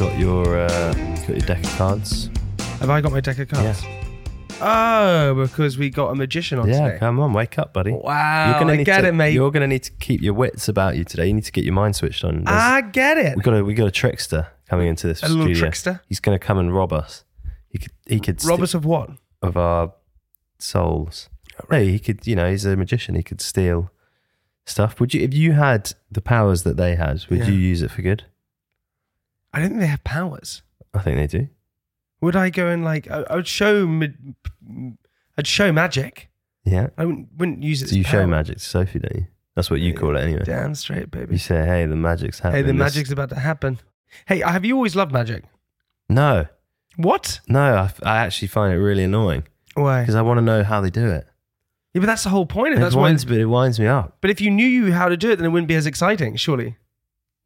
Got 0.00 0.18
your 0.18 0.56
uh, 0.58 0.92
got 0.94 1.28
your 1.28 1.38
deck 1.40 1.62
of 1.62 1.70
cards. 1.76 2.30
Have 2.80 2.88
I 2.88 3.02
got 3.02 3.12
my 3.12 3.20
deck 3.20 3.38
of 3.38 3.48
cards? 3.48 3.82
Oh, 4.62 5.34
because 5.34 5.76
we 5.76 5.90
got 5.90 6.08
a 6.08 6.14
magician 6.14 6.58
on 6.58 6.68
Yeah, 6.70 6.86
today. 6.86 6.98
come 6.98 7.20
on, 7.20 7.34
wake 7.34 7.58
up, 7.58 7.74
buddy. 7.74 7.92
Wow, 7.92 8.58
I 8.58 8.76
need 8.76 8.84
get 8.84 9.02
to, 9.02 9.08
it, 9.08 9.12
mate. 9.12 9.34
You're 9.34 9.50
gonna 9.50 9.66
need 9.66 9.82
to 9.82 9.90
keep 9.92 10.22
your 10.22 10.32
wits 10.32 10.68
about 10.68 10.96
you 10.96 11.04
today. 11.04 11.26
You 11.26 11.34
need 11.34 11.44
to 11.44 11.52
get 11.52 11.64
your 11.64 11.74
mind 11.74 11.96
switched 11.96 12.24
on. 12.24 12.44
There's- 12.44 12.60
I 12.62 12.80
get 12.80 13.18
it. 13.18 13.36
we 13.36 13.42
got 13.42 13.58
a 13.58 13.62
we 13.64 13.74
got 13.74 13.88
a 13.88 13.90
trickster 13.90 14.46
coming 14.70 14.88
into 14.88 15.06
this 15.06 15.22
A 15.22 15.28
little 15.28 15.54
trickster? 15.54 16.00
He's 16.08 16.18
gonna 16.20 16.38
come 16.38 16.56
and 16.58 16.74
rob 16.74 16.94
us. 16.94 17.24
He 17.68 17.78
could 17.78 17.92
he 18.06 18.20
could 18.20 18.42
Rob 18.42 18.62
us 18.62 18.72
of 18.72 18.86
what? 18.86 19.10
of 19.42 19.56
our 19.58 19.92
souls. 20.58 21.28
No, 21.70 21.78
he 21.78 21.98
could. 21.98 22.26
You 22.26 22.36
know, 22.36 22.50
he's 22.50 22.64
a 22.64 22.74
magician. 22.74 23.14
He 23.16 23.22
could 23.22 23.42
steal 23.42 23.90
stuff. 24.64 24.98
Would 24.98 25.12
you, 25.12 25.20
if 25.20 25.34
you 25.34 25.52
had 25.52 25.92
the 26.10 26.22
powers 26.22 26.62
that 26.62 26.78
they 26.78 26.96
had, 26.96 27.22
would 27.28 27.40
Yeah. 27.40 27.48
you 27.48 27.52
use 27.54 27.82
it 27.82 27.90
for 27.90 28.00
good? 28.00 28.24
I 29.52 29.58
don't 29.60 29.68
think 29.70 29.80
they 29.80 29.86
have 29.86 30.04
powers. 30.04 30.62
I 30.94 31.00
think 31.00 31.16
they 31.16 31.26
do. 31.38 31.48
Would 32.20 32.36
I 32.36 32.50
go 32.50 32.68
and 32.68 32.84
like? 32.84 33.10
I, 33.10 33.22
I 33.30 33.36
would 33.36 33.46
show. 33.48 33.86
ma- 33.86 34.06
I'd 35.38 35.46
show 35.46 35.72
magic. 35.72 36.28
Yeah. 36.64 36.88
I 36.98 37.04
wouldn't, 37.06 37.28
wouldn't 37.36 37.62
use 37.62 37.82
it. 37.82 37.88
So 37.88 37.96
you 37.96 38.04
show 38.04 38.26
magic 38.26 38.58
to 38.58 38.64
Sophie, 38.64 38.98
don't 38.98 39.14
you? 39.16 39.26
That's 39.56 39.70
what 39.70 39.80
you 39.80 39.94
call 39.94 40.16
it 40.16 40.20
anyway. 40.20 40.42
Damn 40.44 40.74
straight, 40.74 41.10
baby. 41.10 41.32
You 41.34 41.38
say, 41.38 41.64
"Hey, 41.64 41.86
the 41.86 41.96
magic's 41.96 42.38
happening." 42.40 42.62
Hey, 42.64 42.66
the 42.66 42.74
magic's 42.74 43.10
about 43.10 43.30
to 43.30 43.36
happen. 43.36 43.78
Hey, 44.26 44.40
have 44.40 44.64
you 44.64 44.74
always 44.76 44.94
loved 44.96 45.12
magic? 45.12 45.44
No, 46.08 46.46
What? 46.96 47.40
no. 47.48 47.60
I, 47.76 47.90
I 48.02 48.18
actually 48.18 48.48
find 48.48 48.72
it 48.74 48.78
really 48.78 49.04
annoying 49.04 49.44
Why? 49.74 50.00
because 50.02 50.14
I 50.16 50.22
want 50.22 50.38
to 50.38 50.42
know 50.42 50.62
how 50.64 50.80
they 50.80 50.90
do 50.90 51.08
it. 51.10 51.26
Yeah, 51.94 52.00
but 52.00 52.06
that's 52.06 52.24
the 52.24 52.30
whole 52.30 52.46
point. 52.46 52.74
It 52.74 52.80
that's 52.80 52.94
why. 52.94 53.02
winds, 53.02 53.26
me, 53.26 53.40
it 53.40 53.44
winds 53.46 53.78
me 53.80 53.86
up. 53.86 54.16
But 54.20 54.30
if 54.30 54.40
you 54.40 54.50
knew 54.50 54.92
how 54.92 55.08
to 55.08 55.16
do 55.16 55.30
it, 55.30 55.36
then 55.36 55.46
it 55.46 55.50
wouldn't 55.50 55.68
be 55.68 55.74
as 55.76 55.86
exciting, 55.86 56.36
surely. 56.36 56.76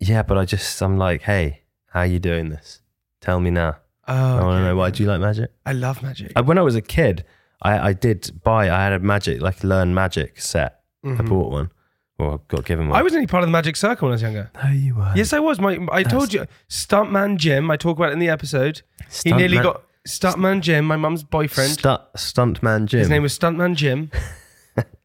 Yeah, 0.00 0.22
but 0.22 0.36
I 0.38 0.44
just, 0.44 0.80
I'm 0.82 0.96
like, 0.98 1.22
hey, 1.22 1.62
how 1.94 2.00
are 2.00 2.06
you 2.06 2.18
doing 2.18 2.50
this? 2.50 2.82
Tell 3.22 3.40
me 3.40 3.50
now. 3.50 3.76
Oh, 4.06 4.12
I 4.38 4.42
want 4.42 4.60
to 4.60 4.64
know 4.64 4.76
why. 4.76 4.90
Do 4.90 5.02
you 5.02 5.08
like 5.08 5.20
magic? 5.20 5.50
I 5.64 5.72
love 5.72 6.02
magic. 6.02 6.32
I, 6.36 6.42
when 6.42 6.58
I 6.58 6.62
was 6.62 6.74
a 6.76 6.82
kid, 6.82 7.24
I, 7.62 7.78
I 7.88 7.92
did 7.94 8.42
buy. 8.44 8.68
I 8.68 8.84
had 8.84 8.92
a 8.92 8.98
magic, 8.98 9.40
like 9.40 9.64
learn 9.64 9.94
magic 9.94 10.38
set. 10.40 10.80
I 11.02 11.08
Mhm. 11.08 11.28
bought 11.28 11.50
one, 11.52 11.70
or 12.18 12.34
I 12.34 12.36
got 12.48 12.66
given 12.66 12.88
one. 12.90 12.98
I 12.98 13.02
was 13.02 13.14
only 13.14 13.26
part 13.26 13.42
of 13.42 13.48
the 13.48 13.52
magic 13.52 13.76
circle 13.76 14.06
when 14.06 14.12
I 14.12 14.16
was 14.16 14.22
younger. 14.22 14.50
No, 14.62 14.70
you 14.70 14.94
were. 14.94 15.12
Yes, 15.16 15.32
I 15.32 15.38
was. 15.38 15.58
My, 15.58 15.78
I 15.90 16.02
told 16.02 16.34
you, 16.34 16.46
Stuntman 16.68 17.38
Jim. 17.38 17.70
I 17.70 17.76
talk 17.78 17.96
about 17.96 18.10
it 18.10 18.12
in 18.12 18.18
the 18.18 18.28
episode. 18.28 18.82
he 19.22 19.32
nearly 19.32 19.58
got 19.58 19.82
Stuntman 20.06 20.60
Jim, 20.60 20.84
my 20.84 20.96
mum's 20.96 21.22
boyfriend. 21.22 21.70
Stunt, 21.72 22.02
stuntman 22.16 22.84
Jim. 22.86 23.00
His 23.00 23.08
name 23.08 23.22
was 23.22 23.38
Stuntman 23.38 23.74
Jim. 23.76 24.10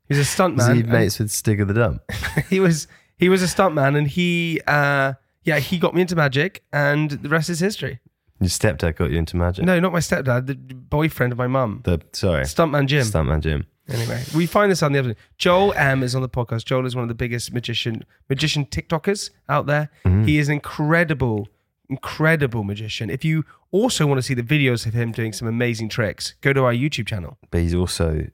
He's 0.09 0.17
a 0.17 0.21
Was 0.21 0.27
stuntman. 0.27 0.73
he 0.73 0.79
and 0.81 0.89
mates 0.89 1.19
with 1.19 1.29
Stig 1.31 1.61
of 1.61 1.67
the 1.69 1.73
Dump? 1.75 2.01
he 2.49 2.59
was 2.59 2.87
he 3.15 3.29
was 3.29 3.41
a 3.43 3.45
stuntman, 3.45 3.95
and 3.97 4.07
he 4.07 4.59
uh, 4.67 5.13
yeah 5.43 5.59
he 5.59 5.77
got 5.77 5.93
me 5.95 6.01
into 6.01 6.15
magic, 6.15 6.63
and 6.73 7.11
the 7.11 7.29
rest 7.29 7.49
is 7.49 7.59
history. 7.59 7.99
Your 8.39 8.47
stepdad 8.49 8.95
got 8.95 9.11
you 9.11 9.17
into 9.17 9.35
magic. 9.35 9.65
No, 9.65 9.79
not 9.79 9.91
my 9.91 9.99
stepdad, 9.99 10.47
the 10.47 10.55
boyfriend 10.55 11.33
of 11.33 11.37
my 11.37 11.47
mum, 11.47 11.81
The 11.83 11.99
sorry, 12.13 12.43
Stuntman 12.45 12.85
Jim. 12.87 13.03
stuntman 13.05 13.41
Jim. 13.41 13.65
Anyway, 13.89 14.23
we 14.35 14.45
find 14.45 14.71
this 14.71 14.83
on 14.83 14.91
the 14.93 14.99
other. 14.99 15.15
Joel 15.39 15.73
M 15.73 16.03
is 16.03 16.13
on 16.13 16.21
the 16.21 16.29
podcast. 16.29 16.63
Joel 16.65 16.85
is 16.85 16.95
one 16.95 17.01
of 17.03 17.09
the 17.09 17.15
biggest 17.15 17.51
magician 17.51 18.05
magician 18.29 18.65
TikTokers 18.65 19.31
out 19.49 19.65
there. 19.65 19.89
Mm-hmm. 20.05 20.25
He 20.25 20.37
is 20.37 20.47
an 20.47 20.53
incredible, 20.55 21.47
incredible 21.89 22.63
magician. 22.63 23.09
If 23.09 23.25
you 23.25 23.45
also 23.71 24.05
want 24.05 24.19
to 24.19 24.21
see 24.23 24.33
the 24.35 24.43
videos 24.43 24.85
of 24.85 24.93
him 24.93 25.11
doing 25.11 25.33
some 25.33 25.47
amazing 25.47 25.89
tricks, 25.89 26.35
go 26.41 26.53
to 26.53 26.63
our 26.65 26.73
YouTube 26.73 27.07
channel. 27.07 27.37
But 27.51 27.61
he's 27.61 27.73
also 27.75 28.27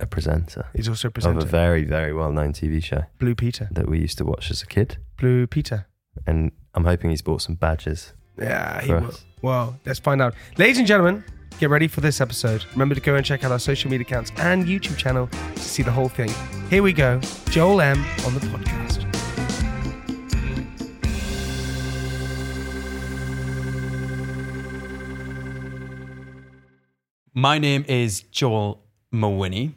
a 0.00 0.06
presenter 0.06 0.66
He's 0.74 0.88
also 0.88 1.08
a 1.08 1.10
of 1.10 1.14
presenter. 1.14 1.38
a 1.38 1.44
very, 1.44 1.84
very 1.84 2.12
well-known 2.12 2.52
TV 2.52 2.82
show 2.82 3.04
Blue 3.18 3.34
Peter. 3.34 3.68
that 3.70 3.88
we 3.88 3.98
used 4.00 4.18
to 4.18 4.24
watch 4.24 4.50
as 4.50 4.62
a 4.62 4.66
kid, 4.66 4.98
Blue 5.16 5.46
Peter. 5.46 5.86
And 6.26 6.52
I'm 6.74 6.84
hoping 6.84 7.10
he's 7.10 7.22
bought 7.22 7.42
some 7.42 7.54
badges. 7.54 8.12
Yeah, 8.38 8.80
he 8.80 8.88
For 8.88 9.00
will. 9.00 9.08
us. 9.08 9.24
Well, 9.42 9.78
let's 9.86 9.98
find 9.98 10.20
out. 10.22 10.34
Ladies 10.58 10.78
and 10.78 10.86
gentlemen, 10.86 11.24
get 11.58 11.70
ready 11.70 11.88
for 11.88 12.00
this 12.00 12.20
episode. 12.20 12.64
Remember 12.72 12.94
to 12.94 13.00
go 13.00 13.14
and 13.14 13.24
check 13.24 13.44
out 13.44 13.52
our 13.52 13.58
social 13.58 13.90
media 13.90 14.06
accounts 14.06 14.32
and 14.38 14.64
YouTube 14.66 14.96
channel 14.96 15.28
to 15.54 15.60
see 15.60 15.82
the 15.82 15.92
whole 15.92 16.08
thing. 16.08 16.30
Here 16.70 16.82
we 16.82 16.92
go. 16.92 17.20
Joel 17.50 17.80
M 17.80 17.98
on 18.26 18.34
the 18.34 18.40
podcast. 18.40 19.02
My 27.34 27.58
name 27.58 27.84
is 27.86 28.22
Joel 28.22 28.82
Mawhinney, 29.12 29.74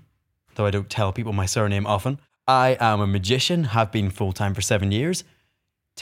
though 0.56 0.66
I 0.66 0.72
don't 0.72 0.90
tell 0.90 1.12
people 1.12 1.34
my 1.34 1.46
surname 1.46 1.86
often. 1.86 2.20
I 2.48 2.78
am 2.80 3.02
a 3.02 3.08
magician, 3.08 3.66
have 3.66 3.92
been 3.92 4.10
full 4.10 4.32
time 4.34 4.54
for 4.54 4.62
seven 4.62 4.92
years. 4.92 5.24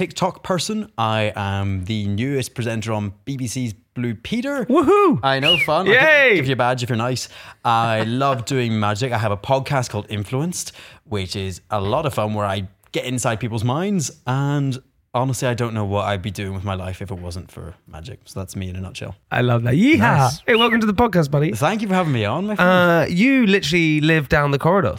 TikTok 0.02 0.44
person, 0.44 0.92
I 0.96 1.34
am 1.36 1.86
the 1.86 2.06
newest 2.06 2.54
presenter 2.54 2.94
on 2.94 3.16
BBC's 3.26 3.74
Blue 3.96 4.14
Peter. 4.14 4.64
Woohoo! 4.66 5.20
I 5.24 5.40
know, 5.40 5.58
fun. 5.58 5.88
Yay! 5.88 6.36
Give 6.36 6.46
you 6.46 6.54
a 6.54 6.56
badge 6.56 6.84
if 6.84 6.90
you're 6.90 6.98
nice. 7.00 7.30
I 7.66 8.04
love 8.04 8.46
doing 8.46 8.80
magic. 8.80 9.12
I 9.12 9.18
have 9.18 9.32
a 9.32 9.38
podcast 9.38 9.90
called 9.90 10.06
Influenced, 10.10 10.72
which 11.06 11.36
is 11.36 11.62
a 11.72 11.82
lot 11.82 12.06
of 12.06 12.14
fun 12.14 12.36
where 12.36 12.46
I 12.46 12.68
get 12.92 13.06
inside 13.06 13.40
people's 13.40 13.64
minds. 13.64 14.12
And 14.28 14.78
honestly, 15.16 15.48
I 15.48 15.56
don't 15.56 15.74
know 15.74 15.86
what 15.86 16.06
I'd 16.06 16.22
be 16.22 16.30
doing 16.30 16.54
with 16.54 16.64
my 16.64 16.76
life 16.76 17.02
if 17.02 17.10
it 17.10 17.18
wasn't 17.18 17.50
for 17.50 17.74
magic. 17.88 18.20
So 18.26 18.40
that's 18.40 18.56
me 18.56 18.70
in 18.70 18.76
a 18.76 18.82
nutshell. 18.82 19.16
I 19.32 19.42
love 19.42 19.64
that. 19.64 19.74
Yeehaw! 19.74 19.98
Nice. 19.98 20.42
Hey, 20.46 20.54
welcome 20.54 20.80
to 20.80 20.86
the 20.86 20.94
podcast, 20.94 21.32
buddy. 21.32 21.54
Thank 21.54 21.82
you 21.82 21.88
for 21.88 21.96
having 21.96 22.14
me 22.14 22.24
on, 22.24 22.46
my 22.46 22.56
friend. 22.56 22.70
Uh, 22.70 23.06
you 23.10 23.48
literally 23.48 24.00
live 24.02 24.30
down 24.30 24.52
the 24.52 24.60
corridor. 24.60 24.98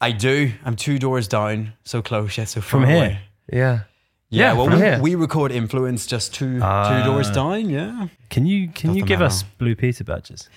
I 0.00 0.10
do. 0.10 0.50
I'm 0.64 0.74
two 0.74 0.98
doors 0.98 1.28
down, 1.28 1.74
so 1.84 2.02
close 2.02 2.36
yet 2.36 2.48
so 2.48 2.60
far 2.60 2.80
From 2.80 2.86
here? 2.88 2.96
away. 2.96 3.20
Yeah. 3.52 3.80
Yeah, 4.32 4.52
Yeah, 4.52 4.52
well, 4.54 4.64
from 4.66 4.74
we, 4.76 4.80
here. 4.80 5.00
we 5.02 5.14
record 5.16 5.50
Influence 5.52 6.06
just 6.06 6.32
two 6.32 6.60
Ah. 6.62 6.88
two 6.88 7.04
doors 7.10 7.30
down. 7.30 7.68
Yeah. 7.68 8.06
Can 8.30 8.46
you 8.46 8.68
can 8.68 8.94
you 8.94 9.04
give 9.04 9.20
out. 9.20 9.26
us 9.26 9.42
Blue 9.42 9.74
Peter 9.74 10.04
badges? 10.04 10.48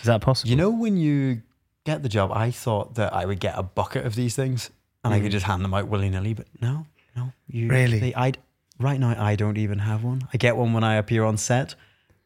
Is 0.00 0.06
that 0.06 0.20
possible? 0.20 0.50
You 0.50 0.56
know, 0.56 0.70
when 0.70 0.96
you 0.98 1.42
get 1.84 2.02
the 2.02 2.08
job, 2.10 2.30
I 2.32 2.50
thought 2.50 2.94
that 2.96 3.12
I 3.14 3.24
would 3.24 3.40
get 3.40 3.54
a 3.58 3.62
bucket 3.62 4.04
of 4.06 4.14
these 4.14 4.36
things 4.36 4.70
and 5.02 5.12
I 5.14 5.18
could 5.20 5.32
just 5.32 5.46
hand 5.46 5.64
them 5.64 5.74
out 5.74 5.88
willy 5.88 6.10
nilly, 6.10 6.34
but 6.34 6.46
no, 6.60 6.86
no. 7.16 7.32
You 7.48 7.68
Really? 7.68 8.14
I 8.14 8.32
right 8.78 9.00
now 9.00 9.14
I 9.18 9.34
don't 9.34 9.56
even 9.58 9.78
have 9.80 10.04
one. 10.04 10.28
I 10.32 10.36
get 10.36 10.56
one 10.56 10.72
when 10.74 10.84
I 10.84 10.94
appear 10.96 11.24
on 11.24 11.36
set, 11.38 11.74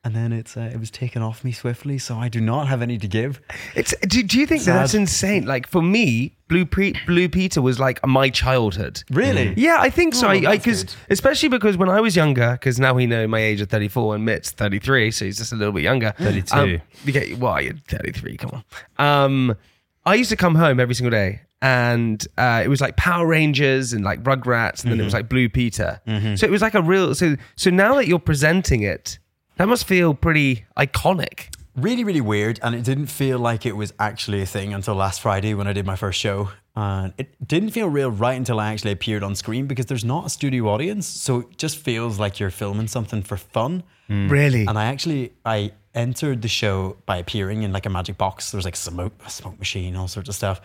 and 0.05 0.15
then 0.15 0.33
it's 0.33 0.57
uh, 0.57 0.71
it 0.73 0.79
was 0.79 0.91
taken 0.91 1.21
off 1.23 1.43
me 1.45 1.51
swiftly, 1.53 1.99
so 1.99 2.17
I 2.17 2.29
do 2.29 2.41
not 2.41 2.69
have 2.69 2.81
any 2.83 2.97
to 2.99 3.09
give. 3.09 3.41
It's. 3.75 3.95
Do, 4.03 4.23
do 4.23 4.39
you 4.39 4.47
think 4.47 4.63
that 4.65 4.75
that's 4.75 4.95
insane? 4.95 5.47
Like 5.47 5.67
for 5.67 5.83
me, 5.83 6.37
Blue 6.49 6.65
Pre- 6.65 6.95
Blue 7.07 7.29
Peter 7.29 7.61
was 7.61 7.81
like 7.81 8.05
my 8.07 8.31
childhood. 8.31 9.03
Really? 9.11 9.53
Yeah, 9.57 9.79
I 9.81 9.91
think 9.91 10.15
so. 10.15 10.29
Oh, 10.29 10.31
I 10.31 10.57
because 10.59 10.85
good. 10.85 10.95
especially 11.11 11.49
because 11.49 11.77
when 11.77 11.89
I 11.89 12.01
was 12.01 12.15
younger, 12.15 12.53
because 12.53 12.79
now 12.79 12.95
we 12.95 13.07
know 13.07 13.27
my 13.27 13.41
age 13.41 13.61
of 13.61 13.69
thirty 13.69 13.89
four 13.89 14.15
and 14.15 14.25
Mitt's 14.25 14.53
thirty 14.53 14.79
three, 14.79 15.11
so 15.11 15.25
he's 15.25 15.39
just 15.39 15.53
a 15.53 15.57
little 15.57 15.73
bit 15.73 15.83
younger. 15.83 16.13
32. 16.19 16.57
Um, 16.57 16.81
you 17.05 17.13
get 17.13 17.39
well, 17.39 17.61
you're 17.61 17.75
thirty 17.89 18.13
three. 18.13 18.37
Come 18.37 18.63
on. 18.99 19.25
Um, 19.25 19.57
I 20.05 20.15
used 20.15 20.31
to 20.31 20.37
come 20.37 20.55
home 20.55 20.79
every 20.79 20.95
single 20.95 21.11
day, 21.11 21.41
and 21.61 22.25
uh, 22.39 22.63
it 22.65 22.69
was 22.69 22.81
like 22.81 22.97
Power 22.97 23.27
Rangers 23.27 23.93
and 23.93 24.05
like 24.05 24.23
Rugrats, 24.23 24.85
and 24.85 24.93
then 24.93 25.01
it 25.01 25.03
was 25.05 25.13
Mm-hmm. 25.13 25.19
like 25.19 25.29
Blue 25.29 25.49
Peter. 25.49 26.01
So 26.37 26.47
it 26.47 26.51
was 26.53 26.63
like 26.63 26.75
a 26.75 26.83
real. 26.83 27.13
So 27.17 27.35
so 27.57 27.71
now 27.71 27.97
that 27.97 28.07
you're 28.07 28.21
presenting 28.21 28.83
it, 28.83 29.19
that 29.57 29.67
must 29.69 29.87
feel 29.87 30.15
pretty 30.15 30.65
iconic. 30.77 31.55
really, 31.77 32.05
really 32.05 32.21
weird. 32.23 32.59
And 32.63 32.75
it 32.75 32.85
didn't 32.85 33.07
feel 33.07 33.39
like 33.39 33.67
it 33.67 33.77
was 33.77 33.93
actually 33.99 34.41
a 34.41 34.47
thing 34.47 34.73
until 34.73 34.95
last 34.95 35.21
Friday 35.21 35.53
when 35.55 35.67
I 35.67 35.73
did 35.75 35.85
my 35.87 35.97
first 35.97 36.19
show. 36.19 36.49
And 36.75 37.13
it 37.19 37.47
didn't 37.47 37.71
feel 37.71 37.89
real 37.89 38.11
right 38.11 38.35
until 38.37 38.61
I 38.61 38.73
actually 38.73 38.93
appeared 38.93 39.23
on 39.23 39.35
screen 39.35 39.67
because 39.67 39.87
there's 39.87 40.05
not 40.05 40.27
a 40.27 40.31
studio 40.31 40.69
audience. 40.69 41.07
So 41.07 41.41
it 41.41 41.59
just 41.59 41.79
feels 41.79 42.19
like 42.19 42.39
you're 42.39 42.51
filming 42.51 42.87
something 42.87 43.23
for 43.23 43.37
fun. 43.37 43.83
Hmm. 44.09 44.29
Really. 44.29 44.67
And 44.67 44.79
I 44.79 44.87
actually 44.87 45.33
I 45.45 45.73
entered 45.95 46.43
the 46.43 46.49
show 46.49 46.97
by 47.07 47.17
appearing 47.17 47.63
in 47.63 47.73
like 47.73 47.87
a 47.87 47.91
magic 47.91 48.19
box. 48.19 48.51
There 48.51 48.59
was 48.59 48.67
like 48.67 48.77
smoke, 48.77 49.15
a 49.27 49.31
smoke 49.31 49.59
machine, 49.59 49.97
all 49.97 50.09
sorts 50.09 50.29
of 50.29 50.35
stuff. 50.35 50.61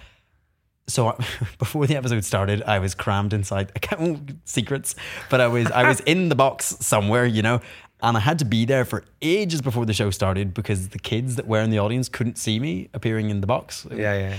So 0.88 1.08
I, 1.10 1.26
before 1.60 1.88
the 1.88 1.96
episode 1.96 2.26
started, 2.26 2.62
I 2.64 2.80
was 2.80 2.94
crammed 2.94 3.32
inside. 3.34 3.72
I 3.76 3.80
can't 3.80 4.38
secrets, 4.46 4.96
but 5.30 5.40
I 5.40 5.48
was 5.48 5.72
I 5.72 5.88
was 5.88 6.00
in 6.06 6.28
the 6.30 6.36
box 6.36 6.76
somewhere, 6.82 7.26
you 7.26 7.42
know, 7.42 7.62
and 8.02 8.18
I 8.18 8.20
had 8.20 8.40
to 8.40 8.46
be 8.46 8.66
there 8.66 8.86
for 8.86 9.04
ages 9.22 9.62
before 9.62 9.86
the 9.86 9.94
show 9.94 10.10
started 10.10 10.54
because 10.54 10.90
the 10.90 11.00
kids 11.00 11.36
that 11.36 11.48
were 11.48 11.60
in 11.62 11.70
the 11.70 11.80
audience 11.80 12.10
couldn't 12.10 12.38
see 12.38 12.60
me 12.60 12.90
appearing 12.94 13.30
in 13.30 13.42
the 13.42 13.48
box. 13.48 13.86
yeah, 13.92 14.18
yeah. 14.18 14.38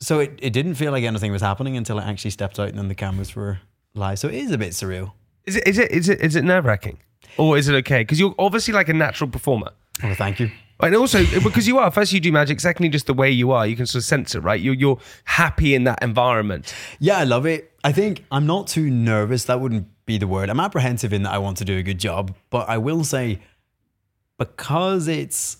so 0.00 0.20
it, 0.20 0.38
it 0.40 0.52
didn't 0.52 0.74
feel 0.74 0.92
like 0.92 1.04
anything 1.04 1.32
was 1.32 1.42
happening 1.42 1.76
until 1.76 1.98
I 1.98 2.04
actually 2.04 2.30
stepped 2.30 2.58
out 2.58 2.68
and 2.68 2.78
then 2.78 2.88
the 2.88 2.94
cameras 2.94 3.36
were 3.36 3.58
live. 3.94 4.18
So 4.18 4.28
it 4.28 4.34
is 4.34 4.50
a 4.50 4.58
bit 4.58 4.70
surreal. 4.70 5.12
Is 5.46 5.56
it 5.56 5.66
is 5.66 5.78
it 5.78 5.90
is 5.90 6.08
it 6.08 6.20
is 6.20 6.36
it 6.36 6.44
nerve 6.44 6.64
wracking, 6.64 6.98
or 7.36 7.56
is 7.56 7.68
it 7.68 7.74
okay? 7.76 8.00
Because 8.02 8.20
you're 8.20 8.34
obviously 8.38 8.74
like 8.74 8.88
a 8.88 8.94
natural 8.94 9.28
performer. 9.28 9.70
Well, 10.02 10.14
thank 10.14 10.40
you. 10.40 10.50
And 10.82 10.94
also 10.94 11.24
because 11.42 11.66
you 11.66 11.78
are, 11.78 11.90
first 11.90 12.12
you 12.12 12.20
do 12.20 12.32
magic, 12.32 12.60
secondly 12.60 12.88
just 12.88 13.06
the 13.06 13.14
way 13.14 13.30
you 13.30 13.50
are, 13.52 13.66
you 13.66 13.76
can 13.76 13.86
sort 13.86 14.02
of 14.02 14.06
sense 14.06 14.34
it, 14.34 14.40
right? 14.40 14.60
You're 14.60 14.74
you're 14.74 14.98
happy 15.24 15.74
in 15.74 15.84
that 15.84 16.02
environment. 16.02 16.74
Yeah, 16.98 17.18
I 17.18 17.24
love 17.24 17.46
it. 17.46 17.72
I 17.82 17.92
think 17.92 18.24
I'm 18.30 18.46
not 18.46 18.66
too 18.66 18.90
nervous. 18.90 19.44
That 19.44 19.60
wouldn't 19.60 19.88
be 20.10 20.18
the 20.18 20.26
word. 20.26 20.50
I'm 20.50 20.58
apprehensive 20.58 21.12
in 21.12 21.22
that 21.22 21.32
I 21.32 21.38
want 21.38 21.58
to 21.58 21.64
do 21.64 21.78
a 21.78 21.84
good 21.84 22.00
job, 22.00 22.34
but 22.50 22.68
I 22.68 22.78
will 22.78 23.04
say 23.04 23.38
because 24.38 25.06
it's 25.06 25.58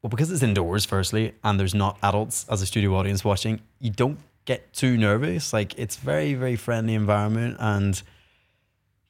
well, 0.00 0.10
because 0.10 0.30
it's 0.30 0.44
indoors, 0.44 0.84
firstly, 0.84 1.34
and 1.42 1.58
there's 1.58 1.74
not 1.74 1.98
adults 2.04 2.46
as 2.48 2.62
a 2.62 2.66
studio 2.66 2.94
audience 2.94 3.24
watching, 3.24 3.60
you 3.80 3.90
don't 3.90 4.20
get 4.44 4.72
too 4.72 4.96
nervous. 4.96 5.52
Like 5.52 5.76
it's 5.76 5.96
very, 5.96 6.34
very 6.34 6.54
friendly 6.54 6.94
environment, 6.94 7.56
and 7.58 8.00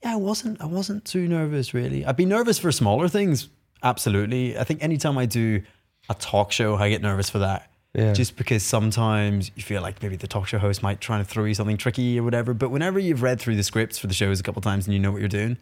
yeah, 0.02 0.14
I 0.14 0.16
wasn't, 0.16 0.62
I 0.62 0.66
wasn't 0.66 1.04
too 1.04 1.28
nervous 1.28 1.74
really. 1.74 2.06
I'd 2.06 2.16
be 2.16 2.24
nervous 2.24 2.58
for 2.58 2.72
smaller 2.72 3.06
things, 3.06 3.50
absolutely. 3.82 4.56
I 4.56 4.64
think 4.64 4.82
anytime 4.82 5.18
I 5.18 5.26
do 5.26 5.60
a 6.08 6.14
talk 6.14 6.52
show, 6.52 6.76
I 6.76 6.88
get 6.88 7.02
nervous 7.02 7.28
for 7.28 7.40
that. 7.40 7.70
Yeah. 7.98 8.12
Just 8.12 8.36
because 8.36 8.62
sometimes 8.62 9.50
you 9.56 9.62
feel 9.62 9.82
like 9.82 10.00
maybe 10.02 10.16
the 10.16 10.28
talk 10.28 10.46
show 10.46 10.58
host 10.58 10.82
might 10.82 11.00
try 11.00 11.18
to 11.18 11.24
throw 11.24 11.44
you 11.44 11.54
something 11.54 11.76
tricky 11.76 12.18
or 12.18 12.22
whatever. 12.22 12.54
But 12.54 12.70
whenever 12.70 12.98
you've 12.98 13.22
read 13.22 13.40
through 13.40 13.56
the 13.56 13.64
scripts 13.64 13.98
for 13.98 14.06
the 14.06 14.14
shows 14.14 14.38
a 14.38 14.42
couple 14.42 14.62
times 14.62 14.86
and 14.86 14.94
you 14.94 15.00
know 15.00 15.10
what 15.10 15.18
you're 15.18 15.28
doing, 15.28 15.58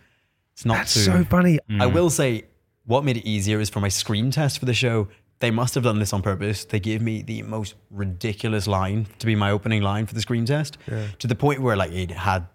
it's 0.53 0.65
not 0.65 0.79
That's 0.79 0.95
too. 0.95 1.01
so 1.01 1.25
funny. 1.25 1.59
I 1.69 1.87
mm. 1.87 1.93
will 1.93 2.11
say 2.11 2.45
what 2.85 3.05
made 3.05 3.17
it 3.17 3.27
easier 3.27 3.59
is 3.61 3.71
for 3.71 3.81
my 3.81 3.89
screen 3.89 4.31
test 4.31 4.59
for 4.59 4.67
the 4.67 4.75
show. 4.75 5.09
They 5.39 5.51
must 5.51 5.75
have 5.75 5.85
done 5.85 5.99
this 5.99 6.13
on 6.13 6.23
purpose. 6.23 6.65
They 6.65 6.81
gave 6.81 7.03
me 7.03 7.23
the 7.23 7.43
most 7.43 7.75
ridiculous 7.91 8.67
line 8.67 9.07
to 9.19 9.27
be 9.27 9.35
my 9.35 9.51
opening 9.51 9.83
line 9.83 10.07
for 10.07 10.15
the 10.15 10.23
screen 10.23 10.47
test, 10.47 10.79
to 11.19 11.27
the 11.27 11.35
point 11.35 11.61
where 11.61 11.77
like 11.77 11.93
it 11.93 12.11
had, 12.11 12.47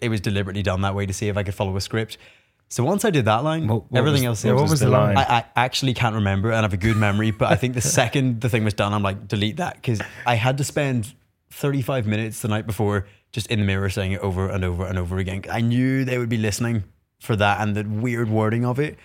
it 0.00 0.10
was 0.10 0.20
deliberately 0.20 0.62
done 0.62 0.82
that 0.82 0.94
way 0.94 1.06
to 1.06 1.12
see 1.14 1.28
if 1.28 1.36
I 1.38 1.42
could 1.42 1.54
follow 1.54 1.74
a 1.76 1.80
script. 1.80 2.18
So 2.70 2.84
once 2.84 3.04
I 3.04 3.10
did 3.10 3.24
that 3.24 3.44
line, 3.44 3.66
What- 3.66 3.90
what 3.90 3.98
everything 3.98 4.28
was- 4.28 4.44
else. 4.44 4.54
what 4.60 4.70
was 4.70 4.80
the 4.80 4.88
line? 4.90 5.16
I, 5.16 5.22
I 5.38 5.44
actually 5.56 5.94
can't 5.94 6.14
remember, 6.16 6.48
and 6.50 6.58
I 6.58 6.62
have 6.62 6.72
a 6.74 6.76
good 6.76 6.96
memory. 6.96 7.30
But 7.30 7.50
I 7.50 7.56
think 7.56 7.74
the 7.74 7.80
second 8.00 8.40
the 8.42 8.48
thing 8.48 8.64
was 8.64 8.74
done, 8.74 8.92
I'm 8.92 9.02
like, 9.02 9.26
delete 9.26 9.56
that 9.56 9.74
because 9.76 10.00
I 10.26 10.34
had 10.34 10.58
to 10.58 10.64
spend 10.64 11.14
35 11.50 12.06
minutes 12.06 12.40
the 12.42 12.48
night 12.48 12.66
before 12.66 13.06
just 13.32 13.46
in 13.48 13.58
the 13.60 13.64
mirror 13.64 13.88
saying 13.88 14.12
it 14.12 14.20
over 14.20 14.48
and 14.48 14.64
over 14.64 14.84
and 14.86 14.98
over 14.98 15.16
again. 15.18 15.42
I 15.50 15.60
knew 15.62 16.04
they 16.04 16.18
would 16.18 16.28
be 16.28 16.36
listening 16.38 16.84
for 17.20 17.36
that 17.36 17.60
and 17.60 17.74
the 17.76 17.84
weird 17.84 18.28
wording 18.30 18.64
of 18.64 18.78
it. 18.78 18.96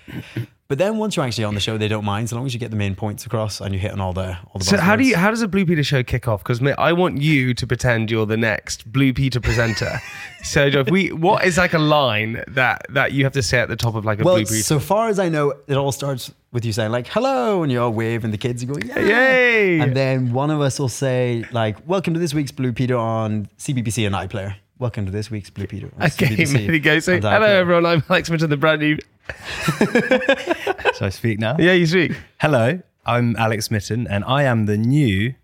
But 0.69 0.77
then 0.77 0.98
once 0.98 1.15
you're 1.15 1.25
actually 1.25 1.44
on 1.44 1.54
the 1.54 1.60
show, 1.60 1.77
they 1.77 1.88
don't 1.88 2.06
mind 2.06 2.30
so 2.30 2.36
long 2.36 2.45
as 2.45 2.54
you 2.54 2.60
get 2.60 2.71
the 2.71 2.77
main 2.77 2.95
points 2.95 3.25
across 3.25 3.60
and 3.62 3.74
you're 3.74 3.81
hitting 3.81 4.00
all 4.00 4.13
the 4.13 4.38
all 4.48 4.60
the. 4.60 4.63
So 4.65 4.77
how 4.77 4.95
do 4.95 5.04
you 5.04 5.15
how 5.15 5.30
does 5.30 5.42
a 5.42 5.48
Blue 5.48 5.65
Peter 5.65 5.83
show 5.83 6.01
kick 6.04 6.27
off? 6.27 6.42
Because 6.42 6.62
I 6.80 6.94
want 6.94 7.21
you 7.21 7.54
to 7.54 7.68
pretend 7.68 8.10
you're 8.10 8.25
the 8.25 8.38
next 8.38 8.92
Blue 8.92 9.13
Peter 9.13 9.39
presenter. 9.39 10.00
so 10.44 10.65
if 10.65 10.89
we 10.89 11.12
what 11.12 11.45
is 11.45 11.57
like 11.57 11.74
a 11.74 11.80
line 11.80 12.44
that 12.48 12.86
that 12.89 13.12
you 13.12 13.24
have 13.24 13.33
to 13.33 13.44
say 13.44 13.60
at 13.60 13.69
the 13.69 13.75
top 13.75 13.94
of 13.94 14.06
like 14.06 14.19
a 14.21 14.24
Well, 14.24 14.36
Blue 14.36 14.45
Peter? 14.45 14.63
so 14.63 14.80
far 14.80 15.09
as 15.09 15.19
I 15.19 15.30
know, 15.30 15.54
it 15.68 15.75
all 15.75 15.92
starts 15.92 16.31
with 16.51 16.66
you 16.66 16.71
saying 16.71 16.92
like 16.92 17.07
"hello" 17.07 17.62
and 17.62 17.71
you 17.71 17.81
all 17.81 17.92
wave, 17.94 18.24
and 18.24 18.33
the 18.33 18.38
kids 18.39 18.63
go 18.63 18.75
"yay!" 18.83 19.07
Yay! 19.07 19.80
And 19.80 19.95
then 19.95 20.33
one 20.33 20.50
of 20.50 20.62
us 20.62 20.80
will 20.80 20.89
say 20.89 21.45
like 21.51 21.88
"Welcome 21.88 22.13
to 22.16 22.19
this 22.19 22.33
week's 22.33 22.51
Blue 22.51 22.74
Peter 22.74 22.98
on 22.98 23.48
CBBC 23.59 24.07
and 24.07 24.16
iPlayer." 24.16 24.56
Welcome 24.83 25.06
to 25.06 25.13
this 25.13 25.31
week's 25.31 25.50
Blue 25.50 25.65
Peter. 25.65 25.89
Okay, 26.01 26.44
there 26.44 26.74
you 26.74 26.80
go. 26.81 27.00
So 27.00 27.13
hello 27.18 27.30
iPlayer." 27.39 27.56
everyone, 27.56 27.85
I'm 27.85 28.03
Alex 28.09 28.30
Mitchell, 28.30 28.50
the 28.50 28.57
brand 28.57 28.81
new. 28.81 28.97
So 30.95 31.06
I 31.06 31.09
speak 31.09 31.39
now. 31.39 31.56
Yeah, 31.57 31.71
you 31.71 31.85
speak. 31.85 32.12
Hello, 32.41 32.81
I'm 33.06 33.38
Alex 33.38 33.71
Mitten, 33.71 34.07
and 34.07 34.25
I 34.25 34.44
am 34.44 34.65
the 34.65 34.75
new. 34.75 35.35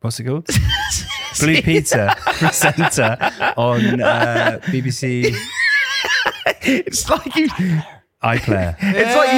What's 0.00 0.18
it 0.18 0.24
called? 0.24 0.48
Blue 1.40 1.60
Peter 1.60 2.14
presenter 2.24 3.18
on 3.58 4.00
uh, 4.00 4.60
BBC 4.62 5.36
It's 6.62 7.10
like 7.10 7.36
you. 7.36 7.48
iPlayer. 8.22 8.76
It's 8.80 9.16
like 9.16 9.32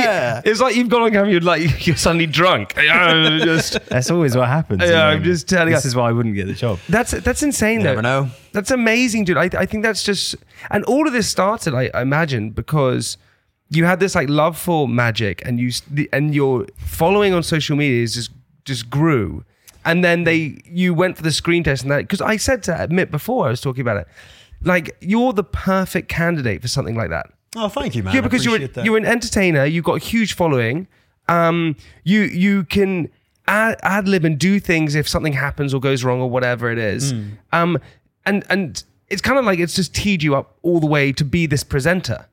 you, 0.44 0.50
it's 0.50 0.60
like 0.60 0.76
you've 0.76 0.88
gone 0.88 1.02
on 1.02 1.10
camera. 1.10 1.30
You're 1.30 1.40
like 1.40 1.86
you're 1.86 1.96
suddenly 1.96 2.26
drunk. 2.26 2.74
Yeah, 2.82 3.38
just 3.44 3.84
That's 3.88 4.10
always 4.10 4.36
what 4.36 4.48
happens. 4.48 4.82
Yeah, 4.82 4.90
know. 4.90 5.02
I'm 5.08 5.24
just 5.24 5.48
telling 5.48 5.68
you. 5.68 5.74
This 5.74 5.84
you. 5.84 5.88
is 5.88 5.96
why 5.96 6.08
I 6.08 6.12
wouldn't 6.12 6.34
get 6.36 6.46
the 6.46 6.54
job. 6.54 6.78
that's 6.88 7.10
that's 7.12 7.42
insane 7.42 7.80
You 7.80 7.84
though. 7.86 7.90
never 7.90 8.02
know. 8.02 8.30
That's 8.52 8.70
amazing, 8.70 9.24
dude. 9.24 9.36
I, 9.36 9.50
I 9.58 9.66
think 9.66 9.82
that's 9.82 10.02
just, 10.02 10.34
and 10.70 10.82
all 10.84 11.06
of 11.06 11.12
this 11.12 11.28
started, 11.28 11.74
I, 11.74 11.90
I 11.92 12.00
imagine, 12.02 12.50
because 12.50 13.18
you 13.68 13.84
had 13.84 13.98
this 14.00 14.14
like 14.14 14.28
love 14.28 14.56
for 14.56 14.86
magic, 14.88 15.42
and 15.44 15.58
you 15.58 15.68
s- 15.68 15.82
the, 15.90 16.08
and 16.12 16.34
your 16.34 16.66
following 16.78 17.34
on 17.34 17.42
social 17.42 17.76
media 17.76 18.02
is 18.04 18.14
just 18.14 18.30
just 18.64 18.88
grew, 18.88 19.44
and 19.84 20.04
then 20.04 20.22
they 20.24 20.60
you 20.64 20.94
went 20.94 21.16
for 21.16 21.22
the 21.24 21.32
screen 21.32 21.64
test, 21.64 21.82
and 21.82 21.90
that 21.90 21.98
because 22.02 22.20
I 22.20 22.36
said 22.36 22.62
to 22.64 22.80
admit 22.80 23.10
before 23.10 23.46
I 23.46 23.50
was 23.50 23.60
talking 23.60 23.80
about 23.82 23.96
it, 23.96 24.06
like 24.62 24.96
you're 25.00 25.32
the 25.32 25.44
perfect 25.44 26.08
candidate 26.08 26.62
for 26.62 26.68
something 26.68 26.94
like 26.94 27.10
that. 27.10 27.26
Oh, 27.56 27.68
thank 27.68 27.94
you, 27.94 28.02
man. 28.02 28.14
Yeah, 28.14 28.20
because 28.20 28.44
you're 28.44 28.58
that. 28.58 28.84
you're 28.84 28.98
an 28.98 29.06
entertainer. 29.06 29.64
You've 29.64 29.84
got 29.84 29.94
a 29.94 30.04
huge 30.04 30.34
following. 30.34 30.86
Um, 31.28 31.76
you 32.04 32.20
you 32.22 32.64
can 32.64 33.08
ad, 33.48 33.78
ad 33.82 34.06
lib 34.08 34.24
and 34.24 34.38
do 34.38 34.60
things 34.60 34.94
if 34.94 35.08
something 35.08 35.32
happens 35.32 35.72
or 35.72 35.80
goes 35.80 36.04
wrong 36.04 36.20
or 36.20 36.28
whatever 36.28 36.70
it 36.70 36.78
is. 36.78 37.12
Hmm. 37.12 37.28
Um, 37.52 37.78
and 38.26 38.44
and 38.50 38.84
it's 39.08 39.22
kind 39.22 39.38
of 39.38 39.44
like 39.44 39.58
it's 39.58 39.74
just 39.74 39.94
teed 39.94 40.22
you 40.22 40.36
up 40.36 40.56
all 40.62 40.80
the 40.80 40.86
way 40.86 41.12
to 41.12 41.24
be 41.24 41.46
this 41.46 41.64
presenter. 41.64 42.26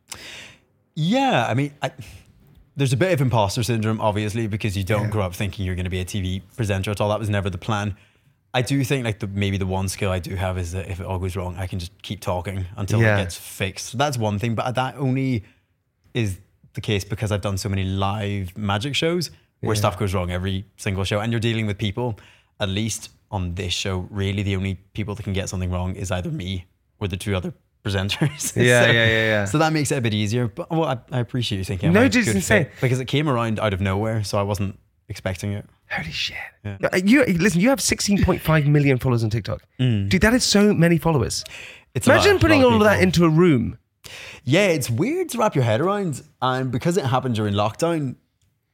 Yeah, 0.95 1.47
I 1.47 1.53
mean, 1.53 1.73
I, 1.81 1.91
there's 2.75 2.93
a 2.93 2.97
bit 2.97 3.13
of 3.13 3.21
imposter 3.21 3.63
syndrome, 3.63 4.01
obviously, 4.01 4.47
because 4.47 4.77
you 4.77 4.83
don't 4.83 5.09
grow 5.09 5.23
up 5.23 5.33
thinking 5.33 5.65
you're 5.65 5.75
going 5.75 5.85
to 5.85 5.91
be 5.91 5.99
a 5.99 6.05
TV 6.05 6.41
presenter 6.55 6.91
at 6.91 7.01
all. 7.01 7.09
That 7.09 7.19
was 7.19 7.29
never 7.29 7.49
the 7.49 7.57
plan. 7.57 7.95
I 8.53 8.61
do 8.61 8.83
think 8.83 9.03
like 9.05 9.19
the 9.19 9.27
maybe 9.27 9.57
the 9.57 9.65
one 9.65 9.87
skill 9.89 10.11
I 10.11 10.19
do 10.19 10.35
have 10.35 10.57
is 10.59 10.73
that 10.73 10.87
if 10.89 10.99
it 10.99 11.05
all 11.05 11.17
goes 11.19 11.35
wrong, 11.35 11.55
I 11.57 11.65
can 11.67 11.79
just 11.79 11.91
keep 12.03 12.19
talking 12.19 12.65
until 12.77 13.01
Yeah. 13.01 13.17
it 13.17 13.23
gets 13.23 13.35
fixed. 13.37 13.97
That's 13.97 14.17
one 14.17 14.37
thing, 14.39 14.53
but 14.55 14.75
that 14.75 14.95
only 14.97 15.43
is 16.13 16.39
the 16.73 16.81
case 16.81 17.03
because 17.03 17.31
I've 17.31 17.41
done 17.41 17.57
so 17.57 17.69
many 17.69 17.83
live 17.83 18.55
magic 18.57 18.95
shows 18.95 19.31
where 19.61 19.75
stuff 19.75 19.97
goes 19.97 20.13
wrong 20.13 20.29
every 20.29 20.65
single 20.77 21.03
show, 21.05 21.19
and 21.21 21.31
you're 21.31 21.39
dealing 21.39 21.65
with 21.67 21.77
people. 21.77 22.19
At 22.59 22.69
least 22.69 23.09
on 23.31 23.55
this 23.55 23.73
show, 23.73 24.07
really, 24.11 24.43
the 24.43 24.55
only 24.55 24.75
people 24.93 25.15
that 25.15 25.23
can 25.23 25.33
get 25.33 25.49
something 25.49 25.71
wrong 25.71 25.95
is 25.95 26.11
either 26.11 26.29
me 26.29 26.65
or 26.99 27.07
the 27.07 27.17
two 27.17 27.35
other 27.35 27.53
presenters. 27.83 28.55
Yeah, 28.55 28.85
So- 28.85 28.91
yeah, 28.91 29.05
yeah, 29.05 29.07
yeah. 29.33 29.45
So 29.45 29.57
that 29.57 29.73
makes 29.73 29.91
it 29.91 29.97
a 29.97 30.01
bit 30.01 30.13
easier. 30.13 30.47
But 30.47 30.69
well, 30.69 30.83
I, 30.85 30.97
I 31.11 31.19
appreciate 31.19 31.57
you 31.57 31.63
thinking. 31.63 31.91
No, 31.93 32.01
I'm 32.01 32.05
a 32.05 32.09
dude, 32.09 32.19
it's 32.21 32.27
good 32.29 32.35
insane. 32.37 32.67
because 32.81 32.99
it 32.99 33.05
came 33.05 33.27
around 33.27 33.59
out 33.59 33.73
of 33.73 33.81
nowhere, 33.81 34.23
so 34.23 34.37
I 34.37 34.43
wasn't 34.43 34.77
expecting 35.09 35.53
it. 35.53 35.65
Holy 35.95 36.11
shit! 36.11 36.37
Uh, 36.65 36.89
You 37.03 37.23
listen. 37.25 37.61
You 37.61 37.69
have 37.69 37.79
16.5 37.79 38.65
million 38.67 38.97
followers 38.97 39.23
on 39.23 39.29
TikTok, 39.29 39.61
dude. 39.77 40.11
That 40.21 40.33
is 40.33 40.43
so 40.43 40.73
many 40.73 40.97
followers. 40.97 41.43
It's 41.93 42.07
a 42.07 42.09
lot- 42.09 42.15
Imagine 42.25 42.39
putting 42.39 42.63
all 42.63 42.73
of 42.75 42.83
that 42.83 43.01
into 43.01 43.25
a 43.25 43.29
room. 43.29 43.77
Yeah, 44.43 44.67
it's 44.67 44.89
weird 44.89 45.29
to 45.29 45.37
wrap 45.37 45.55
your 45.55 45.63
head 45.63 45.79
around, 45.81 46.23
and 46.41 46.71
because 46.71 46.97
it 46.97 47.05
happened 47.05 47.35
during 47.35 47.53
lockdown, 47.53 48.15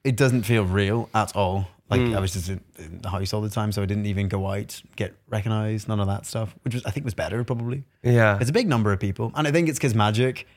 it 0.04 0.16
doesn't 0.16 0.44
feel 0.44 0.64
real 0.64 1.10
at 1.14 1.36
all. 1.36 1.68
Like 1.90 2.02
Mm. 2.02 2.16
I 2.16 2.20
was 2.20 2.34
just 2.34 2.50
in, 2.50 2.62
in 2.78 3.00
the 3.02 3.10
house 3.10 3.34
all 3.34 3.42
the 3.42 3.50
time, 3.50 3.72
so 3.72 3.82
I 3.82 3.86
didn't 3.86 4.06
even 4.06 4.28
go 4.28 4.48
out, 4.52 4.80
get 4.96 5.16
recognized, 5.28 5.88
none 5.88 6.00
of 6.00 6.06
that 6.08 6.26
stuff, 6.28 6.56
which 6.64 6.74
was 6.76 6.86
I 6.86 6.92
think 6.92 7.04
was 7.04 7.16
better 7.16 7.44
probably. 7.44 7.84
Yeah. 8.04 8.38
It's 8.40 8.50
a 8.50 8.54
big 8.54 8.68
number 8.68 8.92
of 8.94 9.00
people, 9.00 9.32
and 9.36 9.48
I 9.48 9.52
think 9.52 9.70
it's 9.70 9.80
because 9.80 9.96
magic 9.96 10.48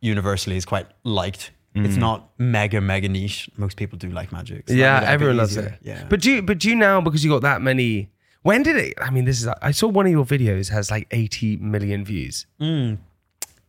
universally 0.00 0.56
is 0.56 0.64
quite 0.64 0.86
liked. 1.04 1.50
It's 1.74 1.96
Mm. 1.96 2.00
not 2.00 2.30
mega 2.38 2.80
mega 2.80 3.08
niche. 3.08 3.48
Most 3.56 3.76
people 3.76 3.98
do 3.98 4.08
like 4.10 4.32
magic. 4.32 4.68
so 4.68 4.74
yeah, 4.74 4.94
made 4.94 4.96
it 4.96 4.98
a 4.98 5.00
bit 5.06 5.12
everyone 5.14 5.36
loves 5.36 5.56
it. 5.56 5.74
Yeah, 5.82 6.04
But 6.08 6.20
do 6.22 6.32
you, 6.32 6.42
but 6.42 6.58
do 6.58 6.68
you 6.70 6.74
now 6.76 7.00
because 7.00 7.22
you 7.24 7.30
got 7.30 7.42
that 7.42 7.62
many? 7.62 8.10
When 8.42 8.62
did 8.62 8.76
it? 8.76 8.94
I 9.00 9.10
mean, 9.10 9.24
this 9.26 9.40
is. 9.42 9.48
I 9.62 9.72
saw 9.72 9.88
one 9.88 10.06
of 10.06 10.12
your 10.12 10.24
videos 10.24 10.70
has 10.70 10.90
like 10.90 11.06
80 11.10 11.56
million 11.58 12.04
views. 12.04 12.46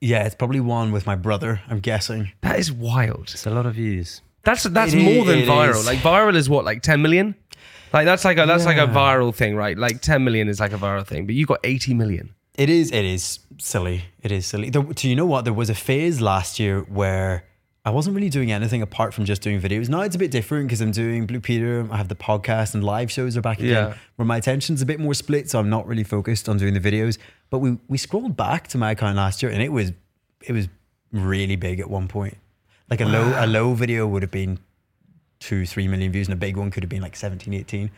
yeah, 0.02 0.26
it's 0.26 0.36
probably 0.36 0.60
one 0.60 0.92
with 0.92 1.06
my 1.06 1.16
brother. 1.16 1.62
I'm 1.70 1.80
guessing. 1.80 2.32
That 2.42 2.58
is 2.60 2.72
wild. 2.72 3.30
It's 3.34 3.46
a 3.46 3.50
lot 3.50 3.66
of 3.66 3.76
views. 3.76 4.22
That's 4.44 4.64
that's 4.64 4.94
It 4.94 5.04
more 5.04 5.24
i- 5.24 5.28
than 5.28 5.40
viral. 5.42 5.72
is. 5.72 5.86
Like 5.86 6.00
viral 6.00 6.36
is 6.36 6.50
what 6.50 6.64
like 6.66 6.82
10 6.82 7.02
million. 7.02 7.36
Like 7.92 8.06
that's 8.06 8.24
like 8.24 8.38
a 8.38 8.46
that's 8.46 8.66
like 8.66 8.78
a 8.78 8.88
viral 8.88 9.34
thing, 9.36 9.56
right? 9.56 9.78
Like 9.78 10.02
10 10.02 10.24
million 10.24 10.48
is 10.48 10.60
like 10.60 10.72
a 10.74 10.78
viral 10.78 11.06
thing, 11.06 11.26
but 11.26 11.36
you 11.36 11.46
got 11.46 11.60
80 11.64 11.94
million. 11.96 12.34
It 12.56 12.70
is. 12.70 12.92
It 12.92 13.06
is 13.06 13.40
silly. 13.58 14.06
It 14.22 14.32
is 14.32 14.46
silly. 14.46 14.70
There, 14.70 14.84
do 14.84 15.10
you 15.10 15.16
know 15.16 15.26
what? 15.26 15.44
There 15.46 15.54
was 15.54 15.70
a 15.70 15.76
phase 15.76 16.22
last 16.22 16.60
year 16.60 16.82
where 16.82 17.44
I 17.86 17.92
wasn't 17.92 18.16
really 18.16 18.30
doing 18.30 18.52
anything 18.52 18.82
apart 18.82 19.14
from 19.14 19.26
just 19.26 19.42
doing 19.42 19.62
videos. 19.62 19.88
Now 19.88 20.02
it's 20.02 20.16
a 20.16 20.20
bit 20.20 20.32
different 20.32 20.68
because 20.68 20.82
I'm 20.82 20.92
doing 20.92 21.26
Blue 21.26 21.40
Peter. 21.40 21.88
I 21.90 21.98
have 21.98 22.10
the 22.10 22.16
podcast 22.16 22.74
and 22.74 22.84
live 22.84 23.10
shows 23.10 23.38
are 23.38 23.42
back 23.42 23.60
again, 23.60 23.70
Yeah. 23.72 23.94
where 24.18 24.26
my 24.26 24.38
attention's 24.38 24.82
a 24.82 24.86
bit 24.86 25.00
more 25.00 25.14
split. 25.14 25.50
So 25.50 25.60
I'm 25.60 25.70
not 25.70 25.88
really 25.88 26.04
focused 26.04 26.50
on 26.50 26.58
doing 26.58 26.74
the 26.74 26.82
videos. 26.82 27.18
But 27.50 27.60
we 27.60 27.78
we 27.88 27.98
scrolled 27.98 28.36
back 28.36 28.68
to 28.70 28.78
my 28.78 28.92
account 28.92 29.16
last 29.16 29.42
year, 29.42 29.52
and 29.52 29.62
it 29.62 29.72
was 29.72 29.94
it 30.42 30.52
was 30.52 30.68
really 31.12 31.56
big 31.56 31.80
at 31.80 31.90
one 31.90 32.08
point. 32.08 32.38
Like 32.90 33.02
a 33.02 33.06
low 33.06 33.34
a 33.36 33.48
low 33.48 33.74
video 33.74 34.08
would 34.08 34.24
have 34.24 34.32
been 34.32 34.60
two 35.40 35.66
three 35.66 35.88
million 35.88 36.12
views, 36.12 36.28
and 36.28 36.34
a 36.34 36.38
big 36.38 36.58
one 36.58 36.72
could 36.72 36.84
have 36.84 36.90
been 36.90 37.02
like 37.02 37.16
17, 37.16 37.54
18. 37.54 37.92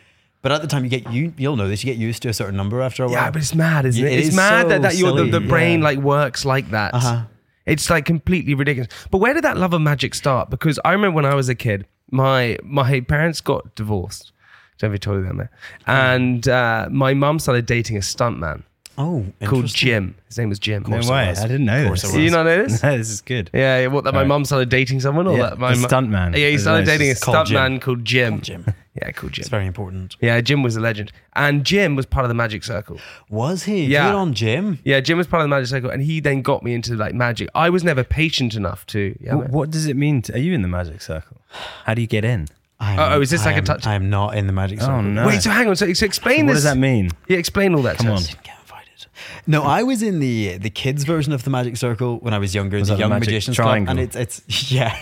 But 0.43 0.51
at 0.51 0.61
the 0.61 0.67
time, 0.67 0.83
you 0.83 0.89
get 0.89 1.11
you 1.11 1.33
you'll 1.37 1.55
know 1.55 1.67
this. 1.67 1.83
You 1.83 1.91
get 1.91 1.99
used 1.99 2.21
to 2.23 2.29
a 2.29 2.33
certain 2.33 2.55
number 2.55 2.81
after 2.81 3.03
a 3.03 3.07
while. 3.07 3.15
Yeah, 3.15 3.31
but 3.31 3.41
it's 3.41 3.55
mad, 3.55 3.85
isn't 3.85 4.03
it? 4.05 4.11
it 4.11 4.25
it's 4.25 4.35
mad 4.35 4.63
so 4.63 4.69
that, 4.69 4.81
that 4.83 4.95
your 4.95 5.15
the, 5.15 5.25
the 5.25 5.39
brain 5.39 5.79
yeah. 5.79 5.85
like 5.85 5.99
works 5.99 6.45
like 6.45 6.69
that. 6.71 6.93
Uh-huh. 6.93 7.23
It's 7.65 7.89
like 7.89 8.05
completely 8.05 8.53
ridiculous. 8.53 8.91
But 9.11 9.19
where 9.19 9.33
did 9.33 9.43
that 9.43 9.57
love 9.57 9.73
of 9.73 9.81
magic 9.81 10.15
start? 10.15 10.49
Because 10.49 10.79
I 10.83 10.91
remember 10.93 11.15
when 11.15 11.25
I 11.25 11.35
was 11.35 11.47
a 11.49 11.55
kid, 11.55 11.85
my 12.09 12.57
my 12.63 13.01
parents 13.01 13.41
got 13.41 13.75
divorced. 13.75 14.31
Don't 14.79 14.93
I 14.93 14.97
told 14.97 15.17
you 15.21 15.27
that, 15.27 15.33
man. 15.35 15.49
And 15.85 16.47
uh, 16.47 16.87
my 16.91 17.13
mum 17.13 17.37
started 17.39 17.65
dating 17.67 17.97
a 17.97 17.99
stuntman 17.99 18.63
Oh, 18.97 19.25
called. 19.43 19.67
Jim. 19.67 20.15
His 20.27 20.37
name 20.37 20.49
was 20.49 20.59
Jim. 20.59 20.83
No 20.87 20.97
way. 21.09 21.29
I 21.29 21.33
didn't 21.47 21.65
know 21.65 21.91
this. 21.91 22.13
you 22.15 22.29
not 22.31 22.43
know 22.43 22.63
this? 22.63 22.81
No, 22.83 22.97
this 22.97 23.09
is 23.09 23.21
good. 23.21 23.49
Yeah, 23.53 23.81
yeah, 23.81 23.87
what 23.87 24.03
that 24.05 24.13
my 24.13 24.21
Right. 24.21 24.27
mum 24.27 24.43
started 24.43 24.69
dating 24.69 24.99
someone, 24.99 25.27
or 25.27 25.37
Yeah, 25.37 25.49
that 25.51 25.59
my 25.59 25.73
stuntman. 25.73 26.35
Yeah, 26.37 26.49
he 26.49 26.57
started 26.57 26.85
dating 26.87 27.07
a 27.07 27.11
it's 27.11 27.23
called 27.23 27.47
Jim. 27.47 27.57
stuntman 27.57 27.81
called 27.81 28.03
Jim. 28.05 28.31
Called 28.33 28.43
Jim. 28.43 28.65
Yeah, 28.95 29.09
cool 29.11 29.29
Jim. 29.29 29.41
It's 29.41 29.49
very 29.49 29.67
important. 29.67 30.17
Yeah, 30.19 30.41
Jim 30.41 30.63
was 30.63 30.75
a 30.75 30.81
legend, 30.81 31.13
and 31.33 31.63
Jim 31.63 31.95
was 31.95 32.05
part 32.05 32.25
of 32.25 32.29
the 32.29 32.35
Magic 32.35 32.63
Circle. 32.63 32.99
Was 33.29 33.63
he? 33.63 33.85
Yeah. 33.85 34.07
Good 34.07 34.15
on 34.15 34.33
Jim. 34.33 34.79
Yeah, 34.83 34.99
Jim 34.99 35.17
was 35.17 35.27
part 35.27 35.41
of 35.41 35.45
the 35.45 35.55
Magic 35.55 35.67
Circle, 35.69 35.89
and 35.89 36.03
he 36.03 36.19
then 36.19 36.41
got 36.41 36.61
me 36.61 36.73
into 36.73 36.95
like 36.95 37.13
magic. 37.13 37.47
I 37.55 37.69
was 37.69 37.85
never 37.85 38.03
patient 38.03 38.53
enough 38.53 38.85
to. 38.87 39.15
Yeah, 39.21 39.35
Wh- 39.35 39.39
man. 39.39 39.51
what 39.51 39.69
does 39.69 39.87
it 39.87 39.95
mean? 39.95 40.21
To, 40.23 40.33
are 40.33 40.39
you 40.39 40.53
in 40.53 40.61
the 40.61 40.67
magic 40.67 41.01
circle? 41.01 41.37
How 41.85 41.93
do 41.93 42.01
you 42.01 42.07
get 42.07 42.25
in? 42.25 42.47
Oh, 42.81 42.95
oh, 42.97 43.21
is 43.21 43.29
this 43.29 43.45
like 43.45 43.57
a 43.57 43.61
touch- 43.61 43.85
I 43.85 43.93
am 43.93 44.09
not 44.09 44.35
in 44.35 44.47
the 44.47 44.53
magic 44.53 44.79
oh, 44.79 44.85
circle. 44.85 44.95
Oh 44.95 45.01
no! 45.01 45.27
Wait, 45.27 45.41
so 45.41 45.51
hang 45.51 45.67
on. 45.67 45.75
So, 45.75 45.93
so 45.93 46.05
explain 46.05 46.47
what 46.47 46.53
this. 46.53 46.63
does 46.63 46.73
that 46.73 46.77
mean? 46.77 47.11
Yeah, 47.27 47.37
explain 47.37 47.75
all 47.75 47.83
that. 47.83 47.97
Come 47.97 48.07
to 48.07 48.11
on. 48.11 48.17
us. 48.17 48.27
Didn't 48.27 48.43
get 48.43 48.55
invited. 48.59 49.07
No, 49.47 49.63
I 49.63 49.83
was 49.83 50.01
in 50.01 50.19
the 50.19 50.57
the 50.57 50.69
kids 50.69 51.05
version 51.05 51.31
of 51.31 51.43
the 51.43 51.49
Magic 51.49 51.77
Circle 51.77 52.17
when 52.19 52.33
I 52.33 52.39
was 52.39 52.53
younger, 52.53 52.79
the 52.79 52.85
that 52.85 52.93
the 52.95 52.99
Young 52.99 53.11
Magic 53.11 53.27
Magicians 53.27 53.55
Triangle? 53.55 53.93
Club, 53.93 53.99
and 53.99 54.15
it's 54.15 54.41
it's 54.41 54.71
yeah. 54.71 54.97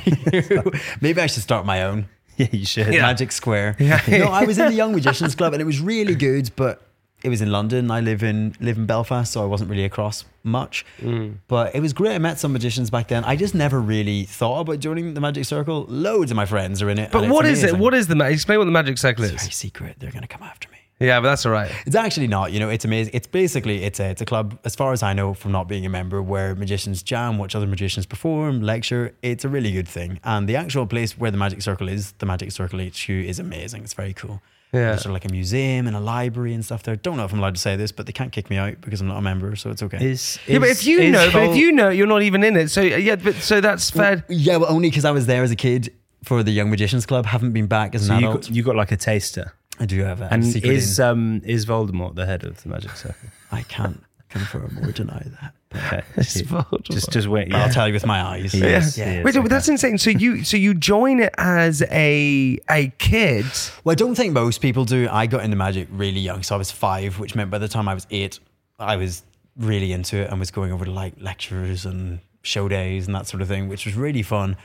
Maybe 1.01 1.21
I 1.21 1.25
should 1.25 1.41
start 1.41 1.65
my 1.65 1.83
own 1.83 2.07
Yeah, 2.43 2.47
you 2.51 2.65
should. 2.65 2.87
Magic 2.89 3.33
Square. 3.33 3.75
Yeah. 3.79 4.01
no, 4.07 4.25
I 4.27 4.45
was 4.45 4.57
in 4.57 4.67
the 4.67 4.73
Young 4.81 4.93
Magicians 4.93 5.35
Club, 5.35 5.51
and 5.53 5.61
it 5.61 5.65
was 5.65 5.81
really 5.81 6.15
good, 6.15 6.51
but 6.55 6.81
it 7.21 7.27
was 7.27 7.41
in 7.41 7.51
London. 7.51 7.91
I 7.91 7.99
live 7.99 8.23
in 8.23 8.55
live 8.61 8.77
in 8.77 8.85
Belfast, 8.85 9.29
so 9.33 9.43
I 9.43 9.45
wasn't 9.45 9.69
really 9.69 9.83
across 9.83 10.23
much. 10.43 10.85
Mm. 11.01 11.39
But 11.49 11.75
it 11.75 11.81
was 11.81 11.91
great. 11.91 12.15
I 12.15 12.17
met 12.17 12.39
some 12.39 12.53
magicians 12.53 12.89
back 12.89 13.09
then. 13.09 13.25
I 13.25 13.35
just 13.35 13.53
never 13.53 13.81
really 13.81 14.23
thought 14.23 14.61
about 14.61 14.79
joining 14.79 15.13
the 15.15 15.19
Magic 15.21 15.43
Circle. 15.43 15.85
Loads 15.89 16.31
of 16.31 16.37
my 16.37 16.45
friends 16.45 16.81
are 16.81 16.89
in 16.89 16.97
it. 16.97 17.11
But 17.11 17.29
what 17.29 17.45
is 17.45 17.63
it? 17.63 17.77
What 17.77 17.93
is 17.93 18.07
the 18.07 18.15
magic? 18.15 18.35
Explain 18.35 18.59
what 18.59 18.65
the 18.65 18.71
Magic 18.71 18.97
Circle 18.97 19.25
It's 19.25 19.33
is. 19.33 19.41
very 19.41 19.51
secret. 19.51 19.95
They're 19.99 20.11
going 20.11 20.21
to 20.21 20.27
come 20.29 20.43
after 20.43 20.69
me. 20.69 20.77
Yeah, 20.99 21.19
but 21.21 21.29
that's 21.29 21.45
all 21.45 21.51
right. 21.53 21.71
It's 21.85 21.95
actually 21.95 22.27
not. 22.27 22.51
You 22.51 22.59
know, 22.59 22.69
it's 22.69 22.83
amazing. 22.83 23.11
It's 23.13 23.27
basically 23.27 23.83
it's 23.83 23.99
a 23.99 24.09
it's 24.09 24.21
a 24.21 24.25
club, 24.25 24.59
as 24.65 24.75
far 24.75 24.91
as 24.91 25.01
I 25.01 25.13
know, 25.13 25.33
from 25.33 25.51
not 25.53 25.67
being 25.67 25.85
a 25.85 25.89
member, 25.89 26.21
where 26.21 26.55
magicians 26.55 27.01
jam, 27.03 27.37
watch 27.37 27.55
other 27.55 27.67
magicians 27.67 28.05
perform, 28.05 28.61
lecture. 28.61 29.13
It's 29.21 29.45
a 29.45 29.49
really 29.49 29.71
good 29.71 29.87
thing. 29.87 30.19
And 30.23 30.47
the 30.49 30.57
actual 30.57 30.85
place 30.85 31.17
where 31.17 31.31
the 31.31 31.37
Magic 31.37 31.61
Circle 31.61 31.87
is, 31.87 32.11
the 32.19 32.25
Magic 32.25 32.51
Circle 32.51 32.79
HQ, 32.79 33.09
is 33.09 33.39
amazing. 33.39 33.83
It's 33.83 33.93
very 33.93 34.13
cool. 34.13 34.41
Yeah. 34.73 34.89
There's 34.89 35.01
sort 35.01 35.07
of 35.07 35.13
like 35.13 35.25
a 35.25 35.29
museum 35.31 35.87
and 35.87 35.95
a 35.95 35.99
library 35.99 36.53
and 36.53 36.63
stuff 36.63 36.83
there. 36.83 36.95
Don't 36.95 37.17
know 37.17 37.25
if 37.25 37.33
I'm 37.33 37.39
allowed 37.39 37.55
to 37.55 37.61
say 37.61 37.75
this, 37.75 37.91
but 37.91 38.05
they 38.05 38.11
can't 38.11 38.31
kick 38.31 38.49
me 38.51 38.57
out 38.57 38.79
because 38.81 39.01
I'm 39.01 39.07
not 39.07 39.17
a 39.17 39.21
member, 39.21 39.55
so 39.55 39.71
it's 39.71 39.81
okay. 39.81 40.05
Is, 40.05 40.37
Yeah, 40.45 40.59
but 40.59 40.69
if 40.69 40.85
you 40.85 40.99
is 40.99 41.11
know, 41.11 41.29
but 41.31 41.43
if 41.49 41.55
you 41.55 41.71
know, 41.71 41.89
you're 41.89 42.05
not 42.07 42.21
even 42.21 42.43
in 42.43 42.55
it. 42.55 42.69
So 42.69 42.81
yeah, 42.81 43.15
but 43.15 43.35
so 43.35 43.61
that's 43.61 43.89
fair. 43.89 44.23
yeah, 44.29 44.57
well, 44.57 44.69
only 44.71 44.89
because 44.89 45.05
I 45.05 45.11
was 45.11 45.25
there 45.25 45.41
as 45.41 45.49
a 45.49 45.55
kid 45.55 45.91
for 46.23 46.43
the 46.43 46.51
Young 46.51 46.69
Magicians 46.69 47.05
Club. 47.07 47.25
Haven't 47.25 47.53
been 47.53 47.65
back 47.67 47.95
as 47.95 48.05
so 48.07 48.13
an 48.13 48.19
you 48.19 48.27
adult. 48.27 48.41
got, 48.43 48.51
you 48.51 48.63
got 48.63 48.75
like 48.75 48.91
a 48.91 48.97
taster. 48.97 49.53
I 49.79 49.85
do 49.85 50.01
have 50.03 50.21
a 50.21 50.27
And 50.31 50.45
secret 50.45 50.73
is 50.73 50.99
in. 50.99 51.05
um 51.05 51.41
is 51.45 51.65
Voldemort 51.65 52.15
the 52.15 52.25
head 52.25 52.43
of 52.43 52.61
the 52.63 52.69
magic 52.69 52.91
circle? 52.95 53.29
I 53.51 53.61
can't 53.63 54.03
confirm 54.29 54.77
or 54.83 54.91
deny 54.91 55.23
that. 55.41 55.53
Okay. 55.75 56.01
It's 56.17 56.41
Voldemort. 56.41 56.83
just 56.83 57.11
just 57.11 57.27
wait. 57.27 57.49
But 57.49 57.59
I'll 57.61 57.69
tell 57.73 57.87
you 57.87 57.93
with 57.93 58.05
my 58.05 58.21
eyes. 58.21 58.51
He 58.51 58.59
Yeah. 58.59 58.77
is, 58.79 58.95
he 58.95 59.01
is, 59.03 59.23
Wait, 59.25 59.35
okay. 59.35 59.47
that's 59.47 59.67
insane. 59.69 59.97
So 59.97 60.09
you 60.09 60.43
so 60.43 60.57
you 60.57 60.73
join 60.73 61.19
it 61.19 61.33
as 61.37 61.81
a 61.89 62.59
a 62.69 62.89
kid. 62.97 63.45
Well, 63.83 63.93
I 63.93 63.95
don't 63.95 64.15
think 64.15 64.33
most 64.33 64.59
people 64.61 64.85
do. 64.85 65.07
I 65.11 65.25
got 65.27 65.43
into 65.43 65.55
magic 65.57 65.87
really 65.91 66.19
young, 66.19 66.43
so 66.43 66.55
I 66.55 66.57
was 66.57 66.71
five, 66.71 67.17
which 67.19 67.33
meant 67.35 67.49
by 67.49 67.57
the 67.59 67.67
time 67.67 67.87
I 67.87 67.93
was 67.93 68.05
eight, 68.11 68.39
I 68.77 68.95
was 68.97 69.23
really 69.57 69.91
into 69.93 70.17
it 70.17 70.29
and 70.29 70.39
was 70.39 70.51
going 70.51 70.71
over 70.71 70.85
to 70.85 70.91
like 70.91 71.13
lectures 71.19 71.85
and 71.85 72.19
show 72.41 72.67
days 72.69 73.05
and 73.07 73.15
that 73.15 73.27
sort 73.27 73.41
of 73.41 73.47
thing, 73.47 73.67
which 73.67 73.85
was 73.85 73.95
really 73.95 74.23
fun. 74.23 74.55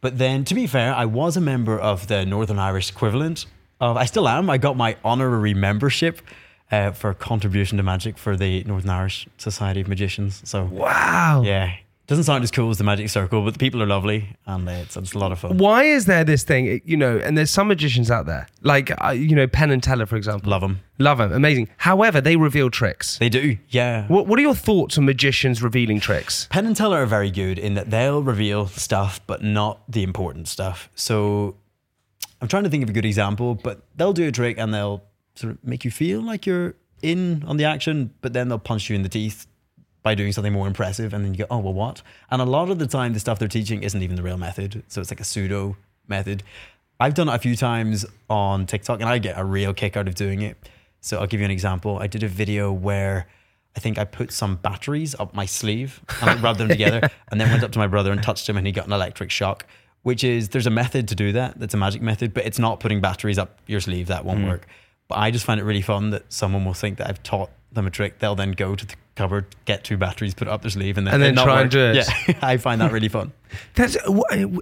But 0.00 0.18
then, 0.18 0.44
to 0.44 0.54
be 0.54 0.66
fair, 0.66 0.94
I 0.94 1.04
was 1.06 1.36
a 1.36 1.40
member 1.40 1.78
of 1.78 2.06
the 2.06 2.24
Northern 2.26 2.58
Irish 2.58 2.90
equivalent 2.90 3.46
of. 3.80 3.96
I 3.96 4.04
still 4.04 4.28
am. 4.28 4.48
I 4.50 4.58
got 4.58 4.76
my 4.76 4.96
honorary 5.04 5.54
membership 5.54 6.20
uh, 6.70 6.90
for 6.92 7.14
contribution 7.14 7.76
to 7.78 7.82
magic 7.82 8.18
for 8.18 8.36
the 8.36 8.64
Northern 8.64 8.90
Irish 8.90 9.28
Society 9.38 9.80
of 9.80 9.88
Magicians. 9.88 10.42
So 10.44 10.64
Wow. 10.64 11.42
yeah, 11.44 11.76
doesn't 12.08 12.24
sound 12.24 12.44
as 12.44 12.50
cool 12.52 12.70
as 12.70 12.78
the 12.78 12.84
Magic 12.84 13.08
Circle, 13.08 13.42
but 13.44 13.52
the 13.52 13.58
people 13.58 13.82
are 13.82 13.86
lovely 13.86 14.36
and 14.46 14.68
it's, 14.68 14.96
it's 14.96 15.12
a 15.12 15.18
lot 15.18 15.32
of 15.32 15.40
fun. 15.40 15.58
Why 15.58 15.82
is 15.84 16.06
there 16.06 16.22
this 16.24 16.44
thing? 16.44 16.80
You 16.84 16.96
know, 16.96 17.18
and 17.18 17.36
there's 17.36 17.50
some 17.50 17.66
magicians 17.68 18.10
out 18.12 18.26
there, 18.26 18.46
like 18.62 18.92
uh, 19.04 19.10
you 19.10 19.34
know 19.36 19.46
Penn 19.48 19.70
and 19.70 19.82
Teller, 19.82 20.06
for 20.06 20.16
example. 20.16 20.50
Love 20.50 20.60
them. 20.62 20.80
Love 20.98 21.18
them, 21.18 21.32
amazing. 21.32 21.68
However, 21.78 22.20
they 22.20 22.36
reveal 22.36 22.70
tricks. 22.70 23.18
They 23.18 23.28
do. 23.28 23.58
Yeah. 23.70 24.06
What 24.08 24.26
What 24.28 24.38
are 24.38 24.42
your 24.42 24.54
thoughts 24.54 24.96
on 24.98 25.04
magicians 25.04 25.62
revealing 25.62 26.00
tricks? 26.00 26.46
Penn 26.50 26.66
and 26.66 26.76
Teller 26.76 27.02
are 27.02 27.06
very 27.06 27.30
good 27.30 27.58
in 27.58 27.74
that 27.74 27.90
they'll 27.90 28.22
reveal 28.22 28.66
stuff, 28.68 29.20
but 29.26 29.42
not 29.42 29.80
the 29.90 30.02
important 30.04 30.46
stuff. 30.48 30.88
So 30.94 31.56
I'm 32.46 32.48
trying 32.48 32.62
to 32.62 32.70
think 32.70 32.84
of 32.84 32.90
a 32.90 32.92
good 32.92 33.04
example, 33.04 33.56
but 33.56 33.82
they'll 33.96 34.12
do 34.12 34.28
a 34.28 34.30
trick 34.30 34.56
and 34.56 34.72
they'll 34.72 35.02
sort 35.34 35.54
of 35.54 35.64
make 35.64 35.84
you 35.84 35.90
feel 35.90 36.20
like 36.20 36.46
you're 36.46 36.76
in 37.02 37.42
on 37.44 37.56
the 37.56 37.64
action, 37.64 38.14
but 38.20 38.34
then 38.34 38.48
they'll 38.48 38.60
punch 38.60 38.88
you 38.88 38.94
in 38.94 39.02
the 39.02 39.08
teeth 39.08 39.48
by 40.04 40.14
doing 40.14 40.30
something 40.30 40.52
more 40.52 40.68
impressive. 40.68 41.12
And 41.12 41.24
then 41.24 41.34
you 41.34 41.38
go, 41.38 41.46
oh, 41.50 41.58
well, 41.58 41.72
what? 41.72 42.02
And 42.30 42.40
a 42.40 42.44
lot 42.44 42.70
of 42.70 42.78
the 42.78 42.86
time, 42.86 43.14
the 43.14 43.18
stuff 43.18 43.40
they're 43.40 43.48
teaching 43.48 43.82
isn't 43.82 44.00
even 44.00 44.14
the 44.14 44.22
real 44.22 44.38
method. 44.38 44.84
So 44.86 45.00
it's 45.00 45.10
like 45.10 45.18
a 45.18 45.24
pseudo 45.24 45.76
method. 46.06 46.44
I've 47.00 47.14
done 47.14 47.28
it 47.28 47.34
a 47.34 47.38
few 47.40 47.56
times 47.56 48.06
on 48.30 48.64
TikTok 48.64 49.00
and 49.00 49.08
I 49.08 49.18
get 49.18 49.36
a 49.36 49.44
real 49.44 49.74
kick 49.74 49.96
out 49.96 50.06
of 50.06 50.14
doing 50.14 50.42
it. 50.42 50.56
So 51.00 51.18
I'll 51.18 51.26
give 51.26 51.40
you 51.40 51.46
an 51.46 51.50
example. 51.50 51.98
I 51.98 52.06
did 52.06 52.22
a 52.22 52.28
video 52.28 52.72
where 52.72 53.26
I 53.76 53.80
think 53.80 53.98
I 53.98 54.04
put 54.04 54.30
some 54.30 54.54
batteries 54.54 55.16
up 55.18 55.34
my 55.34 55.46
sleeve 55.46 56.00
and 56.20 56.30
I 56.30 56.36
rubbed 56.36 56.60
them 56.60 56.68
together 56.68 57.10
and 57.28 57.40
then 57.40 57.50
went 57.50 57.64
up 57.64 57.72
to 57.72 57.80
my 57.80 57.88
brother 57.88 58.12
and 58.12 58.22
touched 58.22 58.48
him 58.48 58.56
and 58.56 58.68
he 58.68 58.72
got 58.72 58.86
an 58.86 58.92
electric 58.92 59.32
shock, 59.32 59.66
which 60.06 60.22
is 60.22 60.50
there's 60.50 60.68
a 60.68 60.70
method 60.70 61.08
to 61.08 61.16
do 61.16 61.32
that. 61.32 61.58
That's 61.58 61.74
a 61.74 61.76
magic 61.76 62.00
method, 62.00 62.32
but 62.32 62.46
it's 62.46 62.60
not 62.60 62.78
putting 62.78 63.00
batteries 63.00 63.38
up 63.38 63.58
your 63.66 63.80
sleeve. 63.80 64.06
That 64.06 64.24
won't 64.24 64.38
hmm. 64.38 64.46
work. 64.46 64.68
But 65.08 65.18
I 65.18 65.32
just 65.32 65.44
find 65.44 65.58
it 65.58 65.64
really 65.64 65.82
fun 65.82 66.10
that 66.10 66.32
someone 66.32 66.64
will 66.64 66.74
think 66.74 66.98
that 66.98 67.08
I've 67.08 67.20
taught 67.24 67.50
them 67.72 67.86
a 67.86 67.90
trick. 67.90 68.18
They'll 68.18 68.34
then 68.34 68.52
go 68.52 68.74
to 68.74 68.86
the 68.86 68.94
cupboard, 69.16 69.46
get 69.64 69.82
two 69.82 69.96
batteries, 69.96 70.34
put 70.34 70.46
it 70.46 70.50
up 70.50 70.62
their 70.62 70.70
sleeve, 70.70 70.98
and 70.98 71.06
then 71.06 71.14
And 71.14 71.22
then 71.22 71.34
not 71.34 71.44
try 71.44 71.62
and 71.62 71.70
do 71.70 71.80
it. 71.80 71.96
Yeah, 71.96 72.38
I 72.42 72.56
find 72.58 72.80
that 72.80 72.92
really 72.92 73.08
fun. 73.08 73.32
That's 73.74 73.96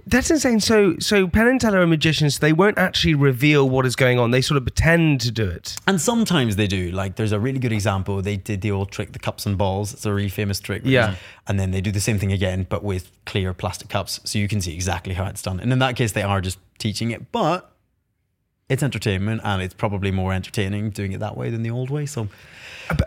that's 0.05 0.31
insane. 0.31 0.59
So 0.59 0.97
so 0.99 1.27
Penn 1.27 1.47
and 1.47 1.59
Teller 1.59 1.81
are 1.81 1.87
magicians. 1.87 2.39
They 2.39 2.53
won't 2.53 2.77
actually 2.77 3.15
reveal 3.15 3.67
what 3.67 3.85
is 3.85 3.95
going 3.95 4.19
on. 4.19 4.31
They 4.31 4.41
sort 4.41 4.57
of 4.57 4.63
pretend 4.63 5.21
to 5.21 5.31
do 5.31 5.47
it. 5.47 5.75
And 5.87 5.99
sometimes 5.99 6.55
they 6.55 6.67
do. 6.67 6.91
Like 6.91 7.15
there's 7.15 7.31
a 7.31 7.39
really 7.39 7.59
good 7.59 7.73
example. 7.73 8.21
They 8.21 8.37
did 8.37 8.61
the 8.61 8.71
old 8.71 8.91
trick, 8.91 9.11
the 9.11 9.19
cups 9.19 9.45
and 9.45 9.57
balls. 9.57 9.93
It's 9.93 10.05
a 10.05 10.13
really 10.13 10.29
famous 10.29 10.59
trick. 10.59 10.83
Yeah. 10.85 11.15
And 11.47 11.59
then 11.59 11.71
they 11.71 11.81
do 11.81 11.91
the 11.91 11.99
same 11.99 12.19
thing 12.19 12.31
again, 12.31 12.65
but 12.69 12.83
with 12.83 13.11
clear 13.25 13.53
plastic 13.53 13.89
cups, 13.89 14.19
so 14.23 14.39
you 14.39 14.47
can 14.47 14.61
see 14.61 14.73
exactly 14.73 15.13
how 15.13 15.25
it's 15.25 15.41
done. 15.41 15.59
And 15.59 15.73
in 15.73 15.79
that 15.79 15.95
case, 15.95 16.13
they 16.13 16.23
are 16.23 16.41
just 16.41 16.59
teaching 16.77 17.11
it, 17.11 17.31
but 17.31 17.74
it's 18.69 18.81
entertainment, 18.83 19.41
and 19.43 19.61
it's 19.61 19.73
probably 19.73 20.11
more 20.11 20.33
entertaining 20.33 20.89
doing 20.89 21.11
it 21.11 21.19
that 21.19 21.37
way 21.37 21.49
than 21.49 21.61
the 21.63 21.69
old 21.69 21.89
way. 21.89 22.05
So 22.05 22.27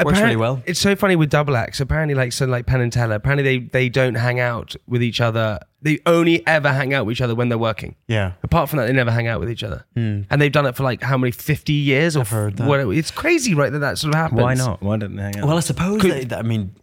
works 0.05 0.21
really 0.21 0.37
well. 0.37 0.63
It's 0.67 0.81
so 0.81 0.95
funny 0.97 1.17
with 1.17 1.31
double 1.31 1.57
acts. 1.57 1.81
Apparently, 1.81 2.15
like 2.15 2.33
so, 2.33 2.47
like 2.47 2.67
Penn 2.67 2.81
and 2.81 2.93
Teller. 2.93 3.17
Apparently, 3.17 3.43
they 3.43 3.59
they 3.67 3.89
don't 3.89 4.15
hang 4.15 4.41
out 4.41 4.77
with 4.87 5.03
each 5.03 5.21
other. 5.21 5.59
They 5.81 6.01
only 6.07 6.47
ever 6.47 6.73
hang 6.73 6.95
out 6.95 7.07
with 7.07 7.15
each 7.17 7.21
other 7.21 7.35
when 7.35 7.49
they're 7.49 7.59
working. 7.59 7.95
Yeah. 8.09 8.33
Apart 8.43 8.69
from 8.69 8.79
that, 8.79 8.87
they 8.87 8.93
never 8.93 9.13
hang 9.13 9.29
out 9.29 9.39
with 9.41 9.51
each 9.51 9.63
other. 9.63 9.85
Hmm. 9.95 10.23
And 10.31 10.41
they've 10.41 10.51
done 10.53 10.67
it 10.67 10.75
for 10.77 10.83
like 10.83 11.03
how 11.03 11.17
many 11.19 11.31
fifty 11.33 11.73
years 11.75 12.17
or. 12.17 12.21
I've 12.21 12.31
heard 12.31 12.57
that. 12.57 12.69
whatever. 12.69 12.93
It's 12.93 13.11
crazy, 13.11 13.55
right? 13.55 13.71
That 13.71 13.81
that 13.81 13.99
sort 13.99 14.15
of 14.15 14.19
happens. 14.21 14.41
Why 14.41 14.55
not? 14.55 14.83
Why 14.83 14.97
didn't 14.97 15.17
they 15.17 15.23
hang 15.23 15.39
out? 15.39 15.47
Well, 15.47 15.57
I 15.57 15.61
suppose 15.61 16.01
Could- 16.01 16.31
they, 16.31 16.37
I 16.37 16.43
mean 16.43 16.75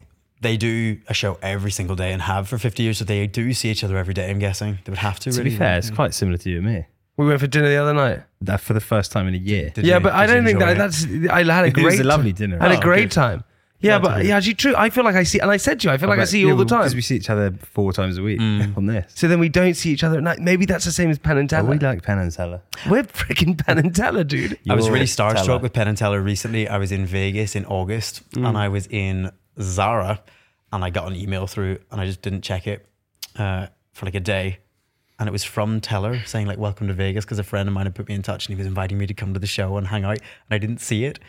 they 0.41 0.57
do 0.57 0.99
a 1.07 1.13
show 1.13 1.39
every 1.41 1.71
single 1.71 1.95
day 1.95 2.11
and 2.11 2.21
have 2.21 2.47
for 2.47 2.57
50 2.57 2.83
years, 2.83 2.99
so 2.99 3.05
they 3.05 3.25
do 3.25 3.51
see 3.53 3.69
each 3.71 3.83
other 3.83 3.97
every 3.97 4.13
day. 4.13 4.29
I'm 4.29 4.37
guessing 4.37 4.79
they 4.83 4.91
would 4.91 4.99
have 4.99 5.19
to. 5.21 5.31
to 5.31 5.37
really. 5.37 5.49
be 5.51 5.55
fair, 5.55 5.77
it's 5.77 5.89
quite 5.89 6.13
similar 6.13 6.37
to 6.37 6.49
you 6.49 6.57
and 6.57 6.65
me. 6.67 6.85
We 7.17 7.25
went 7.25 7.39
for 7.39 7.47
dinner 7.47 7.69
the 7.69 7.77
other 7.77 7.93
night. 7.93 8.23
That 8.41 8.59
for 8.61 8.73
the 8.73 8.81
first 8.81 9.11
time 9.11 9.27
in 9.27 9.35
a 9.35 9.37
year. 9.37 9.69
Did 9.69 9.85
yeah, 9.85 9.95
you- 9.95 9.99
but 10.01 10.13
I 10.13 10.25
did 10.25 10.31
you 10.31 10.35
don't 10.35 10.45
think 10.45 10.55
enjoy 10.61 10.65
that 10.75 10.75
it? 10.75 11.21
that's. 11.23 11.31
I 11.31 11.43
had 11.53 11.65
a 11.65 11.71
great. 11.71 11.83
It 11.83 11.85
was 11.85 11.95
great. 11.95 12.05
a 12.05 12.07
lovely 12.07 12.33
dinner. 12.33 12.57
I 12.59 12.67
had 12.67 12.75
Oh, 12.75 12.79
a 12.79 12.81
great 12.83 13.03
good. 13.03 13.11
time. 13.11 13.43
Yeah, 13.81 13.99
Glad 13.99 14.01
to 14.01 14.01
but 14.15 14.21
hear. 14.21 14.29
yeah, 14.29 14.37
actually 14.37 14.53
true. 14.55 14.73
I 14.75 14.89
feel 14.89 15.03
like 15.03 15.15
I 15.15 15.23
see, 15.23 15.39
and 15.39 15.51
I 15.51 15.57
said 15.57 15.79
to 15.81 15.87
you, 15.87 15.93
I 15.93 15.97
feel 15.97 16.09
like 16.09 16.17
I 16.19 16.23
see 16.25 16.39
you 16.39 16.49
all 16.51 16.57
the 16.57 16.65
time. 16.65 16.79
because 16.79 16.95
we 16.95 17.01
see 17.01 17.17
each 17.17 17.29
other 17.29 17.53
four 17.73 17.93
times 17.93 18.17
a 18.17 18.23
week 18.23 18.39
Mm. 18.39 18.75
on 18.77 18.85
this. 18.85 19.11
So 19.15 19.27
then 19.27 19.37
we 19.39 19.47
don't 19.49 19.75
see 19.75 19.91
each 19.91 20.03
other 20.03 20.17
at 20.17 20.23
night. 20.23 20.39
Maybe 20.39 20.65
that's 20.65 20.85
the 20.85 20.91
same 20.93 21.09
as 21.11 21.19
Penn 21.19 21.37
and 21.37 21.51
Oh, 21.53 21.57
Teller. 21.57 21.69
we 21.69 21.77
like 21.77 22.01
Penn 22.01 22.17
and 22.17 22.31
Teller. 22.31 22.61
We're 22.89 23.03
freaking 23.03 23.57
Penn 23.63 23.77
and 23.77 23.93
Teller, 23.95 24.23
dude. 24.23 24.57
I 24.69 24.75
was 24.75 24.85
You're 24.85 24.93
really 24.93 25.05
starstruck 25.05 25.45
Teller. 25.45 25.59
with 25.59 25.73
Penn 25.73 25.87
and 25.87 25.97
Teller 25.97 26.21
recently. 26.21 26.67
I 26.67 26.77
was 26.77 26.91
in 26.91 27.05
Vegas 27.05 27.55
in 27.55 27.65
August 27.65 28.21
and 28.35 28.57
I 28.57 28.69
was 28.69 28.87
in 28.87 29.31
Zara 29.61 30.21
and 30.71 30.83
I 30.83 30.89
got 30.89 31.07
an 31.07 31.15
email 31.15 31.45
through 31.45 31.77
and 31.91 32.01
I 32.01 32.05
just 32.05 32.21
didn't 32.21 32.41
check 32.41 32.67
it 32.67 32.87
uh, 33.37 33.67
for 33.93 34.05
like 34.05 34.15
a 34.15 34.19
day. 34.21 34.59
And 35.17 35.29
it 35.29 35.31
was 35.31 35.43
from 35.45 35.79
Teller 35.79 36.19
saying 36.25 36.45
like, 36.47 36.57
welcome 36.57 36.87
to 36.87 36.93
Vegas 36.93 37.23
because 37.23 37.39
a 37.39 37.43
friend 37.43 37.69
of 37.69 37.73
mine 37.73 37.85
had 37.85 37.95
put 37.95 38.09
me 38.09 38.15
in 38.15 38.21
touch 38.21 38.47
and 38.47 38.55
he 38.55 38.57
was 38.57 38.67
inviting 38.67 38.97
me 38.97 39.07
to 39.07 39.13
come 39.13 39.33
to 39.33 39.39
the 39.39 39.47
show 39.47 39.77
and 39.77 39.87
hang 39.87 40.03
out. 40.03 40.17
And 40.17 40.51
I 40.51 40.57
didn't 40.57 40.79
see 40.81 41.05
it. 41.05 41.19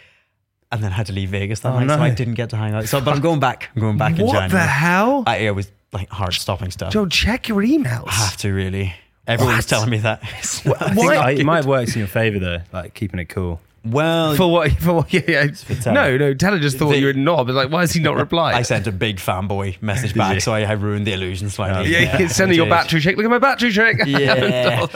And 0.73 0.83
then 0.83 0.91
I 0.91 0.97
had 0.97 1.07
to 1.07 1.13
leave 1.13 1.29
Vegas 1.29 1.61
that 1.61 1.73
Oh, 1.73 1.79
night. 1.79 1.95
So. 1.95 2.03
I 2.03 2.11
didn't 2.11 2.35
get 2.35 2.51
to 2.51 2.57
hang 2.57 2.75
out. 2.75 2.87
So, 2.87 3.01
but 3.01 3.15
I'm 3.15 3.21
going 3.21 3.39
back. 3.39 3.71
I'm 3.77 3.81
going 3.81 3.97
back 3.97 4.13
in 4.13 4.27
January 4.27 4.43
What 4.43 4.51
the 4.51 4.59
hell? 4.59 5.23
I, 5.27 5.37
it 5.39 5.55
was 5.55 5.71
like 5.93 6.09
heart 6.11 6.35
stopping 6.35 6.73
stuff. 6.73 6.93
Joe, 6.93 7.07
check 7.07 7.47
your 7.49 7.63
emails. 7.63 8.09
I 8.09 8.13
have 8.15 8.37
to 8.39 8.53
really. 8.53 8.93
Everyone's 9.29 9.59
What? 9.59 9.69
telling 9.69 9.91
me 9.91 9.99
that. 9.99 10.21
I 10.25 10.27
think 10.41 10.67
I- 11.13 11.31
it 11.33 11.45
might 11.47 11.57
have 11.59 11.67
worked 11.67 11.93
in 11.93 11.99
your 12.01 12.09
favor 12.09 12.41
though, 12.41 12.59
like 12.73 12.95
keeping 12.95 13.21
it 13.21 13.27
cool. 13.27 13.61
Well, 13.91 14.35
For 14.37 14.51
what? 14.51 14.73
For 14.73 14.93
what? 14.95 15.13
Yeah, 15.13 15.21
yeah. 15.29 15.47
Teller. 15.49 15.95
No, 15.95 16.17
no. 16.17 16.35
Teller 16.35 16.59
just 16.59 16.79
thought 16.79 16.91
The- 16.91 16.99
you 16.99 17.05
were 17.07 17.11
a 17.13 17.15
knob. 17.15 17.49
It's 17.49 17.57
like, 17.57 17.71
why 17.71 17.81
has 17.83 17.93
he 17.93 18.01
not 18.01 18.17
replied? 18.27 18.55
I 18.55 18.63
sent 18.63 18.87
a 18.87 18.93
big 18.93 19.17
fanboy 19.19 19.81
message 19.83 20.15
back, 20.15 20.35
you? 20.35 20.41
so 20.41 20.53
I, 20.53 20.63
I 20.63 20.73
ruined 20.73 21.07
the 21.07 21.13
illusion 21.13 21.51
slightly. 21.51 21.91
yeah, 21.91 22.19
yeah. 22.19 22.29
Sending 22.29 22.57
your 22.57 22.69
battery 22.69 23.01
trick. 23.01 23.17
Look 23.17 23.25
at 23.25 23.31
my 23.31 23.39
battery 23.39 23.73
trick. 23.73 23.99
Yeah, 24.07 24.87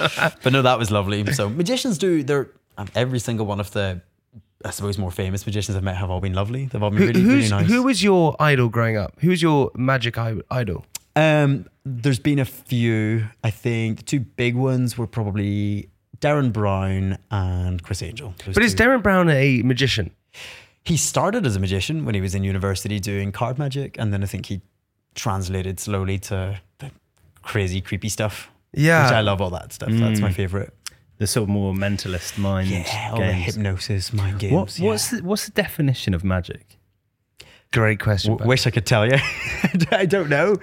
but 0.43 0.53
no, 0.53 0.63
that 0.63 0.79
was 0.79 0.91
lovely. 0.91 1.25
So 1.33 1.49
magicians 1.49 1.99
do. 1.99 2.23
They're. 2.23 2.49
Every 2.95 3.19
single 3.19 3.45
one 3.45 3.61
of 3.61 3.71
the, 3.73 4.01
I 4.65 4.71
suppose, 4.71 4.97
more 4.97 5.11
famous 5.11 5.45
magicians 5.45 5.77
I've 5.77 5.83
met 5.83 5.97
have 5.97 6.09
all 6.09 6.21
been 6.21 6.33
lovely. 6.33 6.65
They've 6.65 6.83
all 6.83 6.89
been 6.91 6.99
really, 7.01 7.21
who's, 7.21 7.51
really 7.51 7.63
nice. 7.63 7.71
Who 7.71 7.83
was 7.83 8.03
your 8.03 8.35
idol 8.41 8.71
growing 8.71 8.97
up? 8.97 9.13
Who 9.21 9.29
was 9.29 9.43
your 9.43 9.71
magic 9.75 10.17
i- 10.17 10.37
idol? 10.51 10.87
Um, 11.15 11.67
there's 11.85 12.19
been 12.19 12.39
a 12.39 12.47
few. 12.47 13.27
I 13.45 13.51
think 13.51 13.99
the 13.99 14.05
two 14.05 14.21
big 14.21 14.55
ones 14.55 14.97
were 14.97 15.07
probably 15.07 15.91
Derren 16.21 16.53
Brown 16.53 17.19
and 17.31 17.83
Criss 17.83 18.03
Angel. 18.03 18.35
Those 18.45 18.55
But 18.55 18.63
is 18.63 18.75
two. 18.75 18.85
Derren 18.85 19.03
Brown 19.03 19.29
a 19.29 19.63
magician? 19.63 20.11
he 20.85 20.97
started 20.97 21.47
as 21.47 21.57
a 21.57 21.61
magician 21.61 22.05
when 22.05 22.15
he 22.15 22.21
was 22.21 22.35
in 22.35 22.45
university 22.45 22.99
doing 23.01 23.33
card 23.33 23.59
magic, 23.59 23.97
and 23.99 24.13
then 24.13 24.23
I 24.23 24.27
think 24.27 24.47
he 24.47 24.61
translated 25.15 25.79
slowly 25.79 26.19
to 26.21 26.61
the 26.79 26.91
crazy, 27.43 27.81
creepy 27.81 28.09
stuff. 28.09 28.51
Yeah. 28.73 29.05
which 29.05 29.13
I 29.13 29.21
love 29.21 29.41
all 29.41 29.51
that 29.51 29.73
stuff. 29.73 29.91
That's 29.91 30.21
my 30.21 30.31
mm. 30.31 30.35
favorite. 30.35 30.75
The 31.19 31.27
sort 31.27 31.45
of 31.45 31.49
more 31.51 31.75
mentalist 31.75 32.39
mind 32.39 32.71
Yeah, 32.71 33.11
all 33.13 33.19
the 33.19 33.27
games. 33.27 33.55
hypnosis, 33.55 34.13
mind 34.13 34.39
games. 34.39 34.53
What, 34.53 34.79
what's 34.81 35.13
yeah. 35.13 35.19
the, 35.19 35.25
what's 35.25 35.45
the 35.47 35.53
definition 35.53 36.15
of 36.15 36.25
magic? 36.25 36.79
Great 37.73 38.01
question. 38.01 38.33
W- 38.33 38.49
wish 38.49 38.67
I 38.67 38.71
could 38.71 38.85
tell 38.87 39.07
you. 39.07 39.17
I 39.93 40.05
don't 40.07 40.29
know. 40.29 40.57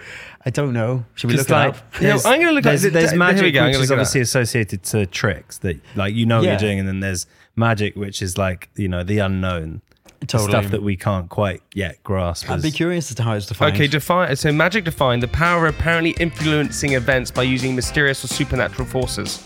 I 0.45 0.49
don't 0.49 0.73
know. 0.73 1.05
Should 1.15 1.29
we 1.31 1.37
look 1.37 1.49
like, 1.49 1.73
it 1.73 1.77
up? 1.77 1.93
There's, 1.99 2.25
I'm 2.25 2.39
gonna 2.41 2.51
look 2.51 2.65
at- 2.65 2.69
there's, 2.69 2.81
th- 2.81 2.93
there's 2.93 3.11
th- 3.11 3.19
here 3.19 3.19
we 3.19 3.33
magic 3.33 3.53
go, 3.53 3.65
which 3.67 3.75
is 3.77 3.91
obviously 3.91 4.21
associated 4.21 4.83
to 4.83 5.05
tricks 5.05 5.57
that 5.59 5.79
like 5.95 6.13
you 6.15 6.25
know 6.25 6.37
what 6.37 6.45
Yeah. 6.45 6.51
you're 6.51 6.59
doing, 6.59 6.79
and 6.79 6.87
then 6.87 6.99
there's 6.99 7.25
magic 7.55 7.95
which 7.95 8.21
is 8.21 8.37
like 8.37 8.69
you 8.75 8.87
know 8.89 9.03
the 9.03 9.19
unknown, 9.19 9.81
Totally. 10.27 10.49
stuff 10.51 10.71
that 10.71 10.83
we 10.83 10.97
can't 10.97 11.29
quite 11.29 11.61
yet 11.73 12.01
grasp. 12.03 12.49
I'd 12.49 12.61
be 12.61 12.71
curious 12.71 13.09
as 13.09 13.15
to 13.15 13.23
how 13.23 13.33
it's 13.33 13.45
defined. 13.45 13.75
Okay, 13.75 13.87
define. 13.87 14.35
So 14.35 14.51
magic 14.51 14.83
defined 14.83 15.23
the 15.23 15.27
power 15.29 15.67
of 15.67 15.75
apparently 15.75 16.11
influencing 16.19 16.93
events 16.93 17.31
by 17.31 17.43
using 17.43 17.73
mysterious 17.75 18.23
or 18.23 18.27
supernatural 18.27 18.85
forces. 18.87 19.45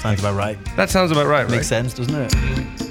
Sounds 0.00 0.20
about 0.20 0.36
right. 0.36 0.58
That 0.76 0.88
sounds 0.90 1.10
about 1.10 1.26
right, 1.26 1.42
right? 1.44 1.50
Makes 1.50 1.68
sense, 1.68 1.92
doesn't 1.94 2.14
it? 2.14 2.90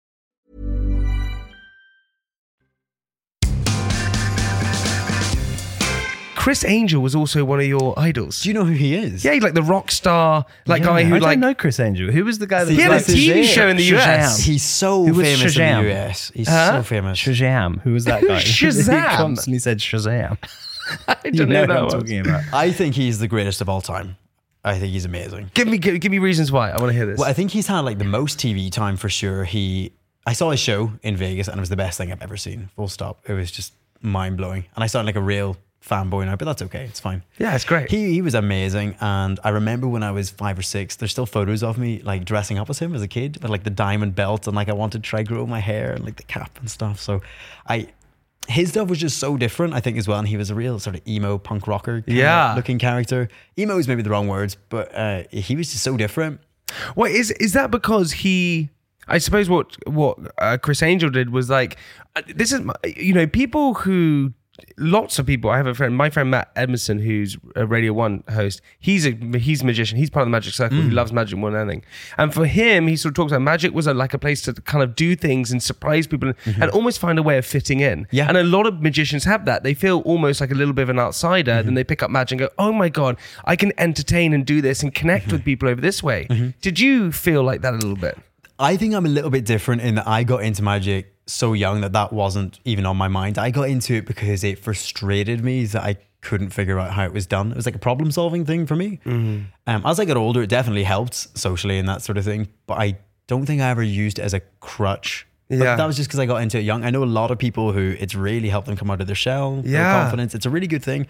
Criss 6.41 6.65
Angel 6.65 6.99
was 7.01 7.13
also 7.13 7.45
one 7.45 7.59
of 7.59 7.65
your 7.67 7.93
idols. 7.99 8.41
Do 8.41 8.49
you 8.49 8.53
know 8.55 8.65
who 8.65 8.73
he 8.73 8.95
is? 8.95 9.23
yeah, 9.23 9.33
he's 9.33 9.43
like 9.43 9.53
the 9.53 9.61
rock 9.61 9.91
star, 9.91 10.43
like 10.65 10.81
guy 10.81 11.03
who 11.03 11.15
I 11.15 11.19
like 11.19 11.33
don't 11.33 11.39
know 11.41 11.53
Criss 11.53 11.79
Angel. 11.79 12.09
Who 12.11 12.25
was 12.25 12.39
the 12.39 12.47
guy 12.47 12.63
that 12.63 12.73
He 12.73 12.79
had 12.81 12.89
was 12.91 13.07
a 13.07 13.11
like 13.11 13.21
TV 13.21 13.43
show 13.43 13.67
in 13.67 13.77
the 13.77 13.83
US. 13.95 14.39
Shazam. 14.41 14.45
He's 14.45 14.63
so 14.63 15.05
Who 15.05 15.13
was 15.13 15.27
famous 15.27 15.55
Shazam? 15.55 15.79
in 15.79 15.85
the 15.85 15.91
US. 15.93 16.31
He's 16.33 16.47
Huh? 16.49 16.71
so 16.79 16.83
famous. 16.83 17.19
Shazam. 17.19 17.81
Who 17.81 17.93
was 17.93 18.05
that 18.05 18.23
guy? 18.23 18.39
Shazam? 18.41 19.09
he 19.11 19.17
constantly 19.17 19.59
said 19.59 19.77
Shazam. 19.77 20.37
I 21.07 21.15
don't 21.29 21.35
know 21.37 21.45
know, 21.45 21.61
what 21.61 21.69
I'm 21.69 21.75
that 21.75 21.83
was. 21.83 21.93
talking 21.93 22.19
about. 22.21 22.41
I 22.51 22.71
think 22.71 22.95
he's 22.95 23.19
the 23.19 23.27
greatest 23.27 23.61
of 23.61 23.69
all 23.69 23.81
time. 23.81 24.17
I 24.63 24.79
think 24.79 24.93
he's 24.93 25.05
amazing. 25.05 25.51
Give 25.53 25.67
me 25.67 25.77
give, 25.77 25.99
give 26.01 26.11
me 26.11 26.17
reasons 26.17 26.51
why. 26.51 26.71
I 26.71 26.77
want 26.81 26.89
to 26.89 26.93
hear 26.93 27.05
this. 27.05 27.19
Well, 27.19 27.29
I 27.29 27.33
think 27.33 27.51
he's 27.51 27.67
had 27.67 27.81
like 27.81 27.99
the 27.99 28.03
most 28.03 28.39
TV 28.39 28.71
time 28.71 28.97
for 28.97 29.09
sure. 29.09 29.43
He, 29.43 29.91
I 30.25 30.33
saw 30.33 30.49
his 30.49 30.59
show 30.59 30.91
in 31.03 31.15
Vegas 31.17 31.47
and 31.47 31.57
it 31.57 31.59
was 31.61 31.69
the 31.69 31.75
best 31.77 31.99
thing 31.99 32.11
I've 32.11 32.21
ever 32.23 32.35
seen. 32.37 32.69
Full 32.75 32.87
stop. 32.87 33.19
It 33.27 33.33
was 33.33 33.51
just 33.51 33.73
mind 34.01 34.37
blowing. 34.37 34.65
And 34.75 34.83
I 34.83 34.87
sound 34.87 35.05
like 35.05 35.15
a 35.15 35.21
real 35.21 35.55
fanboy 35.87 36.25
now, 36.25 36.35
but 36.35 36.45
that's 36.45 36.61
okay. 36.61 36.83
It's 36.85 36.99
fine. 36.99 37.23
yeah, 37.39 37.55
it's 37.55 37.65
great. 37.65 37.89
He, 37.89 38.13
he 38.13 38.21
was 38.21 38.33
amazing. 38.35 38.95
And 39.01 39.39
I 39.43 39.49
remember 39.49 39.87
when 39.87 40.03
I 40.03 40.11
was 40.11 40.29
five 40.29 40.57
or 40.57 40.61
six, 40.61 40.95
there's 40.95 41.11
still 41.11 41.25
photos 41.25 41.63
of 41.63 41.77
me 41.77 42.01
like 42.03 42.23
dressing 42.25 42.57
up 42.59 42.69
as 42.69 42.79
him 42.79 42.93
as 42.93 43.01
a 43.01 43.07
kid 43.07 43.39
with 43.41 43.49
like 43.51 43.63
the 43.63 43.69
diamond 43.71 44.15
belt 44.15 44.45
and 44.47 44.55
like 44.55 44.69
I 44.69 44.73
wanted 44.73 45.03
to 45.03 45.09
try 45.09 45.23
grow 45.23 45.45
my 45.47 45.59
hair 45.59 45.93
and 45.93 46.05
like 46.05 46.17
the 46.17 46.23
cap 46.23 46.57
and 46.59 46.69
stuff. 46.69 46.99
So 47.01 47.21
I, 47.67 47.87
his 48.47 48.69
stuff 48.69 48.89
was 48.89 48.99
just 48.99 49.17
so 49.17 49.37
different, 49.37 49.73
I 49.73 49.79
think, 49.79 49.97
as 49.97 50.07
well. 50.07 50.19
And 50.19 50.27
he 50.27 50.37
was 50.37 50.49
a 50.49 50.55
real 50.55 50.77
sort 50.79 50.95
of 50.95 51.07
emo 51.07 51.37
punk 51.37 51.67
rocker 51.67 52.03
Yeah. 52.05 52.53
looking 52.55 52.77
character. 52.79 53.29
Emo 53.57 53.77
is 53.77 53.87
maybe 53.87 54.01
the 54.03 54.09
wrong 54.09 54.27
words, 54.27 54.57
but 54.69 54.93
uh, 54.95 55.23
he 55.31 55.55
was 55.55 55.71
just 55.71 55.83
so 55.83 55.97
different. 55.97 56.41
Wait, 56.95 57.15
is 57.15 57.31
is 57.31 57.53
that 57.53 57.69
because 57.71 58.11
he? 58.13 58.69
I 59.07 59.17
suppose 59.17 59.49
what 59.49 59.75
what 59.87 60.17
uh, 60.37 60.57
Criss 60.61 60.81
Angel 60.81 61.09
did 61.09 61.31
was 61.31 61.49
like 61.49 61.75
uh, 62.15 62.21
this 62.33 62.53
is 62.53 62.61
you 62.95 63.13
know 63.13 63.27
people 63.27 63.73
who 63.73 64.31
lots 64.77 65.19
of 65.19 65.25
people. 65.25 65.49
I 65.49 65.57
have 65.57 65.67
a 65.67 65.73
friend, 65.73 65.95
my 65.95 66.09
friend 66.09 66.29
Matt 66.31 66.51
Edmondson, 66.55 66.99
who's 66.99 67.37
a 67.55 67.65
Radio 67.65 67.93
One 67.93 68.23
host. 68.29 68.61
He's 68.79 69.05
a 69.05 69.11
he's 69.37 69.61
a 69.61 69.65
magician. 69.65 69.97
He's 69.97 70.09
part 70.09 70.23
of 70.23 70.27
the 70.27 70.31
Magic 70.31 70.53
Circle. 70.53 70.77
Mm. 70.77 70.83
He 70.85 70.89
loves 70.91 71.11
magic 71.13 71.37
more 71.37 71.51
than 71.51 71.61
anything. 71.61 71.83
And 72.17 72.33
for 72.33 72.45
him, 72.45 72.87
he 72.87 72.95
sort 72.95 73.11
of 73.11 73.15
talks 73.15 73.31
about 73.31 73.41
magic 73.41 73.73
was 73.73 73.87
a, 73.87 73.93
like 73.93 74.13
a 74.13 74.19
place 74.19 74.41
to 74.43 74.53
kind 74.53 74.83
of 74.83 74.95
do 74.95 75.15
things 75.15 75.51
and 75.51 75.61
surprise 75.61 76.07
people 76.07 76.33
and 76.45 76.69
almost 76.71 76.99
find 76.99 77.17
a 77.19 77.23
way 77.23 77.37
of 77.37 77.45
fitting 77.45 77.79
in. 77.79 78.05
Mm-hmm. 78.05 78.15
Yeah. 78.15 78.27
And 78.27 78.37
a 78.37 78.43
lot 78.43 78.67
of 78.67 78.81
magicians 78.81 79.23
have 79.25 79.45
that. 79.45 79.63
They 79.63 79.73
feel 79.73 79.99
almost 80.01 80.41
like 80.41 80.51
a 80.51 80.55
little 80.55 80.73
bit 80.73 80.83
of 80.83 80.89
an 80.89 80.99
outsider. 80.99 81.51
Mm-hmm. 81.51 81.65
Then 81.67 81.73
they 81.75 81.83
pick 81.83 82.01
up 82.03 82.09
magic 82.11 82.39
and 82.39 82.49
go, 82.49 82.53
"Oh 82.57 82.71
my 82.71 82.89
god, 82.89 83.17
I 83.45 83.55
can 83.55 83.71
entertain 83.77 84.33
and 84.33 84.45
do 84.45 84.61
this 84.61 84.83
and 84.83 84.93
connect 84.93 85.25
Mm-hmm. 85.25 85.31
with 85.33 85.45
people 85.45 85.69
over 85.69 85.81
this 85.81 86.01
way." 86.03 86.53
Did 86.61 86.79
you 86.79 87.11
feel 87.11 87.43
like 87.43 87.61
that 87.61 87.73
a 87.73 87.77
little 87.77 87.95
bit? 87.95 88.17
I 88.61 88.77
think 88.77 88.93
I'm 88.93 89.05
a 89.05 89.09
little 89.09 89.29
bit 89.31 89.45
different 89.45 89.81
in 89.81 89.95
that 89.95 90.07
I 90.07 90.23
got 90.23 90.43
into 90.43 90.61
magic 90.63 91.15
so 91.25 91.53
young 91.53 91.81
that 91.81 91.93
that 91.93 92.13
wasn't 92.13 92.59
even 92.65 92.85
on 92.85 92.95
my 92.97 93.07
mind. 93.07 93.37
I 93.37 93.49
got 93.51 93.69
into 93.69 93.95
it 93.95 94.05
because 94.05 94.43
it 94.43 94.59
frustrated 94.59 95.43
me 95.43 95.65
that 95.65 95.83
I 95.83 95.95
couldn't 96.21 96.51
figure 96.51 96.77
out 96.79 96.91
how 96.91 97.03
it 97.05 97.13
was 97.13 97.25
done. 97.25 97.51
It 97.51 97.55
was 97.55 97.65
like 97.65 97.75
a 97.75 97.79
problem 97.79 98.11
solving 98.11 98.45
thing 98.45 98.67
for 98.67 98.75
me. 98.75 98.99
Um, 99.05 99.47
as 99.67 99.99
I 99.99 100.05
got 100.05 100.17
older, 100.17 100.43
it 100.43 100.47
definitely 100.49 100.83
helped 100.83 101.15
socially 101.37 101.79
and 101.79 101.89
that 101.89 102.01
sort 102.03 102.17
of 102.17 102.23
thing. 102.25 102.47
But 102.67 102.77
I 102.79 102.97
don't 103.27 103.45
think 103.45 103.61
I 103.61 103.69
ever 103.69 103.81
used 103.83 104.19
it 104.19 104.21
as 104.21 104.33
a 104.35 104.41
crutch. 104.59 105.25
But 105.49 105.57
Yeah. 105.57 105.75
that 105.75 105.85
was 105.85 105.95
just 105.97 106.09
because 106.09 106.19
I 106.19 106.25
got 106.27 106.37
into 106.43 106.59
it 106.59 106.61
young. 106.61 106.83
I 106.85 106.91
know 106.91 107.03
a 107.03 107.05
lot 107.05 107.31
of 107.31 107.39
people 107.39 107.71
who 107.71 107.95
it's 107.99 108.13
really 108.15 108.49
helped 108.49 108.67
them 108.67 108.75
come 108.77 108.91
out 108.91 109.01
of 109.01 109.07
their 109.07 109.15
shell, 109.15 109.61
Yeah. 109.65 109.91
confidence. 110.03 110.35
It's 110.35 110.45
a 110.45 110.49
really 110.51 110.67
good 110.67 110.83
thing. 110.83 111.07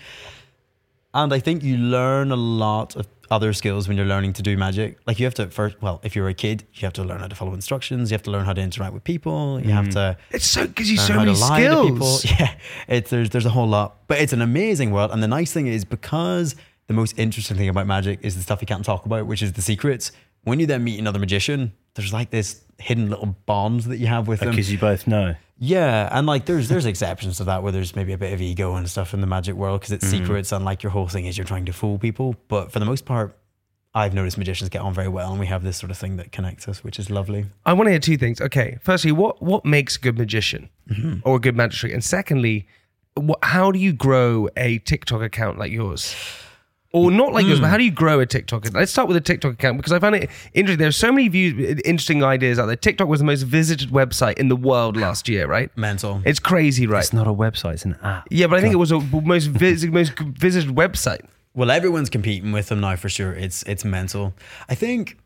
And 1.14 1.34
I 1.34 1.40
think 1.40 1.62
you 1.64 1.78
learn 1.78 2.32
a 2.32 2.36
lot 2.38 2.96
of 2.96 3.06
other 3.32 3.54
skills 3.54 3.88
when 3.88 3.96
you're 3.98 4.06
learning 4.06 4.34
to 4.34 4.44
do 4.44 4.58
magic. 4.58 4.98
Like 5.08 5.18
you 5.18 5.26
have 5.26 5.34
to 5.36 5.48
first, 5.48 5.82
well, 5.82 6.02
if 6.04 6.16
you're 6.16 6.28
a 6.28 6.34
kid, 6.34 6.66
you 6.74 6.82
have 6.82 6.94
to 6.94 7.04
learn 7.04 7.20
how 7.20 7.28
to 7.28 7.36
follow 7.36 7.54
instructions. 7.54 8.12
You 8.12 8.16
have 8.16 8.24
to 8.24 8.32
learn 8.32 8.46
how 8.46 8.54
to 8.54 8.62
interact 8.62 8.94
with 8.94 9.04
people. 9.04 9.60
You 9.62 9.72
have 9.72 9.86
mm. 9.86 9.94
to 9.94 10.18
It's 10.32 10.46
so 10.46 10.68
gives 10.68 10.92
you 10.92 10.98
so 10.98 11.16
many 11.16 11.34
to 11.34 11.40
lie 11.40 11.64
to 11.64 11.84
people. 11.84 12.06
skills. 12.06 12.40
Yeah, 12.40 12.54
it's 12.88 13.10
there's 13.10 13.30
there's 13.30 13.46
a 13.46 13.50
whole 13.50 13.68
lot, 13.68 14.08
but 14.08 14.20
it's 14.20 14.34
an 14.34 14.42
amazing 14.42 14.92
world. 14.92 15.12
And 15.12 15.24
the 15.24 15.28
nice 15.28 15.52
thing 15.52 15.68
is 15.68 15.86
because 15.86 16.56
the 16.88 16.94
most 16.94 17.18
interesting 17.18 17.58
thing 17.58 17.70
about 17.70 17.88
magic 17.88 18.20
is 18.22 18.36
the 18.36 18.42
stuff 18.42 18.62
you 18.62 18.68
can't 18.68 18.84
talk 18.86 19.06
about, 19.06 19.26
which 19.26 19.42
is 19.42 19.54
the 19.54 19.62
secrets. 19.62 20.12
When 20.44 20.60
you 20.60 20.66
then 20.66 20.84
meet 20.84 21.00
another 21.00 21.20
magician, 21.20 21.72
there's 21.96 22.12
like 22.12 22.32
this 22.32 22.62
hidden 22.80 23.10
little 23.10 23.36
bond 23.46 23.82
that 23.82 23.98
you 23.98 24.08
have 24.08 24.28
with 24.28 24.42
them. 24.42 24.50
Because 24.50 24.72
you 24.72 24.78
both 24.78 25.08
know. 25.08 25.36
Yeah, 25.64 26.10
and 26.12 26.26
like 26.26 26.46
there's 26.46 26.70
there's 26.70 26.88
exceptions 26.88 27.38
to 27.38 27.44
that 27.44 27.62
where 27.62 27.72
there's 27.72 27.96
maybe 27.96 28.14
a 28.14 28.18
bit 28.18 28.34
of 28.34 28.42
ego 28.42 28.74
and 28.76 28.90
stuff 28.90 29.14
in 29.14 29.22
the 29.22 29.28
magic 29.28 29.54
world 29.54 29.80
because 29.80 29.92
it's 29.92 30.08
secrets 30.08 30.52
and 30.52 30.66
like 30.66 30.82
your 30.82 30.90
whole 30.92 31.08
thing 31.08 31.28
is 31.28 31.38
you're 31.38 31.46
trying 31.46 31.66
to 31.66 31.72
fool 31.74 32.00
people. 32.00 32.36
But 32.48 32.72
for 32.72 32.80
the 32.80 32.86
most 32.86 33.06
part, 33.06 33.38
I've 33.94 34.16
noticed 34.16 34.40
magicians 34.40 34.70
get 34.72 34.82
on 34.82 34.92
very 34.96 35.08
well, 35.08 35.30
and 35.30 35.40
we 35.40 35.46
have 35.46 35.62
this 35.62 35.78
sort 35.78 35.92
of 35.92 35.98
thing 36.00 36.18
that 36.18 36.32
connects 36.32 36.68
us, 36.68 36.84
which 36.84 36.98
is 36.98 37.12
lovely. 37.12 37.46
I 37.64 37.74
want 37.74 37.86
to 37.88 37.92
hear 37.92 38.00
two 38.00 38.18
things. 38.18 38.42
Okay, 38.42 38.80
firstly, 38.82 39.12
what 39.12 39.40
what 39.40 39.64
makes 39.64 39.98
a 39.98 40.00
good 40.00 40.18
magician 40.18 40.70
Mm-hmm. 40.90 41.20
or 41.24 41.36
a 41.36 41.40
good 41.40 41.56
magic 41.56 41.80
trick? 41.80 41.94
And 41.94 42.04
secondly, 42.04 42.68
what, 43.14 43.38
how 43.44 43.72
do 43.72 43.78
you 43.78 43.94
grow 43.94 44.50
a 44.58 44.80
TikTok 44.80 45.22
account 45.22 45.60
like 45.60 45.72
yours? 45.72 46.16
Or 46.94 47.10
not 47.10 47.32
like 47.32 47.46
yours, 47.46 47.60
Hmm. 47.60 47.64
but 47.64 47.70
how 47.70 47.78
do 47.78 47.86
you 47.86 47.92
grow 47.92 48.20
a 48.20 48.26
TikTok? 48.26 48.66
Let's 48.74 48.92
start 48.92 49.08
with 49.08 49.16
a 49.16 49.22
TikTok 49.22 49.54
account 49.54 49.78
because 49.78 49.94
I 49.94 50.00
found 50.00 50.16
it 50.16 50.30
interesting. 50.54 50.80
There's 50.80 50.98
so 50.98 51.10
many 51.12 51.30
views, 51.30 51.82
interesting 51.86 52.22
ideas 52.22 52.60
out 52.60 52.66
there. 52.66 52.76
TikTok 52.76 53.08
was 53.08 53.20
the 53.22 53.26
most 53.26 53.44
visited 53.44 53.92
website 53.92 54.38
in 54.38 54.50
the 54.50 54.58
world 54.58 54.98
last 54.98 55.30
year, 55.30 55.48
right? 55.48 55.70
Mental. 55.78 56.22
It's 56.26 56.40
crazy, 56.40 56.88
right? 56.88 57.00
It's 57.00 57.14
not 57.14 57.28
a 57.28 57.34
website, 57.34 57.76
it's 57.76 57.86
an 57.86 57.96
app. 58.04 58.28
yeah, 58.30 58.48
but 58.48 58.58
I 58.60 58.62
think 58.62 58.74
it 58.74 58.78
was 58.78 58.92
a 58.92 59.00
most 59.00 59.46
vis- 59.48 59.86
most 59.86 60.20
visited 60.20 60.76
website. 60.76 61.22
Well, 61.54 61.72
everyone's 61.72 62.10
competing 62.10 62.52
with 62.52 62.68
them 62.68 62.82
now 62.82 62.98
for 62.98 63.08
sure. 63.10 63.32
It's 63.34 63.64
it's 63.64 63.86
mental. 63.86 64.34
I 64.68 64.76
think 64.76 65.18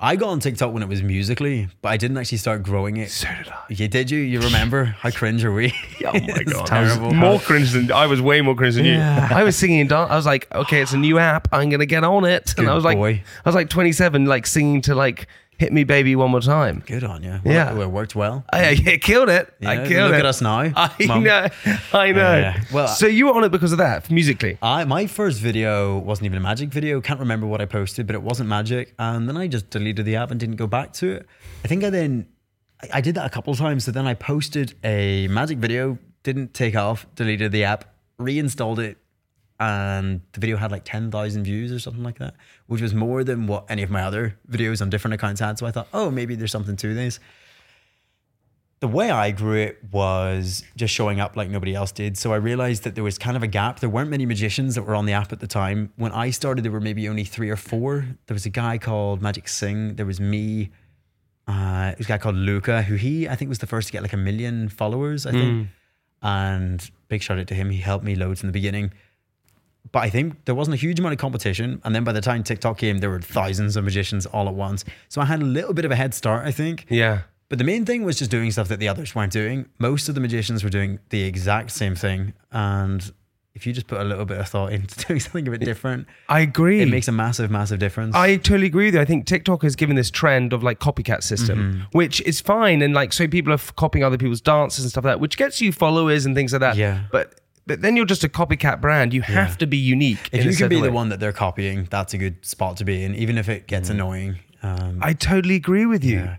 I 0.00 0.16
got 0.16 0.28
on 0.28 0.40
TikTok 0.40 0.72
when 0.72 0.82
it 0.82 0.88
was 0.88 1.02
Musical.ly, 1.02 1.68
but 1.82 1.88
I 1.88 1.96
didn't 1.96 2.18
actually 2.18 2.38
start 2.38 2.62
growing 2.62 2.96
it. 2.98 3.10
So 3.10 3.26
did 3.28 3.48
I. 3.48 3.58
You 3.68 3.88
did 3.88 4.10
you? 4.10 4.20
You 4.20 4.40
remember 4.40 4.84
how 5.00 5.10
cringe 5.10 5.44
are 5.44 5.52
we? 5.52 5.74
Oh 6.04 6.12
my 6.12 6.42
god, 6.46 6.66
terrible. 6.66 7.12
More 7.12 7.40
cringe 7.40 7.72
than 7.72 7.90
I 7.90 8.06
was. 8.06 8.22
Way 8.22 8.40
more 8.40 8.54
cringe 8.54 8.76
than 8.76 8.84
you. 8.84 8.94
I 8.98 9.42
was 9.42 9.56
singing 9.56 9.80
and 9.80 9.88
dan- 9.88 10.10
I 10.10 10.16
was 10.16 10.26
like, 10.26 10.46
okay, 10.54 10.80
it's 10.82 10.92
a 10.92 10.98
new 10.98 11.18
app. 11.18 11.48
I'm 11.52 11.68
gonna 11.68 11.86
get 11.86 12.04
on 12.04 12.24
it. 12.24 12.54
And 12.56 12.66
Good 12.66 12.68
I 12.68 12.74
was 12.74 12.84
like, 12.84 12.96
boy. 12.96 13.22
I 13.44 13.48
was 13.48 13.54
like 13.54 13.68
27, 13.70 14.26
like 14.26 14.46
singing 14.46 14.80
to 14.82 14.94
like 14.94 15.26
Hit 15.58 15.72
Me 15.72 15.82
Baby 15.82 16.14
One 16.14 16.30
More 16.30 16.40
Time. 16.40 16.84
Good 16.86 17.02
on 17.02 17.22
you. 17.24 17.40
Yeah. 17.44 17.72
Well, 17.72 17.82
it 17.82 17.90
worked 17.90 18.14
well. 18.14 18.44
Oh, 18.52 18.56
I, 18.56 18.68
I 18.86 18.96
killed 18.98 19.28
it. 19.28 19.52
I 19.60 19.76
killed 19.76 19.88
look 19.88 19.90
it. 19.90 20.02
Look 20.04 20.14
at 20.14 20.26
us 20.26 20.40
now, 20.40 20.58
I 20.76 20.94
Mum. 21.06 21.24
know. 21.24 21.48
I 21.92 22.12
know. 22.12 22.36
Yeah. 22.38 22.62
Well- 22.72 22.86
so 22.88 23.06
you 23.06 23.26
were 23.26 23.34
on 23.34 23.42
it 23.44 23.50
because 23.50 23.72
of 23.72 23.78
that, 23.78 24.08
Musical.ly. 24.08 24.56
I 24.62 24.84
my 24.84 25.06
first 25.08 25.40
video 25.40 25.98
wasn't 25.98 26.26
even 26.26 26.38
a 26.38 26.40
magic 26.40 26.68
video. 26.68 27.00
Can't 27.00 27.18
remember 27.20 27.46
what 27.46 27.60
I 27.60 27.66
posted, 27.66 28.06
but 28.06 28.14
it 28.14 28.22
wasn't 28.22 28.48
magic. 28.48 28.94
And 29.00 29.28
then 29.28 29.36
I 29.36 29.48
just 29.48 29.68
deleted 29.70 30.06
the 30.06 30.14
app 30.16 30.30
and 30.30 30.38
didn't 30.38 30.56
go 30.56 30.68
back 30.68 30.92
to 30.94 31.10
it. 31.10 31.26
I 31.64 31.68
think 31.68 31.82
I 31.82 31.90
then 31.90 32.28
I, 32.82 32.88
I 32.94 33.00
did 33.00 33.16
that 33.16 33.26
a 33.26 33.30
couple 33.30 33.52
of 33.52 33.58
times. 33.58 33.84
So 33.84 33.90
then 33.90 34.06
I 34.06 34.14
posted 34.14 34.74
a 34.84 35.26
magic 35.26 35.58
video, 35.58 35.98
didn't 36.22 36.54
take 36.54 36.76
off, 36.76 37.04
deleted 37.16 37.50
the 37.50 37.64
app, 37.64 37.84
reinstalled 38.18 38.78
it, 38.78 38.96
and 39.60 40.20
the 40.32 40.40
video 40.40 40.56
had 40.56 40.70
like 40.70 40.84
ten 40.84 41.10
thousand 41.10 41.44
views 41.44 41.72
or 41.72 41.78
something 41.78 42.02
like 42.02 42.18
that, 42.18 42.34
which 42.66 42.80
was 42.80 42.94
more 42.94 43.24
than 43.24 43.46
what 43.46 43.64
any 43.68 43.82
of 43.82 43.90
my 43.90 44.02
other 44.02 44.38
videos 44.50 44.80
on 44.80 44.90
different 44.90 45.14
accounts 45.14 45.40
had. 45.40 45.58
So 45.58 45.66
I 45.66 45.70
thought, 45.70 45.88
oh, 45.92 46.10
maybe 46.10 46.34
there's 46.34 46.52
something 46.52 46.76
to 46.76 46.94
this 46.94 47.18
the 48.80 48.88
way 48.88 49.10
I 49.10 49.32
grew 49.32 49.56
it 49.56 49.78
was 49.90 50.62
just 50.76 50.94
showing 50.94 51.18
up 51.18 51.36
like 51.36 51.50
nobody 51.50 51.74
else 51.74 51.90
did. 51.90 52.16
So 52.16 52.32
I 52.32 52.36
realized 52.36 52.84
that 52.84 52.94
there 52.94 53.02
was 53.02 53.18
kind 53.18 53.36
of 53.36 53.42
a 53.42 53.48
gap. 53.48 53.80
There 53.80 53.90
weren't 53.90 54.10
many 54.10 54.24
magicians 54.24 54.76
that 54.76 54.82
were 54.82 54.94
on 54.94 55.06
the 55.06 55.12
app 55.12 55.32
at 55.32 55.40
the 55.40 55.48
time. 55.48 55.92
When 55.96 56.12
I 56.12 56.30
started, 56.30 56.64
there 56.64 56.70
were 56.70 56.80
maybe 56.80 57.08
only 57.08 57.24
three 57.24 57.50
or 57.50 57.56
four. 57.56 58.06
There 58.26 58.34
was 58.34 58.46
a 58.46 58.50
guy 58.50 58.78
called 58.78 59.20
Magic 59.20 59.48
Singh. 59.48 59.96
There 59.96 60.06
was 60.06 60.20
me. 60.20 60.70
Uh, 61.48 61.86
there 61.86 61.96
was 61.98 62.06
a 62.06 62.08
guy 62.08 62.18
called 62.18 62.36
Luca, 62.36 62.82
who 62.82 62.94
he 62.94 63.28
I 63.28 63.34
think 63.34 63.48
was 63.48 63.58
the 63.58 63.66
first 63.66 63.88
to 63.88 63.92
get 63.92 64.02
like 64.02 64.12
a 64.12 64.18
million 64.18 64.68
followers. 64.68 65.26
I 65.26 65.32
think, 65.32 65.68
and 66.22 66.90
big 67.08 67.22
shout 67.22 67.38
out 67.38 67.48
to 67.48 67.54
him. 67.54 67.70
He 67.70 67.78
helped 67.78 68.04
me 68.04 68.14
loads 68.14 68.42
in 68.42 68.46
the 68.46 68.52
beginning. 68.52 68.92
But 69.92 70.00
I 70.00 70.10
think 70.10 70.44
there 70.44 70.54
wasn't 70.54 70.74
a 70.74 70.78
huge 70.78 70.98
amount 70.98 71.14
of 71.14 71.18
competition. 71.18 71.80
And 71.84 71.94
then 71.94 72.04
by 72.04 72.12
the 72.12 72.20
time 72.20 72.42
TikTok 72.42 72.78
came, 72.78 72.98
there 72.98 73.10
were 73.10 73.20
thousands 73.20 73.76
of 73.76 73.84
magicians 73.84 74.26
all 74.26 74.48
at 74.48 74.54
once. 74.54 74.84
So 75.08 75.20
I 75.20 75.24
had 75.24 75.40
a 75.40 75.44
little 75.46 75.72
bit 75.74 75.84
of 75.84 75.90
a 75.90 75.96
head 75.96 76.14
start, 76.14 76.46
I 76.46 76.50
think. 76.52 76.86
Yeah. 76.88 77.22
But 77.48 77.56
the 77.58 77.64
main 77.64 77.86
thing 77.86 78.04
was 78.04 78.18
just 78.18 78.30
doing 78.30 78.50
stuff 78.50 78.68
that 78.68 78.78
the 78.78 78.88
others 78.88 79.14
weren't 79.14 79.32
doing. 79.32 79.66
Most 79.78 80.08
of 80.10 80.14
the 80.14 80.20
magicians 80.20 80.62
were 80.62 80.68
doing 80.70 80.98
the 81.08 81.22
exact 81.22 81.70
same 81.70 81.94
thing. 81.94 82.34
And 82.52 83.10
if 83.54 83.66
you 83.66 83.72
just 83.72 83.86
put 83.86 83.98
a 84.00 84.04
little 84.04 84.26
bit 84.26 84.38
of 84.38 84.46
thought 84.48 84.70
into 84.74 85.06
doing 85.06 85.18
something 85.18 85.48
a 85.48 85.50
bit 85.52 85.60
different, 85.62 86.06
I 86.28 86.40
agree. 86.40 86.82
it 86.82 86.90
makes 86.90 87.08
a 87.08 87.12
massive, 87.12 87.50
massive 87.50 87.78
difference. 87.78 88.14
I 88.14 88.36
totally 88.36 88.66
agree 88.66 88.84
with 88.84 88.94
you. 88.96 89.00
I 89.00 89.06
think 89.06 89.24
TikTok 89.26 89.62
has 89.62 89.74
given 89.76 89.96
this 89.96 90.10
trend 90.10 90.52
of 90.52 90.62
like 90.62 90.78
copycat 90.78 91.22
system, 91.22 91.58
Mm-hmm. 91.58 91.80
which 91.98 92.20
is 92.20 92.40
fine. 92.42 92.82
And 92.82 92.92
like, 92.92 93.14
so 93.14 93.26
people 93.26 93.52
are 93.54 93.58
copying 93.76 94.04
other 94.04 94.18
people's 94.18 94.42
dances 94.42 94.84
and 94.84 94.90
stuff 94.90 95.04
like 95.04 95.14
that, 95.14 95.20
which 95.20 95.38
gets 95.38 95.60
you 95.62 95.72
followers 95.72 96.26
and 96.26 96.34
things 96.36 96.52
like 96.52 96.60
that. 96.60 96.76
Yeah. 96.76 97.04
But 97.10 97.40
but 97.68 97.82
then 97.82 97.96
you're 97.96 98.06
just 98.06 98.24
a 98.24 98.28
copycat 98.28 98.80
brand. 98.80 99.14
You 99.14 99.22
have 99.22 99.58
to 99.58 99.66
be 99.66 99.76
unique. 99.76 100.30
if 100.32 100.44
you 100.44 100.56
can 100.56 100.68
be 100.68 100.80
the 100.80 100.90
one 100.90 101.10
that 101.10 101.20
they're 101.20 101.32
copying, 101.32 101.86
that's 101.90 102.14
a 102.14 102.18
good 102.18 102.44
spot 102.44 102.78
to 102.78 102.84
be 102.84 103.04
in, 103.04 103.14
even 103.14 103.38
if 103.38 103.48
it 103.48 103.66
gets 103.68 103.90
annoying. 103.90 104.36
Um, 104.62 104.98
I 105.00 105.12
totally 105.12 105.54
agree 105.54 105.86
with 105.86 106.02
you. 106.02 106.18
Yeah. 106.18 106.36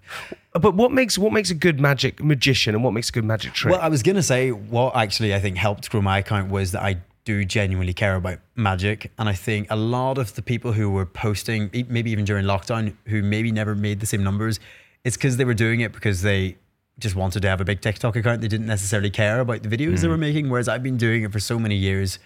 But 0.54 0.74
what 0.74 0.92
makes 0.92 1.18
what 1.18 1.32
makes 1.32 1.52
a 1.52 1.56
good 1.56 1.80
magic 1.80 2.22
magician 2.22 2.76
and 2.76 2.84
what 2.84 2.92
makes 2.92 3.10
a 3.10 3.12
good 3.12 3.24
magic 3.24 3.54
trick? 3.54 3.72
Well, 3.72 3.82
I 3.82 3.88
was 3.88 4.04
gonna 4.04 4.24
say 4.24 4.52
what 4.52 4.96
actually 4.96 5.34
I 5.34 5.40
think 5.40 5.58
helped 5.58 5.90
grow 5.90 6.02
my 6.02 6.18
account 6.18 6.50
was 6.50 6.72
that 6.74 6.82
I 6.82 6.98
do 7.24 7.46
genuinely 7.46 7.94
care 7.94 8.16
about 8.16 8.40
magic, 8.56 9.12
and 9.20 9.30
I 9.30 9.34
think 9.34 9.68
a 9.70 9.76
lot 9.76 10.18
of 10.18 10.34
the 10.34 10.42
people 10.42 10.74
who 10.74 10.90
were 10.90 11.06
posting, 11.06 11.70
maybe 11.88 12.12
even 12.12 12.26
during 12.26 12.46
lockdown, 12.46 12.96
who 13.06 13.22
maybe 13.22 13.52
never 13.52 13.76
made 13.76 14.00
the 14.00 14.08
same 14.08 14.24
numbers, 14.24 14.60
it's 15.04 15.16
because 15.16 15.38
they 15.38 15.46
were 15.46 15.54
doing 15.54 15.82
it 15.82 15.94
because 15.94 16.24
they 16.24 16.58
just 17.00 17.16
wanted 17.16 17.42
to 17.42 17.50
have 17.50 17.62
a 17.62 17.66
big 17.66 17.82
TikTok 17.82 18.16
account. 18.16 18.42
They 18.42 18.48
didn't 18.48 18.68
necessarily 18.68 19.10
care 19.10 19.40
about 19.40 19.64
the 19.64 19.70
videos 19.70 20.02
they 20.02 20.08
hmm. 20.08 20.12
were 20.12 20.18
making. 20.18 20.50
Whereas 20.50 20.68
I've 20.68 20.84
been 20.84 20.98
doing 20.98 21.24
it 21.24 21.32
for 21.32 21.40
so 21.40 21.58
many 21.58 21.76
years 21.76 22.20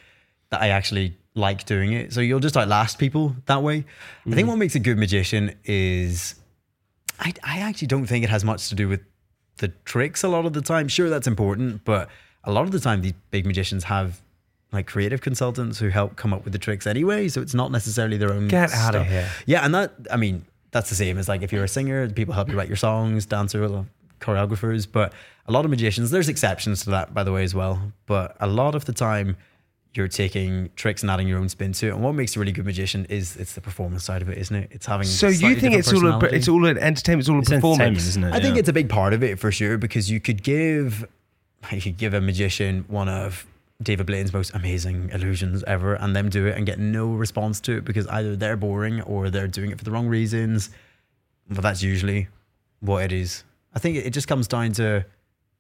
that 0.50 0.62
I 0.62 0.70
actually 0.70 1.18
like 1.36 1.66
doing 1.66 1.94
it. 1.94 2.14
So 2.14 2.22
you'll 2.22 2.40
just 2.40 2.58
outlast 2.58 3.00
people 3.00 3.36
that 3.46 3.64
way. 3.64 3.86
I 4.26 4.30
think 4.30 4.46
hmm. 4.46 4.50
what 4.50 4.58
makes 4.58 4.76
a 4.76 4.80
good 4.80 4.98
magician 4.98 5.56
is 5.64 6.36
I, 7.20 7.34
I 7.44 7.60
actually 7.60 7.88
don't 7.88 8.06
think 8.06 8.24
it 8.24 8.30
has 8.30 8.44
much 8.44 8.70
to 8.70 8.76
do 8.76 8.88
with 8.88 9.02
the 9.58 9.70
tricks 9.86 10.24
a 10.24 10.28
lot 10.28 10.46
of 10.46 10.54
the 10.54 10.62
time. 10.62 10.88
Sure, 10.88 11.10
that's 11.10 11.28
important, 11.28 11.86
but 11.86 12.10
a 12.44 12.52
lot 12.52 12.64
of 12.64 12.72
the 12.72 12.80
time, 12.80 13.02
these 13.02 13.14
big 13.32 13.46
magicians 13.46 13.86
have 13.86 14.22
like 14.72 14.88
creative 14.88 15.22
consultants 15.22 15.80
who 15.80 15.90
help 15.90 16.16
come 16.16 16.34
up 16.34 16.44
with 16.44 16.52
the 16.52 16.60
tricks 16.60 16.88
anyway. 16.88 17.30
So 17.30 17.42
it's 17.42 17.54
not 17.54 17.72
necessarily 17.72 18.18
their 18.18 18.34
own. 18.34 18.48
Get 18.48 18.72
stuff. 18.72 19.08
here. 19.08 19.30
Yeah, 19.46 19.64
and 19.64 19.74
that 19.76 19.94
I 20.12 20.18
mean 20.18 20.46
that's 20.72 20.90
the 20.90 20.96
same 20.96 21.18
as 21.18 21.30
like 21.30 21.44
if 21.44 21.54
you're 21.54 21.64
a 21.64 21.70
singer, 21.70 22.10
people 22.10 22.34
help 22.34 22.50
you 22.50 22.58
write 22.58 22.68
your 22.68 22.78
songs, 22.78 23.26
dancers, 23.26 23.72
choreographers. 24.24 24.88
But 24.92 25.14
a 25.48 25.52
lot 25.52 25.66
of 25.66 25.72
magicians, 25.72 26.10
there's 26.12 26.30
exceptions 26.30 26.84
to 26.84 26.90
that 26.92 27.14
by 27.14 27.24
the 27.24 27.32
way 27.32 27.44
as 27.44 27.54
well. 27.54 27.92
But 28.06 28.36
a 28.40 28.48
lot 28.48 28.76
of 28.76 28.86
the 28.86 28.94
time. 28.94 29.38
You're 29.96 30.08
taking 30.08 30.72
tricks 30.76 31.04
and 31.04 31.12
adding 31.12 31.28
your 31.28 31.38
own 31.38 31.50
spin 31.50 31.72
to 31.74 31.90
it, 31.90 31.92
and 31.92 32.02
what 32.02 32.14
makes 32.16 32.36
a 32.36 32.40
really 32.40 32.52
good 32.52 32.66
magician 32.66 33.06
is 33.12 33.36
it's 33.38 33.54
the 33.54 33.62
performance 33.62 34.04
side 34.04 34.24
of 34.24 34.28
it, 34.30 34.40
isn't 34.40 34.56
it? 34.56 34.70
It's 34.72 34.88
having. 34.88 35.06
so 35.06 35.28
you 35.28 35.56
think 35.56 35.76
it's 35.76 35.94
all 35.94 36.08
a, 36.08 36.18
it's 36.30 36.48
all 36.48 36.66
an 36.66 36.80
entertainment, 36.80 37.20
it's 37.22 37.30
all 37.30 37.36
a 37.36 37.42
It's 37.42 37.52
entertainment, 37.52 37.78
performance, 37.78 38.08
isn't 38.08 38.24
it? 38.24 38.34
I 38.34 38.40
think 38.40 38.56
Yeah. 38.56 38.62
it's 38.62 38.70
a 38.70 38.74
big 38.74 38.90
part 38.90 39.14
of 39.14 39.22
it 39.22 39.38
for 39.38 39.52
sure 39.52 39.78
because 39.78 40.10
you 40.10 40.20
could 40.20 40.42
give 40.42 41.06
you 41.72 41.80
could 41.80 41.98
give 41.98 42.16
a 42.16 42.22
magician 42.22 42.86
one 42.88 43.08
of 43.08 43.46
David 43.84 44.08
Blaine's 44.08 44.34
most 44.34 44.56
amazing 44.56 45.12
illusions 45.14 45.64
ever 45.68 45.94
and 45.94 46.16
them 46.16 46.28
do 46.28 46.48
it 46.48 46.58
and 46.58 46.66
get 46.66 46.80
no 46.80 47.14
response 47.14 47.60
to 47.60 47.78
it 47.78 47.86
because 47.86 48.08
either 48.08 48.36
they're 48.36 48.58
boring 48.58 49.00
or 49.02 49.30
they're 49.30 49.48
doing 49.48 49.70
it 49.70 49.78
for 49.78 49.84
the 49.84 49.92
wrong 49.92 50.08
reasons. 50.08 50.72
But 51.52 51.62
that's 51.62 51.84
usually 51.84 52.30
what 52.80 53.04
it 53.04 53.12
is. 53.12 53.44
I 53.74 53.80
think 53.80 53.98
it 53.98 54.12
just 54.12 54.28
comes 54.28 54.48
down 54.48 54.74
to 54.74 55.06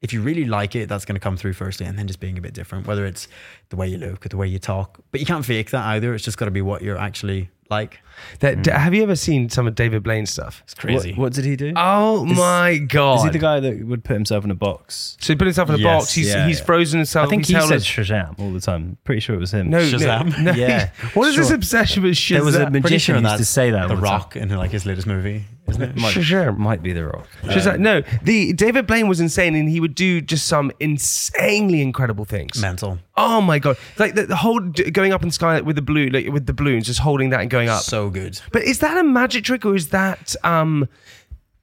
if 0.01 0.11
you 0.11 0.21
really 0.21 0.43
like 0.43 0.75
it, 0.75 0.89
that's 0.89 1.05
going 1.05 1.15
to 1.15 1.19
come 1.19 1.37
through 1.37 1.53
firstly, 1.53 1.85
and 1.85 1.97
then 1.97 2.07
just 2.07 2.19
being 2.19 2.37
a 2.37 2.41
bit 2.41 2.53
different, 2.53 2.85
whether 2.85 3.05
it's 3.05 3.29
the 3.69 3.77
way 3.77 3.87
you 3.87 3.97
look 3.97 4.25
or 4.25 4.29
the 4.29 4.37
way 4.37 4.45
you 4.45 4.59
talk. 4.59 4.99
But 5.11 5.21
you 5.21 5.25
can't 5.25 5.45
fake 5.45 5.71
that 5.71 5.85
either. 5.85 6.13
It's 6.13 6.25
just 6.25 6.37
got 6.37 6.45
to 6.45 6.51
be 6.51 6.61
what 6.61 6.81
you're 6.81 6.97
actually 6.97 7.49
like. 7.73 7.99
That, 8.39 8.61
d- 8.63 8.71
have 8.71 8.93
you 8.93 9.03
ever 9.03 9.15
seen 9.15 9.49
some 9.49 9.67
of 9.67 9.73
David 9.75 10.03
Blaine's 10.03 10.29
stuff? 10.29 10.61
It's 10.65 10.75
crazy. 10.75 11.09
What, 11.11 11.17
what 11.19 11.33
did 11.33 11.45
he 11.45 11.55
do? 11.55 11.73
Oh 11.75 12.23
my 12.25 12.77
god! 12.77 13.17
Is 13.17 13.23
he 13.23 13.29
the 13.31 13.39
guy 13.39 13.59
that 13.59 13.85
would 13.85 14.03
put 14.03 14.13
himself 14.13 14.45
in 14.45 14.51
a 14.51 14.55
box? 14.55 15.17
So 15.19 15.33
he 15.33 15.37
put 15.37 15.45
himself 15.47 15.69
in 15.69 15.75
a 15.75 15.77
Yes, 15.79 15.85
box. 16.03 16.13
He's 16.13 16.29
yeah, 16.29 16.47
he's 16.47 16.59
yeah. 16.59 16.65
frozen 16.65 16.99
himself. 16.99 17.27
I 17.27 17.29
think 17.29 17.41
he's 17.41 17.47
he 17.49 17.53
held 17.55 17.69
said 17.69 17.81
Shazam 17.81 18.39
all 18.39 18.51
the 18.51 18.61
time. 18.61 18.97
Pretty 19.03 19.19
sure 19.19 19.35
it 19.35 19.39
was 19.39 19.51
him. 19.51 19.69
no, 19.71 19.79
no, 19.79 19.85
Shazam? 19.85 20.43
no. 20.43 20.51
Yeah. 20.55 20.91
What 21.15 21.27
is 21.27 21.35
this 21.35 21.49
obsession 21.51 22.03
with 22.03 22.13
Shazam? 22.13 22.29
There 22.35 22.43
was 22.45 22.55
a 22.55 22.69
magician 22.69 22.99
sure 22.99 23.15
who 23.21 23.27
used 23.27 23.37
to 23.37 23.45
say 23.45 23.71
that. 23.71 23.87
The. 23.89 23.97
Rock 23.97 24.35
in 24.35 24.47
like 24.49 24.71
his 24.71 24.85
latest 24.85 25.07
movie, 25.07 25.43
isn't 25.67 25.81
it? 25.81 25.95
Might, 25.97 26.13
Shazam. 26.13 26.57
might 26.57 26.83
be 26.83 26.93
the 26.93 27.05
Rock. 27.05 27.27
Shazam. 27.43 27.79
No, 27.79 28.03
the 28.21 28.53
David 28.53 28.85
Blaine 28.87 29.07
was 29.07 29.19
insane, 29.19 29.55
and 29.55 29.67
he 29.67 29.79
would 29.79 29.95
do 29.95 30.21
just 30.21 30.45
some 30.45 30.71
insanely 30.79 31.81
incredible 31.81 32.25
things. 32.25 32.61
Mental. 32.61 32.99
Oh 33.15 33.41
my 33.41 33.59
god! 33.59 33.77
Like 33.99 34.15
the, 34.15 34.25
the 34.25 34.35
whole 34.35 34.59
d- 34.59 34.89
going 34.89 35.13
up 35.13 35.21
in 35.21 35.27
the 35.29 35.33
sky 35.33 35.61
with 35.61 35.75
the 35.75 35.81
blue, 35.83 36.07
like 36.07 36.27
with 36.27 36.45
the 36.47 36.53
balloons, 36.53 36.87
just 36.87 36.99
holding 36.99 37.29
that 37.29 37.41
and 37.41 37.49
going 37.49 37.69
up. 37.69 37.83
So 37.83 38.09
good. 38.09 38.39
But 38.51 38.63
is 38.63 38.79
that 38.79 38.97
a 38.97 39.03
magic 39.03 39.43
trick 39.43 39.65
or 39.65 39.75
is 39.75 39.89
that 39.89 40.35
um 40.43 40.87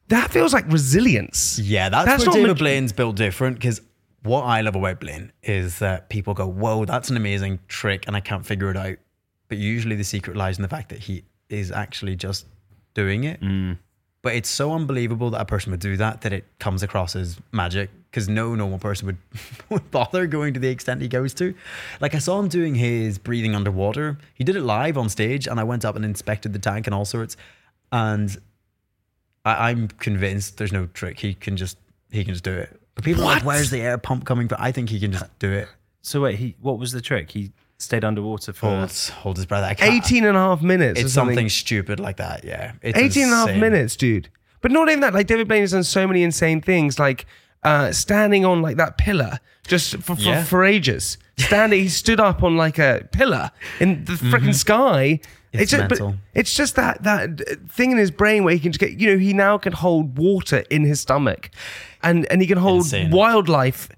that 0.08 0.30
feels 0.30 0.52
like 0.52 0.64
resilience? 0.70 1.58
Yeah, 1.58 1.88
that's, 1.88 2.06
That's 2.06 2.20
where 2.20 2.26
not 2.26 2.34
David 2.34 2.48
mag- 2.48 2.58
Blaine's 2.58 2.92
built 2.92 3.16
different 3.16 3.56
because 3.56 3.80
what 4.22 4.42
I 4.42 4.60
love 4.60 4.76
about 4.76 5.00
Blaine 5.00 5.32
is 5.42 5.78
that 5.78 6.08
people 6.08 6.34
go, 6.34 6.46
whoa, 6.46 6.84
that's 6.84 7.10
an 7.10 7.16
amazing 7.16 7.58
trick 7.68 8.04
and 8.06 8.14
I 8.16 8.20
can't 8.20 8.44
figure 8.44 8.70
it 8.70 8.76
out. 8.76 8.96
But 9.48 9.58
usually 9.58 9.96
the 9.96 10.04
secret 10.04 10.36
lies 10.36 10.56
in 10.58 10.62
the 10.62 10.68
fact 10.68 10.88
that 10.90 10.98
he 10.98 11.24
is 11.48 11.72
actually 11.72 12.16
just 12.16 12.46
doing 12.94 13.24
it. 13.24 13.40
But 14.22 14.34
it's 14.34 14.50
so 14.50 14.72
unbelievable 14.72 15.30
that 15.30 15.40
a 15.40 15.44
person 15.46 15.70
would 15.70 15.80
do 15.80 15.96
that 15.96 16.20
that 16.22 16.32
it 16.32 16.44
comes 16.58 16.82
across 16.82 17.16
as 17.16 17.38
magic 17.52 17.88
because 18.10 18.28
no 18.28 18.54
normal 18.54 18.78
person 18.78 19.06
would, 19.06 19.16
would 19.70 19.90
bother 19.90 20.26
going 20.26 20.52
to 20.54 20.60
the 20.60 20.68
extent 20.68 21.00
he 21.00 21.08
goes 21.08 21.32
to. 21.34 21.54
Like 22.00 22.14
I 22.14 22.18
saw 22.18 22.38
him 22.38 22.48
doing 22.48 22.74
his 22.74 23.18
breathing 23.18 23.54
underwater. 23.54 24.18
He 24.34 24.44
did 24.44 24.56
it 24.56 24.62
live 24.62 24.98
on 24.98 25.08
stage 25.08 25.46
and 25.46 25.58
I 25.58 25.64
went 25.64 25.84
up 25.84 25.96
and 25.96 26.04
inspected 26.04 26.52
the 26.52 26.58
tank 26.58 26.86
and 26.86 26.94
all 26.94 27.06
sorts. 27.06 27.36
And 27.92 28.36
I, 29.44 29.70
I'm 29.70 29.88
convinced 29.88 30.58
there's 30.58 30.72
no 30.72 30.86
trick. 30.86 31.18
He 31.18 31.34
can 31.34 31.56
just 31.56 31.78
he 32.10 32.24
can 32.24 32.34
just 32.34 32.44
do 32.44 32.52
it. 32.52 32.78
But 32.94 33.04
people 33.04 33.22
are 33.22 33.26
like, 33.34 33.44
where's 33.44 33.70
the 33.70 33.80
air 33.80 33.96
pump 33.96 34.26
coming 34.26 34.48
from? 34.48 34.58
I 34.60 34.72
think 34.72 34.90
he 34.90 35.00
can 35.00 35.12
just 35.12 35.38
do 35.38 35.50
it. 35.50 35.68
So 36.02 36.20
wait, 36.22 36.36
he 36.36 36.56
what 36.60 36.78
was 36.78 36.92
the 36.92 37.00
trick? 37.00 37.30
He 37.30 37.52
stayed 37.80 38.04
underwater 38.04 38.52
for. 38.52 38.66
Holds 38.68 39.08
hold 39.08 39.36
his 39.36 39.46
breath. 39.46 39.64
I 39.64 39.74
can't- 39.74 39.92
18 40.04 40.24
and 40.24 40.36
a 40.36 40.40
half 40.40 40.62
minutes. 40.62 41.00
or 41.00 41.04
It's 41.04 41.14
something. 41.14 41.34
something 41.36 41.48
stupid 41.48 42.00
like 42.00 42.16
that. 42.18 42.44
Yeah. 42.44 42.72
It's 42.82 42.98
18 42.98 43.24
and 43.24 43.32
a 43.32 43.36
half 43.36 43.48
insane. 43.48 43.60
minutes, 43.60 43.96
dude. 43.96 44.28
But 44.60 44.70
not 44.72 44.88
even 44.88 45.00
that. 45.00 45.14
Like 45.14 45.26
David 45.26 45.48
Blaine 45.48 45.62
has 45.62 45.72
done 45.72 45.84
so 45.84 46.06
many 46.06 46.22
insane 46.22 46.60
things, 46.60 46.98
like 46.98 47.26
uh, 47.62 47.92
standing 47.92 48.44
on 48.44 48.62
like 48.62 48.76
that 48.76 48.98
pillar 48.98 49.38
just 49.66 49.96
for, 49.98 50.14
for, 50.16 50.20
Yeah. 50.22 50.44
for 50.44 50.64
ages. 50.64 51.16
Standing, 51.38 51.80
he 51.80 51.88
stood 51.88 52.20
up 52.20 52.42
on 52.42 52.56
like 52.56 52.78
a 52.78 53.08
pillar 53.12 53.50
in 53.80 54.04
the 54.04 54.12
freaking 54.12 54.54
sky. 54.54 55.20
Mm-hmm. 55.22 55.36
It's 55.52 55.70
just, 55.72 55.88
but 55.88 55.98
mental. 55.98 56.14
it's 56.34 56.54
just 56.54 56.76
that 56.76 57.02
that 57.02 57.40
thing 57.70 57.90
in 57.90 57.98
his 57.98 58.10
brain 58.12 58.44
where 58.44 58.54
he 58.54 58.60
can 58.60 58.70
just 58.70 58.78
get, 58.78 59.00
you 59.00 59.10
know, 59.10 59.18
he 59.18 59.32
now 59.32 59.58
can 59.58 59.72
hold 59.72 60.16
water 60.16 60.62
in 60.70 60.84
his 60.84 61.00
stomach, 61.00 61.50
and 62.04 62.24
and 62.30 62.40
he 62.40 62.46
can 62.46 62.58
hold 62.58 62.82
Insane. 62.82 63.10
wildlife 63.10 63.88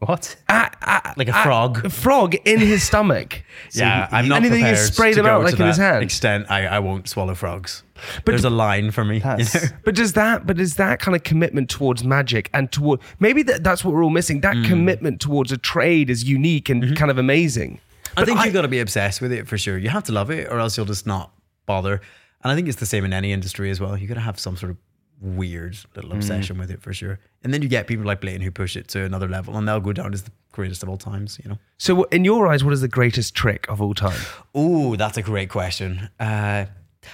what? 0.00 0.36
at, 0.48 0.76
at, 0.80 1.18
Like 1.18 1.28
a 1.28 1.32
frog. 1.42 1.84
a 1.84 1.90
frog 1.90 2.34
in 2.44 2.60
his 2.60 2.82
stomach. 2.82 3.42
Yeah, 3.72 4.08
I'm 4.10 4.28
not 4.28 4.36
and 4.36 4.46
then 4.46 4.52
he 4.52 4.60
can 4.62 4.76
prepared 4.94 5.14
to 5.16 5.22
go 5.22 5.28
out 5.28 5.42
like 5.44 5.56
to 5.56 5.62
in 5.62 5.68
his 5.68 5.76
that 5.76 5.92
hand. 5.94 6.02
Extent, 6.04 6.46
I, 6.50 6.66
I 6.66 6.78
won't 6.78 7.08
swallow 7.08 7.34
frogs. 7.34 7.82
But- 8.24 8.32
There's 8.32 8.44
a 8.44 8.50
line 8.50 8.92
for 8.92 9.04
me. 9.04 9.16
You 9.16 9.22
know? 9.24 9.36
But 9.84 9.94
does 9.94 10.12
that? 10.14 10.46
But 10.46 10.58
is 10.60 10.76
that 10.76 11.00
kind 11.00 11.14
of 11.16 11.22
commitment 11.24 11.68
towards 11.68 12.04
magic 12.04 12.48
and 12.54 12.70
toward 12.70 13.00
maybe 13.18 13.42
that, 13.42 13.64
that's 13.64 13.84
what 13.84 13.92
we're 13.94 14.04
all 14.04 14.10
missing? 14.10 14.40
That 14.40 14.64
commitment 14.64 15.20
towards 15.20 15.52
a 15.52 15.58
trade 15.58 16.08
is 16.08 16.24
unique 16.24 16.68
and 16.68 16.96
kind 16.96 17.10
of 17.10 17.18
amazing. 17.18 17.80
Mm-hmm. 18.04 18.20
I 18.20 18.24
think 18.24 18.44
you've 18.44 18.54
got 18.54 18.62
to 18.62 18.68
be 18.68 18.80
obsessed 18.80 19.20
with 19.20 19.32
it 19.32 19.46
for 19.48 19.58
sure. 19.58 19.76
You 19.76 19.90
have 19.90 20.04
to 20.04 20.12
love 20.12 20.30
it, 20.30 20.50
or 20.50 20.58
else 20.60 20.76
you'll 20.76 20.86
just 20.86 21.06
not 21.06 21.32
bother. 21.66 22.00
And 22.42 22.52
I 22.52 22.54
think 22.54 22.68
it's 22.68 22.78
the 22.78 22.86
same 22.86 23.04
in 23.04 23.12
any 23.12 23.32
industry 23.32 23.70
as 23.70 23.80
well. 23.80 23.96
You've 23.98 24.08
got 24.08 24.14
to 24.14 24.20
have 24.20 24.38
some 24.38 24.56
sort 24.56 24.70
of 24.70 24.76
weird 25.20 25.76
little 25.96 26.12
obsession 26.12 26.58
with 26.58 26.70
it 26.70 26.80
for 26.80 26.92
sure. 26.92 27.18
And 27.42 27.52
then 27.52 27.62
you 27.62 27.68
get 27.68 27.86
people 27.86 28.04
like 28.04 28.20
Blaine 28.20 28.40
who 28.40 28.50
push 28.50 28.76
it 28.76 28.88
to 28.88 29.02
another 29.04 29.28
level 29.28 29.56
and 29.56 29.66
they'll 29.66 29.80
go 29.80 29.92
down 29.92 30.14
as 30.14 30.22
the 30.22 30.30
greatest 30.52 30.82
of 30.82 30.88
all 30.88 30.96
times, 30.96 31.38
you 31.42 31.50
know. 31.50 31.58
So, 31.76 32.04
in 32.04 32.24
your 32.24 32.46
eyes, 32.46 32.64
what 32.64 32.72
is 32.72 32.80
the 32.80 32.88
greatest 32.88 33.34
trick 33.34 33.66
of 33.68 33.80
all 33.80 33.94
time? 33.94 34.18
Oh, 34.54 34.96
that's 34.96 35.16
a 35.16 35.22
great 35.22 35.50
question. 35.50 36.08
Uh, 36.18 36.66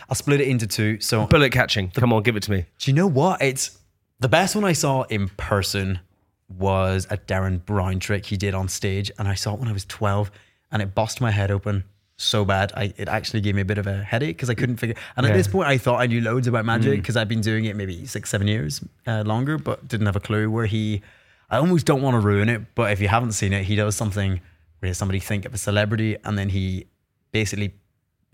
I'll 0.09 0.14
split 0.14 0.40
it 0.40 0.49
into 0.49 0.67
two. 0.67 1.01
So 1.01 1.27
Bullet 1.27 1.53
catching. 1.53 1.90
Come 1.90 2.12
on, 2.12 2.23
give 2.23 2.37
it 2.37 2.43
to 2.45 2.51
me. 2.51 2.67
Do 2.79 2.90
you 2.90 2.95
know 2.95 3.07
what? 3.07 3.43
It's 3.43 3.79
the 4.21 4.29
best 4.29 4.55
one 4.55 4.64
I 4.64 4.73
saw 4.73 5.03
in 5.05 5.29
person 5.31 6.01
was 6.49 7.07
a 7.11 7.17
Derren 7.17 7.64
Brown 7.64 7.99
trick 8.01 8.27
he 8.27 8.37
did 8.37 8.55
on 8.55 8.69
stage, 8.69 9.11
and 9.19 9.29
I 9.29 9.35
saw 9.35 9.55
it 9.55 9.61
when 9.61 9.69
I 9.69 9.73
was 9.73 9.85
twelve, 9.85 10.31
and 10.71 10.83
it 10.83 10.95
busted 10.95 11.23
my 11.23 11.31
head 11.31 11.51
open 11.51 11.85
so 12.16 12.44
bad. 12.44 12.72
I 12.77 12.92
it 12.96 13.09
actually 13.09 13.40
gave 13.40 13.55
me 13.55 13.62
a 13.62 13.64
bit 13.64 13.79
of 13.79 13.87
a 13.87 14.03
headache 14.03 14.37
because 14.37 14.50
I 14.50 14.55
couldn't 14.55 14.77
figure. 14.77 14.96
And 15.16 15.27
at 15.27 15.35
this 15.35 15.48
point, 15.48 15.68
I 15.68 15.79
thought 15.79 16.00
I 16.00 16.07
knew 16.07 16.20
loads 16.20 16.46
about 16.46 16.64
magic 16.64 17.00
because 17.00 17.16
I'd 17.16 17.29
been 17.29 17.40
doing 17.40 17.64
it 17.64 17.77
maybe 17.77 18.07
six, 18.07 18.31
seven 18.31 18.46
years 18.46 18.83
uh, 19.07 19.22
longer, 19.27 19.59
but 19.59 19.87
didn't 19.88 20.07
have 20.07 20.16
a 20.16 20.20
clue. 20.20 20.50
Where 20.50 20.66
he, 20.66 21.03
I 21.50 21.59
almost 21.59 21.87
don't 21.87 22.03
want 22.03 22.14
to 22.14 22.20
ruin 22.20 22.48
it, 22.48 22.74
but 22.74 22.92
if 22.92 23.00
you 23.00 23.09
haven't 23.09 23.33
seen 23.33 23.53
it, 23.53 23.64
he 23.64 23.77
does 23.77 23.96
something 23.96 24.40
where 24.81 24.94
somebody 24.94 25.18
think 25.18 25.44
of 25.44 25.55
a 25.55 25.59
celebrity, 25.59 26.16
and 26.24 26.38
then 26.38 26.50
he 26.50 26.87
basically 27.33 27.74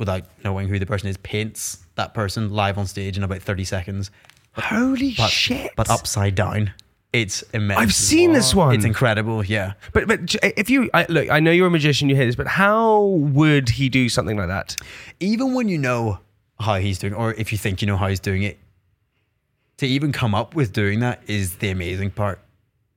without 0.00 0.24
knowing 0.42 0.66
who 0.66 0.78
the 0.78 0.86
person 0.86 1.08
is, 1.08 1.18
paints 1.18 1.84
that 1.94 2.14
person 2.14 2.50
live 2.50 2.78
on 2.78 2.86
stage 2.86 3.16
in 3.16 3.22
about 3.22 3.42
30 3.42 3.64
seconds. 3.64 4.10
Holy 4.56 5.14
But, 5.16 5.30
shit! 5.30 5.72
but 5.76 5.88
upside 5.90 6.34
down. 6.34 6.72
It's 7.12 7.42
immense. 7.52 7.80
I've 7.80 7.94
seen 7.94 8.32
this 8.32 8.54
one. 8.54 8.74
It's 8.74 8.84
incredible, 8.84 9.44
yeah. 9.44 9.72
But 9.92 10.06
but 10.06 10.36
if 10.42 10.70
you 10.70 10.88
I, 10.94 11.06
look, 11.08 11.28
I 11.28 11.40
know 11.40 11.50
you're 11.50 11.66
a 11.66 11.70
magician, 11.70 12.08
you 12.08 12.14
hear 12.14 12.26
this, 12.26 12.36
but 12.36 12.46
how 12.46 13.00
would 13.02 13.68
he 13.70 13.88
do 13.88 14.08
something 14.08 14.36
like 14.36 14.48
that? 14.48 14.76
Even 15.18 15.54
when 15.54 15.68
you 15.68 15.76
know 15.76 16.20
how 16.60 16.76
he's 16.76 16.98
doing, 16.98 17.14
or 17.14 17.34
if 17.34 17.50
you 17.50 17.58
think 17.58 17.80
you 17.80 17.86
know 17.86 17.96
how 17.96 18.06
he's 18.06 18.20
doing 18.20 18.44
it, 18.44 18.58
to 19.78 19.86
even 19.86 20.12
come 20.12 20.34
up 20.34 20.54
with 20.54 20.72
doing 20.72 21.00
that 21.00 21.22
is 21.26 21.56
the 21.56 21.70
amazing 21.70 22.10
part. 22.10 22.38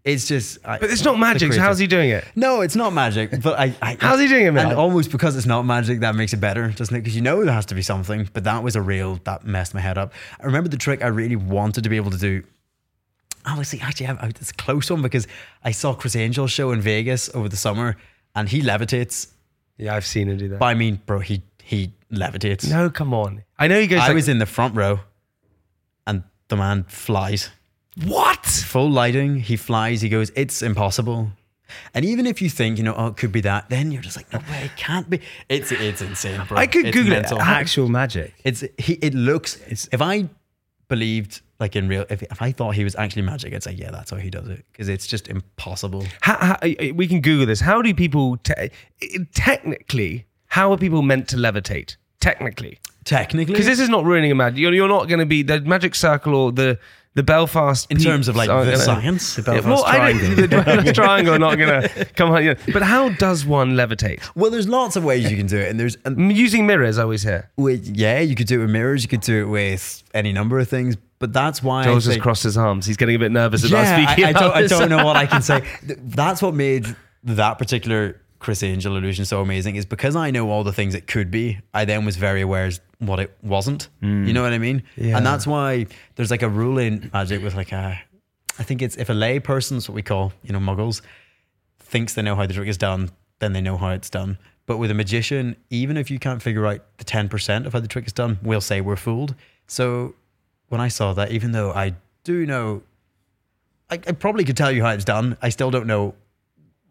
It's 0.04 0.28
just. 0.28 0.62
But 0.62 0.84
it's 0.84 1.06
not 1.06 1.18
magic. 1.18 1.54
So 1.54 1.62
how's 1.62 1.80
he 1.80 1.88
doing 1.88 2.10
it? 2.10 2.26
No, 2.36 2.62
it's 2.62 2.76
not 2.76 2.92
magic. 2.92 3.42
But 3.42 3.58
I, 3.58 3.74
I 3.82 3.98
How's 4.00 4.20
he 4.20 4.28
doing 4.28 4.46
it, 4.46 4.52
man? 4.52 4.68
And 4.68 4.76
almost 4.78 5.12
because 5.12 5.38
it's 5.38 5.46
not 5.46 5.64
magic, 5.64 6.02
that 6.02 6.14
makes 6.14 6.34
it 6.34 6.42
better, 6.42 6.70
doesn't 6.70 6.94
it? 6.94 7.00
Because 7.00 7.16
you 7.16 7.22
know 7.22 7.44
there 7.46 7.54
has 7.54 7.66
to 7.68 7.76
be 7.76 7.82
something. 7.82 8.30
But 8.34 8.44
that 8.44 8.64
was 8.64 8.76
a 8.76 8.82
real 8.82 9.22
that 9.24 9.46
messed 9.46 9.74
my 9.74 9.80
head 9.80 9.98
up. 9.98 10.14
I 10.42 10.46
remember 10.46 10.70
the 10.70 10.78
trick 10.78 11.02
I 11.02 11.08
really 11.08 11.38
wanted 11.38 11.86
to 11.86 11.90
be 11.90 11.96
able 11.96 12.12
to 12.12 12.18
do. 12.18 12.44
Honestly, 13.46 13.80
actually, 13.82 14.08
I, 14.08 14.14
I, 14.14 14.28
it's 14.28 14.52
a 14.52 14.54
close 14.56 14.90
one 14.90 15.02
because 15.02 15.28
I 15.64 15.72
saw 15.72 15.94
Criss 15.94 16.16
Angel's 16.16 16.52
show 16.52 16.72
in 16.72 16.82
Vegas 16.82 17.30
over 17.36 17.50
the 17.50 17.58
summer, 17.58 17.98
and 18.36 18.48
he 18.50 18.62
levitates. 18.62 19.28
Yeah, 19.78 19.96
I've 19.96 20.06
seen 20.06 20.30
him 20.30 20.38
do 20.38 20.48
that. 20.50 20.60
But 20.60 20.66
I 20.68 20.74
mean, 20.76 21.02
bro, 21.06 21.20
he 21.20 21.42
he 21.62 21.94
levitates. 22.12 22.70
no, 22.70 22.90
come 22.90 23.14
on. 23.14 23.44
I 23.58 23.68
know 23.68 23.80
he 23.80 23.88
goes. 23.88 24.00
I 24.02 24.08
like, 24.08 24.16
was 24.16 24.30
in 24.30 24.38
the 24.40 24.46
front 24.46 24.76
row, 24.76 25.00
and 26.08 26.24
the 26.48 26.56
man 26.56 26.84
flies. 26.88 27.50
what? 28.06 28.46
Full 28.46 28.90
lighting, 28.90 29.40
he 29.40 29.56
flies, 29.56 30.02
he 30.02 30.10
goes, 30.10 30.32
it's 30.36 30.62
impossible. 30.62 31.32
And 31.94 32.06
even 32.06 32.26
if 32.28 32.42
you 32.42 32.50
think, 32.50 32.78
you 32.78 32.84
know, 32.84 32.94
oh, 32.96 33.08
it 33.08 33.18
could 33.18 33.32
be 33.32 33.42
that, 33.42 33.70
then 33.70 33.92
you're 33.92 34.02
just 34.02 34.16
like, 34.18 34.32
no 34.32 34.40
way, 34.40 34.64
it 34.66 34.76
can't 34.78 35.10
be. 35.10 35.22
It's 35.50 35.72
it's 35.72 36.02
insane, 36.02 36.42
bro. 36.48 36.58
I 36.58 36.68
could 36.68 36.86
It's 36.88 36.96
Google 36.96 37.14
it. 37.14 37.22
mental. 37.22 37.42
Actual 37.42 37.90
magic. 37.90 38.34
It's 38.44 38.64
he. 38.78 38.94
It 38.94 39.14
looks. 39.16 39.58
if 39.92 40.02
I 40.02 40.30
believed, 40.96 41.42
like 41.60 41.76
in 41.76 41.88
real, 41.88 42.06
if, 42.10 42.22
if 42.22 42.40
I 42.40 42.52
thought 42.52 42.76
he 42.76 42.84
was 42.84 42.96
actually 42.96 43.24
magic, 43.24 43.52
I'd 43.52 43.64
say, 43.64 43.72
yeah, 43.72 43.90
that's 43.90 44.12
how 44.12 44.18
he 44.18 44.30
does 44.30 44.48
it, 44.48 44.64
because 44.72 44.90
it's 44.90 45.08
just 45.08 45.28
impossible. 45.28 46.06
How, 46.22 46.38
how, 46.50 46.58
we 46.94 47.08
can 47.08 47.20
Google 47.20 47.48
this. 47.48 47.62
How 47.62 47.82
do 47.82 47.92
people 47.96 48.38
te- 48.38 48.70
technically? 49.34 50.28
How 50.48 50.72
are 50.72 50.78
people 50.78 51.02
meant 51.02 51.28
to 51.30 51.38
levitate? 51.38 51.96
Technically, 52.20 52.80
Technically, 53.06 53.54
because 53.54 53.66
this 53.66 53.80
is 53.80 53.90
not 53.90 54.06
ruining 54.06 54.32
a 54.32 54.36
magic. 54.36 54.60
You're, 54.60 54.74
you're 54.74 54.88
not 54.88 55.08
going 55.08 55.20
to 55.20 55.26
be 55.26 55.42
the 55.42 55.60
magic 55.62 55.96
circle 55.96 56.36
or 56.36 56.52
the 56.52 56.78
the 57.16 57.24
Belfast 57.24 57.90
in 57.92 57.98
terms 57.98 58.28
of 58.28 58.36
like 58.36 58.48
peeps 58.50 58.54
aren't 58.54 58.66
the 58.66 58.74
oh, 58.74 58.86
gonna- 58.96 59.20
science. 59.20 59.38
Yeah, 59.38 59.60
well, 59.62 59.86
I 59.86 60.14
don't, 60.14 60.36
the 60.36 60.48
Belfast 60.48 60.96
triangle 60.96 61.36
are 61.36 61.40
not 61.40 61.58
going 61.58 61.82
to 61.84 62.06
come 62.16 62.32
on. 62.32 62.44
You 62.44 62.56
But 62.72 62.82
how 62.82 63.10
does 63.10 63.46
one 63.46 63.74
levitate? 63.74 64.24
well, 64.36 64.50
there's 64.50 64.68
lots 64.68 64.96
of 64.96 65.04
ways 65.04 65.30
you 65.30 65.38
can 65.38 65.48
do 65.48 65.58
it, 65.58 65.70
and 65.70 65.80
there's 65.80 65.98
and 66.06 66.36
using 66.36 66.66
mirrors, 66.66 66.98
I 66.98 67.04
always 67.04 67.24
hear. 67.24 67.50
with, 67.56 67.86
yeah, 67.86 68.20
you 68.20 68.36
could 68.36 68.48
do 68.48 68.60
it 68.60 68.64
with 68.64 68.72
mirrors, 68.72 69.04
you 69.04 69.10
could 69.10 69.22
do 69.22 69.44
it 69.44 69.50
with 69.50 70.04
any 70.14 70.34
number 70.34 70.58
of 70.60 70.68
things, 70.68 70.98
but 71.20 71.32
that's 71.32 71.62
why 71.62 71.84
Joel's 71.84 72.08
I 72.08 72.12
just 72.14 72.22
crossed 72.22 72.44
his 72.44 72.58
arms. 72.58 72.86
He's 72.86 72.98
getting 72.98 73.16
a 73.16 73.20
bit 73.20 73.32
nervous 73.32 73.64
about 73.64 73.84
yeah, 73.84 74.06
speaking. 74.06 74.26
I, 74.26 74.28
I, 74.28 74.32
about 74.32 74.54
don't, 74.54 74.64
I 74.64 74.68
don't 74.68 74.90
know 74.90 75.06
what 75.06 75.16
I 75.16 75.26
can 75.26 75.42
say. 75.42 75.64
That's 75.84 76.42
what 76.42 76.54
made 76.54 76.96
that 77.24 77.58
particular 77.58 78.20
Criss 78.44 78.62
Angel 78.62 78.96
illusion 78.96 79.26
so 79.26 79.42
amazing 79.42 79.76
is 79.78 79.86
because 79.86 80.16
I 80.16 80.30
know 80.30 80.52
all 80.52 80.64
the 80.64 80.74
things 80.74 80.94
it 80.94 81.08
could 81.08 81.32
be. 81.32 81.60
I 81.74 81.86
then 81.86 82.06
was 82.06 82.18
very 82.18 82.42
aware 82.42 82.66
as 82.66 82.82
what 83.00 83.20
it 83.20 83.36
wasn't. 83.42 83.90
You 84.02 84.34
know 84.34 84.44
what 84.44 84.54
I 84.54 84.58
mean? 84.58 84.84
Yeah. 84.96 85.18
And 85.18 85.26
that's 85.26 85.48
why 85.48 85.88
there's 86.16 86.30
like 86.30 86.42
a 86.44 86.50
rule 86.50 86.78
in 86.78 87.10
magic 87.14 87.42
with 87.42 87.56
like 87.56 87.72
a, 87.72 88.00
I 88.60 88.64
think 88.64 88.82
it's 88.82 88.98
if 88.98 89.10
a 89.10 89.14
lay 89.14 89.40
person's 89.40 89.90
what 89.90 89.96
we 89.96 90.02
call 90.02 90.34
you 90.44 90.54
know 90.54 90.60
muggles 90.60 91.02
thinks 91.80 92.14
they 92.14 92.22
know 92.22 92.36
how 92.36 92.46
the 92.46 92.54
trick 92.54 92.68
is 92.68 92.78
done, 92.78 93.12
then 93.40 93.54
they 93.54 93.62
know 93.62 93.78
how 93.78 93.90
it's 93.90 94.10
done. 94.10 94.38
But 94.66 94.78
with 94.78 94.92
a 94.92 94.94
magician, 94.94 95.56
even 95.70 95.98
if 95.98 96.12
you 96.12 96.20
can't 96.20 96.42
figure 96.42 96.68
out 96.68 96.82
the 96.98 97.04
ten 97.04 97.30
percent 97.30 97.66
of 97.66 97.74
how 97.74 97.80
the 97.80 97.88
trick 97.88 98.06
is 98.08 98.14
done, 98.14 98.40
we'll 98.44 98.62
say 98.62 98.82
we're 98.82 98.96
fooled. 98.96 99.36
So 99.68 100.16
when 100.70 100.82
I 100.82 100.90
saw 100.90 101.14
that, 101.14 101.32
even 101.32 101.52
though 101.52 101.72
I 101.72 101.96
do 102.24 102.46
know 102.46 102.84
I, 103.90 103.96
I 103.96 104.12
probably 104.14 104.44
could 104.44 104.58
tell 104.58 104.72
you 104.72 104.84
how 104.84 104.90
it's 104.90 105.06
done. 105.06 105.38
I 105.42 105.50
still 105.50 105.72
don't 105.72 105.88
know 105.88 106.16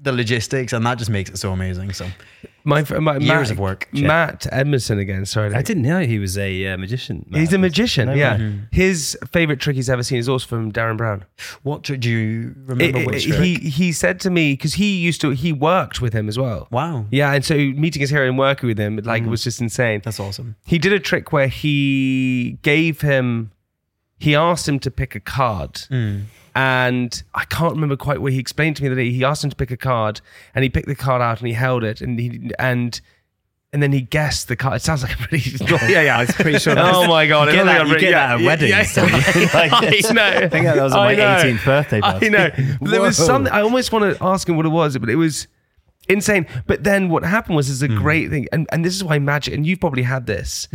the 0.03 0.13
logistics, 0.13 0.73
and 0.73 0.85
that 0.85 0.99
just 0.99 1.11
makes 1.11 1.31
it 1.31 1.39
so 1.39 1.53
amazing. 1.53 1.93
So 1.93 2.07
My, 2.65 2.83
my 3.01 3.17
Years 3.19 3.29
Matt, 3.29 3.51
of 3.53 3.59
work. 3.59 3.89
Matt 3.93 4.47
Edmondson 4.53 4.99
again. 4.99 5.25
Sorry, 5.27 5.55
I 5.55 5.63
didn't 5.63 5.83
know 5.85 6.01
he 6.01 6.19
was 6.19 6.37
a 6.37 6.67
uh, 6.69 6.77
magician. 6.77 7.25
He's 7.33 7.53
a 7.53 7.59
magician. 7.59 8.07
No 8.09 8.15
yeah, 8.15 8.37
way. 8.39 8.61
his 8.71 9.17
favorite 9.31 9.61
trick 9.61 9.77
he's 9.77 9.89
ever 9.91 10.03
seen 10.03 10.19
is 10.19 10.29
also 10.29 10.47
from 10.47 10.73
Derren 10.73 10.97
Brown. 10.97 11.25
what 11.63 11.83
trick 11.85 12.01
do 12.01 12.11
you 12.11 12.55
remember? 12.67 12.99
It- 13.01 13.07
which 13.07 13.27
it- 13.27 13.31
trick? 13.37 13.43
he 13.63 13.71
he 13.71 13.93
said 13.93 14.21
to 14.21 14.31
me 14.31 14.53
because 14.55 14.75
he 14.75 14.97
used 14.99 15.21
to 15.23 15.31
he 15.31 15.53
worked 15.53 16.01
with 16.01 16.13
him 16.13 16.29
as 16.29 16.39
well. 16.39 16.69
wow, 16.71 17.07
Yeah, 17.11 17.33
and 17.33 17.45
so 17.45 17.55
meeting 17.57 18.01
his 18.01 18.11
hero 18.11 18.27
and 18.29 18.39
working 18.39 18.69
with 18.69 18.79
him 18.79 18.97
like 19.05 19.25
was 19.27 19.43
just 19.45 19.61
insane. 19.61 20.01
that's 20.05 20.21
awesome. 20.21 20.57
He 20.67 20.79
did 20.79 20.93
a 20.93 21.01
trick 21.01 21.33
where 21.33 21.49
he 21.49 22.59
gave 22.63 23.01
him, 23.01 23.51
he 24.23 24.35
asked 24.35 24.69
him 24.69 24.79
to 24.81 24.91
pick 24.91 25.15
a 25.15 25.21
card. 25.21 25.83
And 26.55 27.23
I 27.35 27.45
can't 27.47 27.73
remember 27.75 27.97
quite 27.97 28.21
where 28.21 28.31
he 28.31 28.39
explained 28.39 28.77
to 28.77 28.83
me 28.83 28.89
that 28.91 29.01
he 29.01 29.25
asked 29.25 29.43
him 29.43 29.49
to 29.51 29.57
pick 29.57 29.71
a 29.71 29.77
card 29.77 30.21
and 30.55 30.63
he 30.63 30.69
picked 30.69 30.87
the 30.89 30.95
card 30.95 31.23
out 31.23 31.39
and 31.39 31.49
he 31.49 31.55
held 31.55 31.83
it 31.83 32.03
and 32.03 32.19
he, 32.21 32.51
and, 32.59 33.01
and 33.73 33.83
then 33.83 33.91
he 33.91 34.03
guessed 34.03 34.49
the 34.49 34.57
card. 34.57 34.77
It 34.77 34.83
sounds 34.83 35.03
like 35.03 35.15
a 35.15 35.17
pretty, 35.17 35.57
yeah, 35.91 36.03
yeah. 36.03 36.19
I 36.19 36.21
was 36.27 36.33
pretty 36.33 36.59
sure. 36.59 36.75
Oh 36.79 37.09
my 37.09 37.27
God. 37.27 37.49
You 37.49 37.55
it 37.55 37.57
get 37.57 37.65
that, 37.65 37.87
a 37.87 37.89
you 37.89 37.99
get 37.99 38.11
yeah, 38.11 38.37
that 38.37 38.41
at 38.41 38.45
weddings. 38.47 38.97
yeah. 38.97 39.51
Like, 39.55 39.73
I 39.73 40.13
know. 40.13 40.23
I 40.45 40.49
think 40.51 40.65
that 40.67 40.77
was 40.83 40.93
on 40.93 41.07
my 41.07 41.15
know. 41.15 41.25
18th 41.43 41.65
birthday. 41.65 42.01
I 42.03 42.29
know. 42.29 42.51
There 42.91 43.01
was 43.01 43.17
something. 43.17 43.51
I 43.51 43.63
almost 43.63 43.91
want 43.91 44.15
to 44.15 44.23
ask 44.23 44.47
him 44.47 44.57
what 44.59 44.67
it 44.67 44.71
was, 44.71 44.99
but 44.99 45.09
it 45.09 45.17
was 45.17 45.49
insane. 46.07 46.47
But 46.67 46.85
then 46.85 47.09
what 47.09 47.25
happened 47.25 47.57
was, 47.57 47.71
is 47.71 47.83
a 47.83 47.87
Hmm. 47.89 47.97
great 47.97 48.29
thing, 48.29 48.47
and 48.53 48.69
and 48.73 48.85
this 48.85 48.95
is 48.95 49.03
why 49.03 49.19
magic. 49.19 49.55
And 49.55 49.67
you've 49.67 49.81
probably 49.81 50.03
had 50.03 50.27
this. 50.27 50.69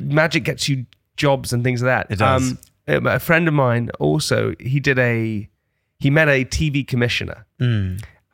Magic 0.00 0.42
gets 0.42 0.68
you 0.68 0.86
jobs 1.16 1.52
and 1.52 1.62
things 1.62 1.80
like 1.80 2.08
that. 2.08 2.12
It 2.12 2.18
does. 2.18 2.50
Um, 2.52 2.58
a 2.88 3.18
friend 3.20 3.48
of 3.48 3.54
mine 3.54 3.90
also 4.00 4.54
he 4.60 4.80
did 4.80 4.98
a 4.98 5.48
he 5.98 6.10
met 6.10 6.28
a 6.28 6.44
TV 6.44 6.86
commissioner, 6.86 7.46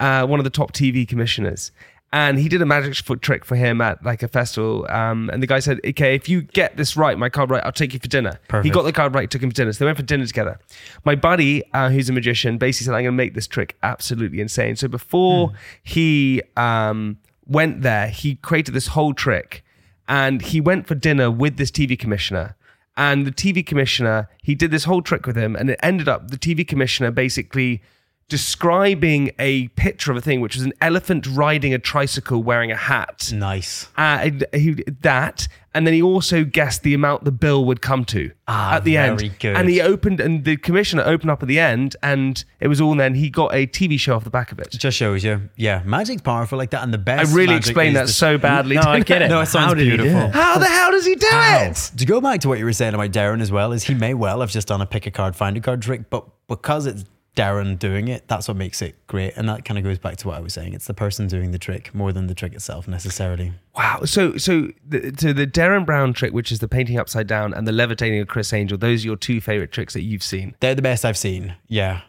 uh, 0.00 0.26
one 0.26 0.40
of 0.40 0.44
the 0.44 0.50
top 0.50 0.72
TV 0.72 1.06
commissioners. 1.06 1.70
And 2.10 2.38
he 2.38 2.48
did 2.48 2.62
a 2.62 2.64
magic 2.64 2.94
foot 2.94 3.20
trick 3.20 3.44
for 3.44 3.54
him 3.54 3.82
at 3.82 4.02
like 4.02 4.22
a 4.22 4.28
festival. 4.28 4.86
Um, 4.88 5.28
and 5.30 5.42
the 5.42 5.46
guy 5.46 5.58
said, 5.58 5.78
"Okay, 5.84 6.14
if 6.14 6.26
you 6.26 6.40
get 6.40 6.78
this 6.78 6.96
right, 6.96 7.18
my 7.18 7.28
card 7.28 7.50
right, 7.50 7.62
I'll 7.62 7.70
take 7.72 7.92
you 7.92 7.98
for 8.00 8.08
dinner." 8.08 8.40
He 8.62 8.70
got 8.70 8.84
the 8.84 8.92
card 8.94 9.14
right, 9.14 9.30
took 9.30 9.42
him 9.42 9.50
for 9.50 9.54
dinner. 9.54 9.74
So 9.74 9.80
they 9.80 9.84
went 9.84 9.98
for 9.98 10.04
dinner 10.04 10.24
together. 10.24 10.58
My 11.04 11.14
buddy, 11.14 11.62
uh, 11.74 11.90
who's 11.90 12.08
a 12.08 12.14
magician, 12.14 12.56
basically 12.56 12.86
said, 12.86 12.94
"I'm 12.94 13.02
going 13.02 13.12
to 13.12 13.22
make 13.24 13.34
this 13.34 13.46
trick 13.46 13.76
absolutely 13.82 14.40
insane." 14.40 14.76
So 14.76 14.88
before 14.88 15.52
he 15.82 16.40
um, 16.56 17.18
went 17.46 17.82
there, 17.82 18.08
he 18.08 18.36
created 18.36 18.72
this 18.72 18.86
whole 18.86 19.12
trick, 19.12 19.62
and 20.08 20.40
he 20.40 20.62
went 20.62 20.86
for 20.86 20.94
dinner 20.94 21.30
with 21.30 21.58
this 21.58 21.70
TV 21.70 21.98
commissioner. 21.98 22.56
And 22.98 23.24
the 23.24 23.30
TV 23.30 23.64
commissioner, 23.64 24.28
he 24.42 24.56
did 24.56 24.72
this 24.72 24.82
whole 24.82 25.02
trick 25.02 25.24
with 25.24 25.36
him, 25.36 25.54
and 25.54 25.70
it 25.70 25.78
ended 25.84 26.08
up 26.08 26.32
the 26.32 26.36
TV 26.36 26.66
commissioner 26.66 27.12
basically 27.12 27.80
describing 28.28 29.30
a 29.38 29.68
picture 29.68 30.10
of 30.10 30.16
a 30.16 30.20
thing, 30.20 30.40
which 30.40 30.54
was 30.54 30.64
an 30.64 30.72
elephant 30.80 31.26
riding 31.26 31.74
a 31.74 31.78
tricycle 31.78 32.42
wearing 32.42 32.70
a 32.70 32.76
hat 32.76 33.30
Nice. 33.34 33.88
uh, 33.96 34.30
he, 34.54 34.72
that, 35.00 35.48
and 35.74 35.86
then 35.86 35.94
he 35.94 36.02
also 36.02 36.44
guessed 36.44 36.82
the 36.82 36.94
amount 36.94 37.24
the 37.24 37.30
bill 37.32 37.64
would 37.66 37.80
come 37.82 38.04
to 38.06 38.30
Ah, 38.46 38.74
at 38.76 38.84
the 38.84 38.96
end. 38.96 39.18
very 39.18 39.32
good. 39.38 39.56
And 39.56 39.68
he 39.68 39.80
opened, 39.80 40.20
and 40.20 40.44
the 40.44 40.56
commissioner 40.56 41.02
opened 41.04 41.30
up 41.30 41.42
at 41.42 41.48
the 41.48 41.58
end, 41.58 41.94
and 42.02 42.42
it 42.60 42.68
was 42.68 42.80
all. 42.80 42.94
Then 42.94 43.14
he 43.14 43.28
got 43.30 43.54
a 43.54 43.66
TV 43.66 43.98
show 44.00 44.16
off 44.16 44.24
the 44.24 44.30
back 44.30 44.50
of 44.50 44.58
it. 44.58 44.74
It 44.74 44.78
just 44.78 44.96
shows 44.96 45.22
you. 45.22 45.48
Yeah, 45.56 45.82
magic's 45.84 46.22
powerful 46.22 46.58
like 46.58 46.70
that, 46.70 46.82
and 46.82 46.92
the 46.92 46.98
best. 46.98 47.32
I 47.32 47.34
really 47.36 47.54
explained 47.54 47.96
that 47.96 48.06
the- 48.06 48.12
so 48.12 48.38
badly. 48.38 48.76
No, 48.76 48.82
I 48.82 49.00
get 49.00 49.22
it. 49.22 49.28
No, 49.28 49.40
it 49.40 49.46
sounds 49.46 49.68
How 49.68 49.74
beautiful. 49.74 50.20
it? 50.20 50.30
How 50.34 50.58
the 50.58 50.66
hell 50.66 50.90
does 50.90 51.06
he 51.06 51.14
do 51.14 51.26
it? 51.30 51.92
To 51.98 52.06
go 52.06 52.20
back 52.20 52.40
to 52.40 52.48
what 52.48 52.58
you 52.58 52.64
were 52.64 52.72
saying 52.72 52.94
about 52.94 53.10
Derren 53.12 53.40
as 53.40 53.52
well, 53.52 53.72
is 53.72 53.84
he 53.84 53.94
may 53.94 54.14
well 54.14 54.40
have 54.40 54.50
just 54.50 54.68
done 54.68 54.80
a 54.80 54.86
pick 54.86 55.06
a 55.06 55.10
card, 55.10 55.36
find 55.36 55.56
a 55.56 55.60
card 55.60 55.82
trick, 55.82 56.08
but 56.10 56.24
because 56.48 56.86
it's 56.86 57.04
Derren 57.38 57.78
doing 57.78 58.08
it, 58.08 58.26
that's 58.26 58.48
what 58.48 58.56
makes 58.56 58.82
it 58.82 58.96
great. 59.06 59.34
And 59.36 59.48
that 59.48 59.64
kind 59.64 59.78
of 59.78 59.84
goes 59.84 59.98
back 59.98 60.16
to 60.18 60.28
what 60.28 60.36
I 60.36 60.40
was 60.40 60.52
saying. 60.52 60.74
It's 60.74 60.86
the 60.88 60.94
person 60.94 61.28
doing 61.28 61.52
the 61.52 61.58
trick 61.58 61.94
more 61.94 62.12
than 62.12 62.26
the 62.26 62.34
trick 62.34 62.52
itself 62.52 62.88
necessarily. 62.88 63.52
Wow. 63.76 64.00
So, 64.04 64.36
so 64.36 64.68
the, 64.86 65.12
to 65.12 65.32
the 65.32 65.46
Derren 65.46 65.86
Brown 65.86 66.12
trick, 66.12 66.32
which 66.32 66.50
is 66.50 66.58
the 66.58 66.66
painting 66.66 66.98
upside 66.98 67.28
down, 67.28 67.54
and 67.54 67.66
the 67.68 67.72
levitating 67.72 68.20
of 68.20 68.26
Criss 68.26 68.52
Angel, 68.52 68.76
those 68.76 69.04
are 69.04 69.06
your 69.06 69.16
two 69.16 69.40
favorite 69.40 69.70
tricks 69.70 69.94
that 69.94 70.02
you've 70.02 70.24
seen. 70.24 70.56
They're 70.58 70.74
the 70.74 70.82
best 70.82 71.04
I've 71.04 71.16
seen. 71.16 71.54
Yeah. 71.68 72.00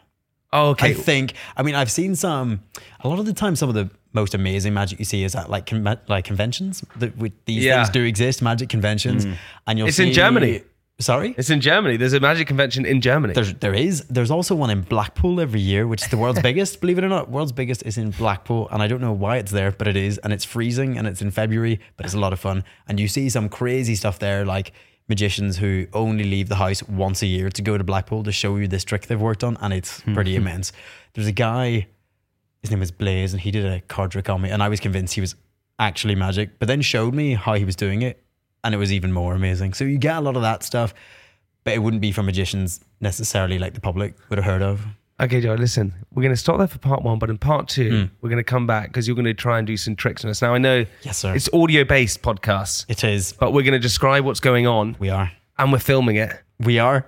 Oh, 0.52 0.70
okay. 0.70 0.90
I 0.90 0.94
think. 0.94 1.34
I 1.56 1.62
mean, 1.62 1.76
I've 1.76 1.92
seen 1.92 2.16
some. 2.16 2.64
A 3.00 3.08
lot 3.08 3.20
of 3.20 3.26
the 3.26 3.32
time, 3.32 3.54
some 3.54 3.68
of 3.68 3.76
the 3.76 3.88
most 4.12 4.34
amazing 4.34 4.74
magic 4.74 4.98
you 4.98 5.04
see 5.04 5.22
is 5.22 5.36
at 5.36 5.48
like 5.48 5.66
con- 5.66 6.00
like 6.08 6.24
conventions. 6.24 6.84
That 6.96 7.16
with 7.16 7.32
these 7.44 7.62
Yeah. 7.62 7.76
things 7.84 7.90
do 7.90 8.02
exist, 8.02 8.42
magic 8.42 8.68
conventions, 8.68 9.26
mm. 9.26 9.36
and 9.68 9.78
you'll. 9.78 9.86
It's 9.86 10.00
in 10.00 10.12
Germany. 10.12 10.62
Sorry. 11.00 11.34
It's 11.38 11.48
in 11.48 11.62
Germany. 11.62 11.96
There's 11.96 12.12
a 12.12 12.20
magic 12.20 12.46
convention 12.46 12.84
in 12.84 13.00
Germany. 13.00 13.32
There's 13.32 13.54
there 13.54 13.72
is 13.72 14.04
there's 14.08 14.30
also 14.30 14.54
one 14.54 14.68
in 14.68 14.82
Blackpool 14.82 15.40
every 15.40 15.60
year, 15.60 15.86
which 15.86 16.02
is 16.02 16.08
the 16.08 16.18
world's 16.18 16.42
biggest. 16.48 16.80
Believe 16.80 16.98
it 16.98 17.04
or 17.04 17.08
not, 17.08 17.30
world's 17.30 17.52
biggest 17.52 17.82
is 17.84 17.96
in 17.96 18.10
Blackpool, 18.10 18.68
and 18.70 18.82
I 18.82 18.86
don't 18.86 19.00
know 19.00 19.12
why 19.12 19.38
it's 19.38 19.50
there, 19.50 19.72
but 19.72 19.88
it 19.88 19.96
is, 19.96 20.18
and 20.18 20.32
it's 20.32 20.44
freezing, 20.44 20.98
and 20.98 21.06
it's 21.06 21.22
in 21.22 21.30
February, 21.30 21.80
but 21.96 22.04
it's 22.04 22.14
a 22.14 22.18
lot 22.18 22.34
of 22.34 22.40
fun, 22.40 22.64
and 22.86 23.00
you 23.00 23.08
see 23.08 23.30
some 23.30 23.48
crazy 23.48 23.94
stuff 23.94 24.18
there, 24.18 24.44
like 24.44 24.72
magicians 25.08 25.56
who 25.56 25.86
only 25.92 26.24
leave 26.24 26.48
the 26.48 26.56
house 26.56 26.82
once 26.84 27.22
a 27.22 27.26
year 27.26 27.50
to 27.50 27.62
go 27.62 27.76
to 27.78 27.82
Blackpool 27.82 28.22
to 28.22 28.30
show 28.30 28.56
you 28.56 28.68
this 28.68 28.84
trick 28.84 29.06
they've 29.06 29.20
worked 29.20 29.42
on, 29.42 29.56
and 29.62 29.72
it's 29.72 30.00
hmm. 30.02 30.12
pretty 30.12 30.36
immense. 30.40 30.70
There's 31.14 31.26
a 31.26 31.32
guy, 31.32 31.88
his 32.60 32.70
name 32.70 32.82
is 32.82 32.90
Blaze, 32.90 33.32
and 33.32 33.40
he 33.40 33.50
did 33.50 33.64
a 33.64 33.80
card 33.80 34.10
trick 34.10 34.28
on 34.28 34.42
me, 34.42 34.50
and 34.50 34.62
I 34.62 34.68
was 34.68 34.80
convinced 34.80 35.14
he 35.14 35.22
was 35.22 35.34
actually 35.78 36.14
magic, 36.14 36.58
but 36.58 36.68
then 36.68 36.82
showed 36.82 37.14
me 37.14 37.34
how 37.34 37.54
he 37.54 37.64
was 37.64 37.74
doing 37.74 38.02
it, 38.02 38.22
and 38.64 38.74
it 38.74 38.78
was 38.78 38.92
even 38.92 39.12
more 39.12 39.34
amazing. 39.34 39.74
So 39.74 39.84
you 39.84 39.98
get 39.98 40.16
a 40.16 40.20
lot 40.20 40.36
of 40.36 40.42
that 40.42 40.62
stuff 40.62 40.94
but 41.62 41.74
it 41.74 41.78
wouldn't 41.80 42.00
be 42.00 42.10
from 42.10 42.24
magicians 42.24 42.80
necessarily 43.00 43.58
like 43.58 43.74
the 43.74 43.80
public 43.82 44.14
would 44.30 44.38
have 44.38 44.46
heard 44.46 44.62
of. 44.62 44.80
Okay, 45.20 45.42
Joe, 45.42 45.52
listen, 45.54 45.92
we're 46.14 46.22
going 46.22 46.32
to 46.34 46.40
stop 46.40 46.56
there 46.56 46.66
for 46.66 46.78
part 46.78 47.02
one, 47.02 47.18
but 47.18 47.28
in 47.28 47.36
part 47.36 47.68
two, 47.68 47.90
Hmm. 47.90 48.04
we're 48.22 48.30
going 48.30 48.38
to 48.38 48.42
come 48.42 48.66
back 48.66 48.88
because 48.88 49.06
you're 49.06 49.14
going 49.14 49.26
to 49.26 49.34
try 49.34 49.58
and 49.58 49.66
do 49.66 49.76
some 49.76 49.94
tricks 49.94 50.24
on 50.24 50.30
us. 50.30 50.40
Now, 50.40 50.54
I 50.54 50.58
know 50.58 50.86
Yes, 51.02 51.18
sir. 51.18 51.34
it's 51.34 51.50
audio 51.52 51.84
based 51.84 52.22
podcasts, 52.22 52.86
It 52.88 53.04
is. 53.04 53.34
but 53.34 53.52
we're 53.52 53.60
going 53.62 53.74
to 53.74 53.78
describe 53.78 54.24
what's 54.24 54.40
going 54.40 54.66
on 54.66 54.96
We 54.98 55.10
are. 55.10 55.30
and 55.58 55.70
we're 55.70 55.78
filming 55.80 56.16
it. 56.16 56.32
We 56.58 56.78
are. 56.78 57.04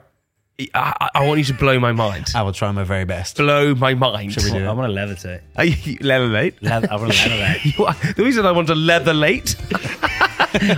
I, 0.75 0.95
I- 1.01 1.09
I 1.23 1.27
want 1.27 1.39
you 1.39 1.45
to 1.47 1.55
blow 1.55 1.79
my 1.81 1.93
mind. 1.93 2.29
I 2.35 2.43
will 2.43 2.53
try 2.53 2.71
my 2.73 2.85
very 2.85 3.05
best. 3.05 3.37
Blow 3.37 3.75
my 3.75 3.95
mind. 3.95 4.33
Should 4.33 4.45
we 4.45 4.51
do 4.51 4.67
I 4.67 4.71
it? 4.71 4.75
want 4.75 4.93
to 4.93 4.97
levitate. 4.99 5.41
Are 5.57 5.65
you 5.65 5.97
leather 6.01 6.27
late? 6.27 6.63
Le- 6.63 6.71
I 6.71 6.97
want 6.97 7.13
to 7.13 7.19
levitate. 7.29 7.77
You 7.79 7.85
are, 7.87 7.95
the 8.17 8.25
reason 8.25 8.47
I 8.47 8.53
want 8.53 8.69
to 8.69 8.75
leather 8.75 9.15
late. 9.15 9.57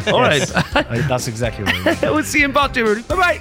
All 0.08 0.20
right. 0.20 0.50
I- 0.76 1.04
That's 1.08 1.28
exactly 1.28 1.64
what 1.64 1.74
I 1.74 1.82
want. 1.84 2.02
we'll 2.14 2.24
see 2.24 2.40
you 2.40 2.44
in 2.46 2.52
part 2.52 2.74
two. 2.74 3.02
Bye 3.04 3.16
bye. 3.16 3.40